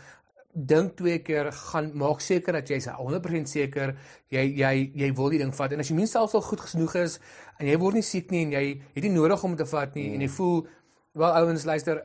dink 0.54 0.96
twee 0.96 1.18
keer 1.18 1.50
gaan 1.52 1.90
maak 1.98 2.20
seker 2.20 2.52
dat 2.52 2.68
jy's 2.70 2.86
100% 2.86 3.48
seker 3.50 3.96
jy 4.30 4.44
jy 4.54 4.92
jy 4.94 5.10
wil 5.18 5.30
die 5.34 5.40
ding 5.42 5.52
vat 5.54 5.72
en 5.72 5.80
as 5.82 5.90
jy 5.90 5.96
minstens 5.98 6.34
al 6.34 6.46
goed 6.46 6.60
genoeg 6.60 6.94
is 7.02 7.18
en 7.58 7.66
jy 7.66 7.76
word 7.82 7.98
nie 7.98 8.06
siek 8.06 8.30
nie 8.30 8.44
en 8.46 8.52
jy 8.52 8.64
het 8.94 9.02
nie 9.02 9.10
nodig 9.16 9.44
om 9.44 9.56
te 9.56 9.66
vat 9.66 9.94
nie 9.98 10.08
mm. 10.08 10.14
en 10.14 10.20
jy 10.20 10.30
voel 10.36 10.66
wel 11.18 11.38
ouens 11.42 11.66
luister 11.66 12.04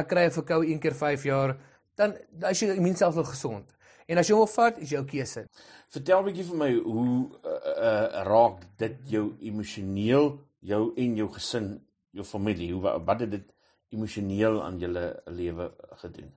ek 0.00 0.08
kry 0.08 0.26
'n 0.26 0.36
verkoue 0.38 0.70
een 0.70 0.78
keer 0.78 0.94
5 0.94 1.24
jaar 1.24 1.56
dan 1.96 2.14
as 2.42 2.62
jy 2.62 2.78
minstens 2.78 3.16
al 3.16 3.24
gesond 3.24 3.66
En 4.12 4.20
as 4.20 4.28
jy 4.28 4.36
hom 4.36 4.50
vat, 4.50 4.78
is 4.84 4.92
jou 4.92 5.02
keuse. 5.08 5.46
Vertel 5.94 6.20
'n 6.20 6.26
bietjie 6.28 6.44
vir 6.50 6.58
my 6.60 6.70
hoe 6.74 7.06
uh, 7.08 7.56
uh, 7.88 8.22
raak 8.28 8.66
dit 8.82 8.98
jou 9.14 9.24
emosioneel, 9.40 10.36
jou 10.60 10.82
en 11.04 11.16
jou 11.16 11.28
gesin, 11.32 11.72
jou 12.12 12.24
familie, 12.24 12.72
hoe 12.74 13.00
wat 13.06 13.24
het 13.24 13.30
dit 13.30 13.48
emosioneel 13.96 14.60
aan 14.62 14.78
julle 14.78 15.06
lewe 15.26 15.72
gedoen? 16.04 16.32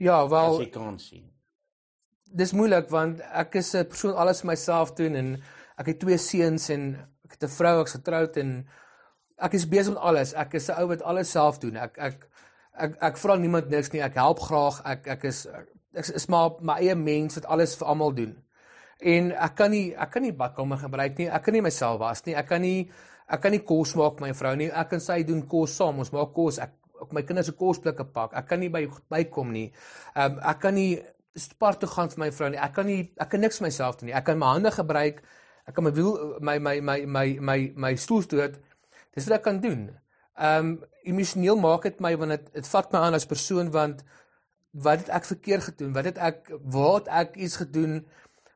Ja, 0.00 0.28
wel 0.28 0.54
As 0.56 0.64
jy 0.64 0.70
kan 0.72 0.98
sien. 0.98 1.26
Dis 2.24 2.54
moeilik 2.56 2.88
want 2.88 3.20
ek 3.20 3.54
is 3.60 3.74
'n 3.74 3.84
persoon 3.84 4.14
alles 4.14 4.42
myself 4.42 4.94
doen 4.94 5.14
en 5.14 5.42
ek 5.76 5.86
het 5.86 5.98
twee 6.00 6.18
seuns 6.18 6.68
en 6.68 6.96
ek 7.24 7.36
het 7.36 7.44
'n 7.44 7.56
vrou 7.56 7.80
ek's 7.82 7.96
getroud 7.98 8.36
en 8.36 8.66
ek 9.36 9.52
is 9.52 9.68
besig 9.68 9.92
met 9.92 10.02
alles. 10.02 10.32
Ek 10.32 10.54
is 10.54 10.68
'n 10.68 10.78
ou 10.80 10.86
wat 10.88 11.02
alles 11.02 11.30
self 11.30 11.58
doen. 11.58 11.76
Ek 11.76 11.98
ek 11.98 12.28
ek 12.72 12.96
ek 13.00 13.16
vra 13.16 13.36
niemand 13.36 13.68
niks 13.68 13.92
nie. 13.92 14.02
Ek 14.02 14.14
help 14.14 14.40
graag. 14.40 14.80
Ek 14.84 15.06
ek 15.06 15.24
is 15.24 15.46
ek 15.94 16.10
is 16.14 16.26
maar 16.30 16.58
my 16.60 16.78
eie 16.80 16.94
mens 16.94 17.38
wat 17.38 17.46
alles 17.46 17.76
vir 17.78 17.88
almal 17.92 18.14
doen. 18.14 18.34
En 19.00 19.30
ek 19.32 19.54
kan 19.56 19.72
nie 19.72 19.94
ek 19.96 20.10
kan 20.12 20.22
nie 20.22 20.34
badkamer 20.36 20.80
gebruik 20.82 21.18
nie. 21.18 21.28
Ek 21.30 21.42
kan 21.44 21.56
nie 21.56 21.64
myself 21.64 22.00
was 22.00 22.24
nie. 22.26 22.36
Ek 22.36 22.48
kan 22.48 22.62
nie 22.62 22.90
ek 23.30 23.40
kan 23.40 23.54
nie 23.54 23.62
kos 23.64 23.94
maak 23.96 24.20
my 24.20 24.32
vrou 24.36 24.54
nie. 24.58 24.68
Ek 24.68 24.92
en 24.92 25.00
sy 25.00 25.22
doen 25.24 25.42
kos 25.48 25.76
saam. 25.78 26.02
Ons 26.02 26.12
maak 26.12 26.34
kos. 26.36 26.60
Ek 26.60 26.76
ook 27.00 27.14
my 27.16 27.22
kinders 27.24 27.48
se 27.48 27.56
kosblikke 27.56 28.04
pak. 28.12 28.34
Ek 28.36 28.48
kan 28.50 28.60
nie 28.60 28.68
by 28.72 28.84
bykom 29.10 29.54
nie. 29.54 29.70
Ehm 30.14 30.36
um, 30.36 30.42
ek 30.52 30.60
kan 30.66 30.76
nie 30.76 31.00
sport 31.38 31.80
toe 31.80 31.88
gaan 31.88 32.10
vir 32.12 32.24
my 32.26 32.30
vrou 32.34 32.50
nie. 32.52 32.60
Ek 32.60 32.74
kan 32.76 32.86
nie 32.86 33.00
ek 33.16 33.32
kan 33.32 33.40
niks 33.40 33.62
myself 33.64 34.00
doen 34.00 34.10
nie. 34.10 34.16
Ek 34.16 34.26
kan 34.26 34.38
my 34.38 34.52
hande 34.54 34.72
gebruik. 34.74 35.22
Ek 35.66 35.74
kan 35.74 35.86
my 35.86 35.94
wiel 35.96 36.36
my 36.40 36.58
my 36.58 36.76
my 36.80 36.98
my 37.06 37.26
my 37.40 37.58
my 37.76 37.94
stoel 37.96 38.22
stoot. 38.26 38.60
Dis 39.16 39.28
wat 39.28 39.40
ek 39.40 39.46
kan 39.48 39.60
doen. 39.64 39.88
Ehm 40.36 40.72
um, 40.72 40.78
emosioneel 41.08 41.56
maak 41.56 41.88
dit 41.88 42.00
my 42.04 42.12
want 42.20 42.36
dit 42.36 42.50
dit 42.60 42.66
vat 42.68 42.92
my 42.92 43.00
aan 43.06 43.16
as 43.16 43.24
persoon 43.26 43.70
want 43.72 44.04
wat 44.70 44.98
het 44.98 45.08
ek 45.08 45.24
verkeerd 45.24 45.62
gedoen? 45.62 45.92
Wat 45.92 46.04
het 46.04 46.18
ek 46.18 46.50
waar 46.62 46.94
het 46.94 47.08
ek 47.08 47.36
iets 47.36 47.56
gedoen 47.56 48.06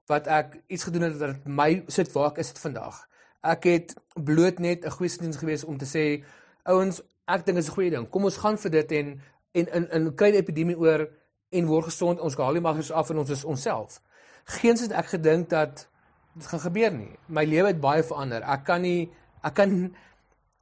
wat 0.06 0.26
ek 0.26 0.60
iets 0.66 0.84
gedoen 0.84 1.02
het 1.02 1.18
dat 1.18 1.44
my 1.44 1.84
sit 1.86 2.12
waar 2.12 2.30
ek 2.30 2.38
is 2.44 2.52
dit 2.52 2.58
vandag? 2.58 3.08
Ek 3.42 3.64
het 3.64 3.94
bloot 4.14 4.58
net 4.58 4.84
'n 4.84 4.90
goeie 4.90 5.10
sins 5.10 5.36
gewees 5.36 5.64
om 5.64 5.78
te 5.78 5.86
sê 5.88 6.24
ouens, 6.62 7.02
ek 7.26 7.44
dink 7.46 7.56
dit 7.56 7.64
is 7.64 7.70
'n 7.70 7.74
goeie 7.74 7.90
ding. 7.90 8.10
Kom 8.10 8.24
ons 8.24 8.36
gaan 8.36 8.58
vir 8.58 8.70
dit 8.70 8.92
en 8.92 9.20
en 9.52 9.66
in 9.72 9.90
in 9.90 10.16
die 10.16 10.36
epidemie 10.36 10.78
oor 10.78 11.08
en 11.50 11.66
word 11.66 11.84
gesond. 11.84 12.20
Ons 12.20 12.36
haal 12.36 12.52
die 12.52 12.60
magers 12.60 12.92
af 12.92 13.10
en 13.10 13.18
ons 13.18 13.30
is 13.30 13.44
onsself. 13.44 14.00
Geens 14.44 14.80
het 14.80 14.92
ek 14.92 15.06
gedink 15.06 15.48
dat 15.48 15.88
dit 16.34 16.46
gaan 16.46 16.60
gebeur 16.60 16.92
nie. 16.92 17.18
My 17.26 17.44
lewe 17.44 17.66
het 17.66 17.80
baie 17.80 18.02
verander. 18.02 18.42
Ek 18.42 18.64
kan 18.64 18.82
nie 18.82 19.10
ek 19.42 19.54
kan 19.54 19.94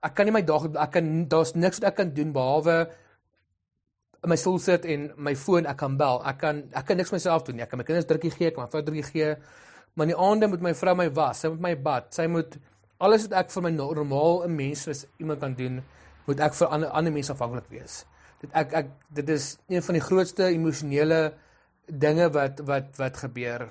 ek 0.03 0.15
kan 0.15 0.27
nie 0.27 0.33
my 0.33 0.43
dag 0.43 0.65
ek 0.75 0.91
kan 0.91 1.29
daar's 1.29 1.55
niks 1.55 1.79
wat 1.79 1.88
ek 1.93 1.97
kan 1.97 2.15
doen 2.15 2.33
behalwe 2.33 2.91
in 4.22 4.30
my 4.30 4.37
stoel 4.38 4.61
sit 4.62 4.85
en 4.87 5.08
my 5.18 5.35
foon 5.38 5.66
ek 5.66 5.78
kan 5.80 5.96
bel. 5.98 6.20
Ek 6.28 6.38
kan 6.38 6.62
ek 6.78 6.87
kan 6.87 7.00
niks 7.00 7.11
myself 7.14 7.42
doen 7.46 7.58
nie. 7.58 7.64
Ek 7.64 7.72
kan 7.72 7.80
my 7.80 7.87
kinders 7.87 8.06
drukkie 8.06 8.30
gee, 8.30 8.50
ek 8.52 8.56
kan 8.56 8.66
my 8.66 8.70
vrou 8.70 8.85
drukkie 8.87 9.08
gee. 9.08 9.32
Maar 9.94 10.08
in 10.08 10.12
die 10.14 10.20
aande 10.28 10.48
moet 10.52 10.62
my 10.64 10.72
vrou 10.78 10.94
my 10.96 11.08
was, 11.16 11.42
sy 11.42 11.50
moet 11.52 11.64
my 11.66 11.72
bad, 11.88 12.08
sy 12.14 12.28
moet 12.30 12.54
alles 13.02 13.26
wat 13.26 13.35
ek 13.42 13.50
vir 13.52 13.66
my 13.66 13.72
normaal 13.74 14.44
'n 14.46 14.56
mens 14.56 14.87
is 14.87 15.06
iemand 15.18 15.40
kan 15.40 15.54
doen, 15.58 15.82
moet 16.26 16.40
ek 16.40 16.54
vir 16.54 16.68
ander 16.68 16.90
ander 16.90 17.12
mense 17.12 17.32
afhanklik 17.32 17.68
wees. 17.70 18.04
Dit 18.40 18.50
ek 18.54 18.72
ek 18.72 18.87
dit 19.11 19.28
is 19.28 19.58
een 19.68 19.82
van 19.82 19.94
die 19.94 20.06
grootste 20.08 20.44
emosionele 20.46 21.35
dinge 21.87 22.30
wat 22.30 22.61
wat 22.61 22.96
wat 22.98 23.16
gebeur. 23.16 23.68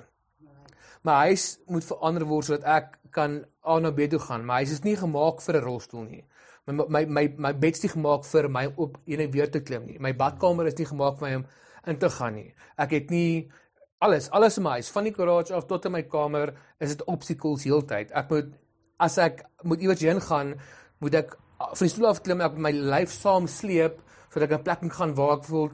My 1.02 1.12
huis 1.28 1.58
moet 1.66 1.84
verander 1.84 2.24
word 2.24 2.44
sodat 2.44 2.64
ek 2.64 2.98
kan 3.10 3.44
aan 3.64 3.82
na 3.82 3.90
bed 3.90 4.10
toe 4.10 4.20
gaan. 4.20 4.46
My 4.46 4.60
huis 4.62 4.70
is 4.70 4.84
nie 4.84 4.96
gemaak 4.96 5.40
vir 5.40 5.56
'n 5.56 5.64
rolstoel 5.64 6.04
nie 6.04 6.24
my 6.66 6.84
my 6.88 7.04
my 7.06 7.24
my 7.38 7.52
bed 7.52 7.76
is 7.76 7.82
nie 7.82 7.90
gemaak 7.90 8.24
vir 8.28 8.48
my 8.48 8.66
op 8.76 8.98
en 9.06 9.30
weer 9.30 9.50
te 9.50 9.60
klim 9.60 9.86
nie. 9.86 9.98
My 9.98 10.12
badkamer 10.12 10.66
is 10.66 10.78
nie 10.78 10.86
gemaak 10.86 11.18
vir 11.18 11.28
my 11.28 11.34
om 11.40 11.46
in 11.86 11.98
te 11.98 12.10
gaan 12.10 12.34
nie. 12.34 12.54
Ek 12.78 12.90
het 12.94 13.10
nie 13.10 13.50
alles 13.98 14.30
alles 14.30 14.58
in 14.58 14.66
my 14.66 14.76
huis 14.78 14.90
van 14.94 15.04
die 15.04 15.14
garage 15.14 15.54
af 15.54 15.66
tot 15.66 15.84
in 15.86 15.92
my 15.92 16.02
kamer 16.02 16.54
is 16.78 16.94
dit 16.94 17.06
obstacles 17.06 17.64
heeltyd. 17.66 18.12
Ek 18.14 18.30
moet 18.30 18.52
as 19.02 19.18
ek 19.18 19.42
moet 19.66 19.82
iewers 19.82 20.04
heen 20.06 20.20
gaan, 20.22 20.54
moet 21.02 21.14
ek 21.14 21.34
van 21.58 21.86
die 21.86 21.90
stoel 21.90 22.10
af 22.10 22.22
klim, 22.22 22.40
ek 22.42 22.54
my 22.58 22.70
lyf 22.70 23.10
saam 23.10 23.48
sleep 23.50 23.98
sodat 24.32 24.50
ek 24.50 24.58
'n 24.58 24.64
plek 24.64 24.80
kan 24.80 24.90
gaan 24.90 25.14
waar 25.14 25.38
ek 25.38 25.44
voel 25.44 25.70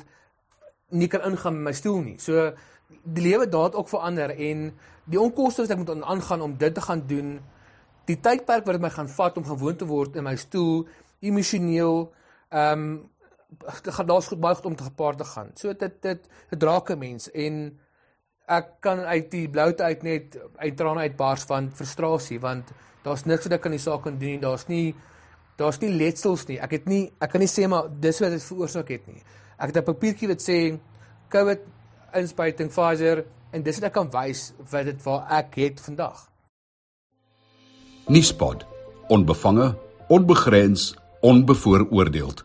nie 0.90 1.09
kan 1.09 1.20
ingaan 1.20 1.55
met 1.55 1.64
my 1.64 1.72
stoel 1.72 2.01
nie. 2.01 2.18
So 2.18 2.53
die 3.05 3.22
lewe 3.22 3.44
het 3.44 3.74
ook 3.74 3.88
verander 3.88 4.31
en 4.31 4.72
die 5.05 5.20
onkoste 5.20 5.62
wat 5.62 5.70
ek 5.70 5.79
moet 5.79 6.03
aangaan 6.03 6.42
om 6.42 6.57
dit 6.57 6.74
te 6.74 6.81
gaan 6.81 7.07
doen 7.07 7.40
die 8.09 8.16
tydperk 8.25 8.66
wat 8.66 8.79
dit 8.79 8.85
my 8.85 8.90
gaan 8.90 9.11
vat 9.12 9.37
om 9.37 9.44
gewoon 9.44 9.77
te 9.77 9.88
word 9.88 10.16
in 10.16 10.27
my 10.27 10.37
stoel 10.37 10.87
emosioneel 11.21 12.09
ehm 12.49 12.73
um, 12.73 13.11
dit 13.49 13.94
gaan 13.94 14.07
daar's 14.07 14.27
goed 14.29 14.40
baie 14.40 14.55
goed 14.55 14.66
om 14.68 14.77
te 14.77 14.85
gepaard 14.85 15.18
te 15.18 15.25
gaan. 15.25 15.51
So 15.55 15.73
dit 15.73 16.03
dit 16.03 16.29
dit 16.51 16.61
draak 16.61 16.90
'n 16.90 16.99
mens 16.99 17.31
en 17.31 17.79
ek 18.47 18.66
kan 18.81 18.99
uit 18.99 19.31
die 19.31 19.49
bloute 19.49 19.83
uit 19.83 20.03
net 20.03 20.38
uit 20.57 20.77
trane 20.77 21.01
uitbars 21.01 21.42
van 21.42 21.71
frustrasie 21.73 22.40
want 22.40 22.73
daar's 23.03 23.25
niks 23.25 23.44
wat 23.44 23.53
ek 23.53 23.64
aan 23.66 23.77
die 23.77 23.81
saak 23.81 24.03
kan 24.03 24.18
doen. 24.18 24.40
Daar's 24.40 24.66
nie 24.68 24.94
daar's 25.57 25.81
nie 25.81 25.90
letsels 25.90 26.47
nie. 26.47 26.61
Ek 26.61 26.71
het 26.71 26.87
nie 26.87 27.12
ek 27.21 27.31
kan 27.31 27.40
nie 27.40 27.49
sê 27.49 27.68
maar 27.68 27.88
dis 28.01 28.21
wat 28.21 28.31
dit 28.31 28.42
veroorsaak 28.42 28.88
het 28.88 29.07
nie. 29.07 29.23
Ek 29.59 29.66
het 29.66 29.77
'n 29.77 29.85
papiertjie 29.85 30.29
wat 30.29 30.42
sê 30.42 30.79
COVID 31.29 31.61
inspuiting 32.14 32.68
Pfizer 32.68 33.25
en 33.53 33.62
dis 33.62 33.79
wat 33.79 33.85
ek 33.85 33.92
kan 33.92 34.11
wys 34.11 34.53
wat 34.71 34.85
dit 34.85 35.03
waar 35.03 35.27
ek 35.31 35.55
het 35.55 35.81
vandag. 35.81 36.29
Nuuspot. 38.09 38.64
Onbevange, 39.09 39.75
onbegrens, 40.09 40.94
onbevooroordeeld. 41.21 42.44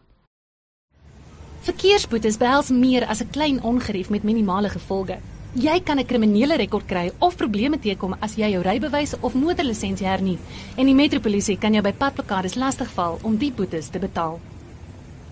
Verkeersboetes 1.60 2.38
behels 2.38 2.70
meer 2.70 3.06
as 3.08 3.22
'n 3.22 3.30
klein 3.32 3.64
ongerief 3.64 4.10
met 4.10 4.24
minimale 4.24 4.70
gevolge. 4.70 5.18
Jy 5.54 5.82
kan 5.84 6.00
'n 6.00 6.06
kriminele 6.06 6.56
rekord 6.56 6.86
kry 6.86 7.12
of 7.20 7.36
probleme 7.36 7.80
teekom 7.80 8.16
as 8.20 8.36
jy 8.36 8.50
jou 8.50 8.62
rybewys 8.62 9.16
of 9.20 9.34
motorlisensie 9.34 10.08
hernie 10.08 10.38
en 10.76 10.86
die 10.86 10.96
metropolisie 10.96 11.58
kan 11.58 11.74
jou 11.74 11.84
by 11.84 11.94
padplakkades 11.94 12.56
lastigval 12.56 13.20
om 13.22 13.38
die 13.38 13.52
boetes 13.52 13.88
te 13.88 14.00
betaal. 14.00 14.40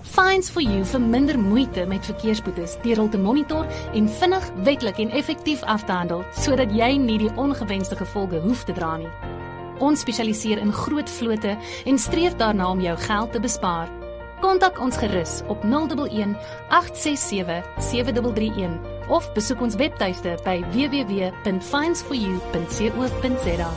Fines 0.01 0.49
for 0.49 0.61
you 0.61 0.85
vir 0.85 1.01
minder 1.01 1.39
moeite 1.39 1.85
met 1.85 2.05
verkeersboetes 2.05 2.77
deur 2.83 2.95
hul 2.95 3.09
te 3.09 3.17
monitor 3.17 3.65
en 3.93 4.09
vinnig, 4.09 4.51
wettelik 4.63 4.99
en 4.99 5.09
effektief 5.09 5.63
af 5.63 5.83
te 5.85 5.91
handel 5.91 6.23
sodat 6.33 6.71
jy 6.71 6.97
nie 6.97 7.17
die 7.17 7.35
ongewenste 7.35 7.95
gevolge 7.95 8.39
hoef 8.39 8.63
te 8.63 8.73
dra 8.73 8.97
nie. 8.97 9.09
Ons 9.81 10.03
spesialiseer 10.05 10.61
in 10.61 10.73
groot 10.73 11.09
vlote 11.09 11.57
en 11.85 11.99
streef 11.99 12.35
daarna 12.37 12.69
om 12.69 12.81
jou 12.81 12.97
geld 13.07 13.31
te 13.33 13.39
bespaar. 13.41 13.89
Kontak 14.41 14.79
ons 14.81 14.97
gerus 14.97 15.41
op 15.53 15.63
011 15.63 16.35
867 16.69 17.65
7331 17.77 18.79
of 19.09 19.33
besoek 19.33 19.61
ons 19.61 19.75
webtuiste 19.77 20.37
by 20.45 20.63
www.finds4u.co.za. 20.73 23.69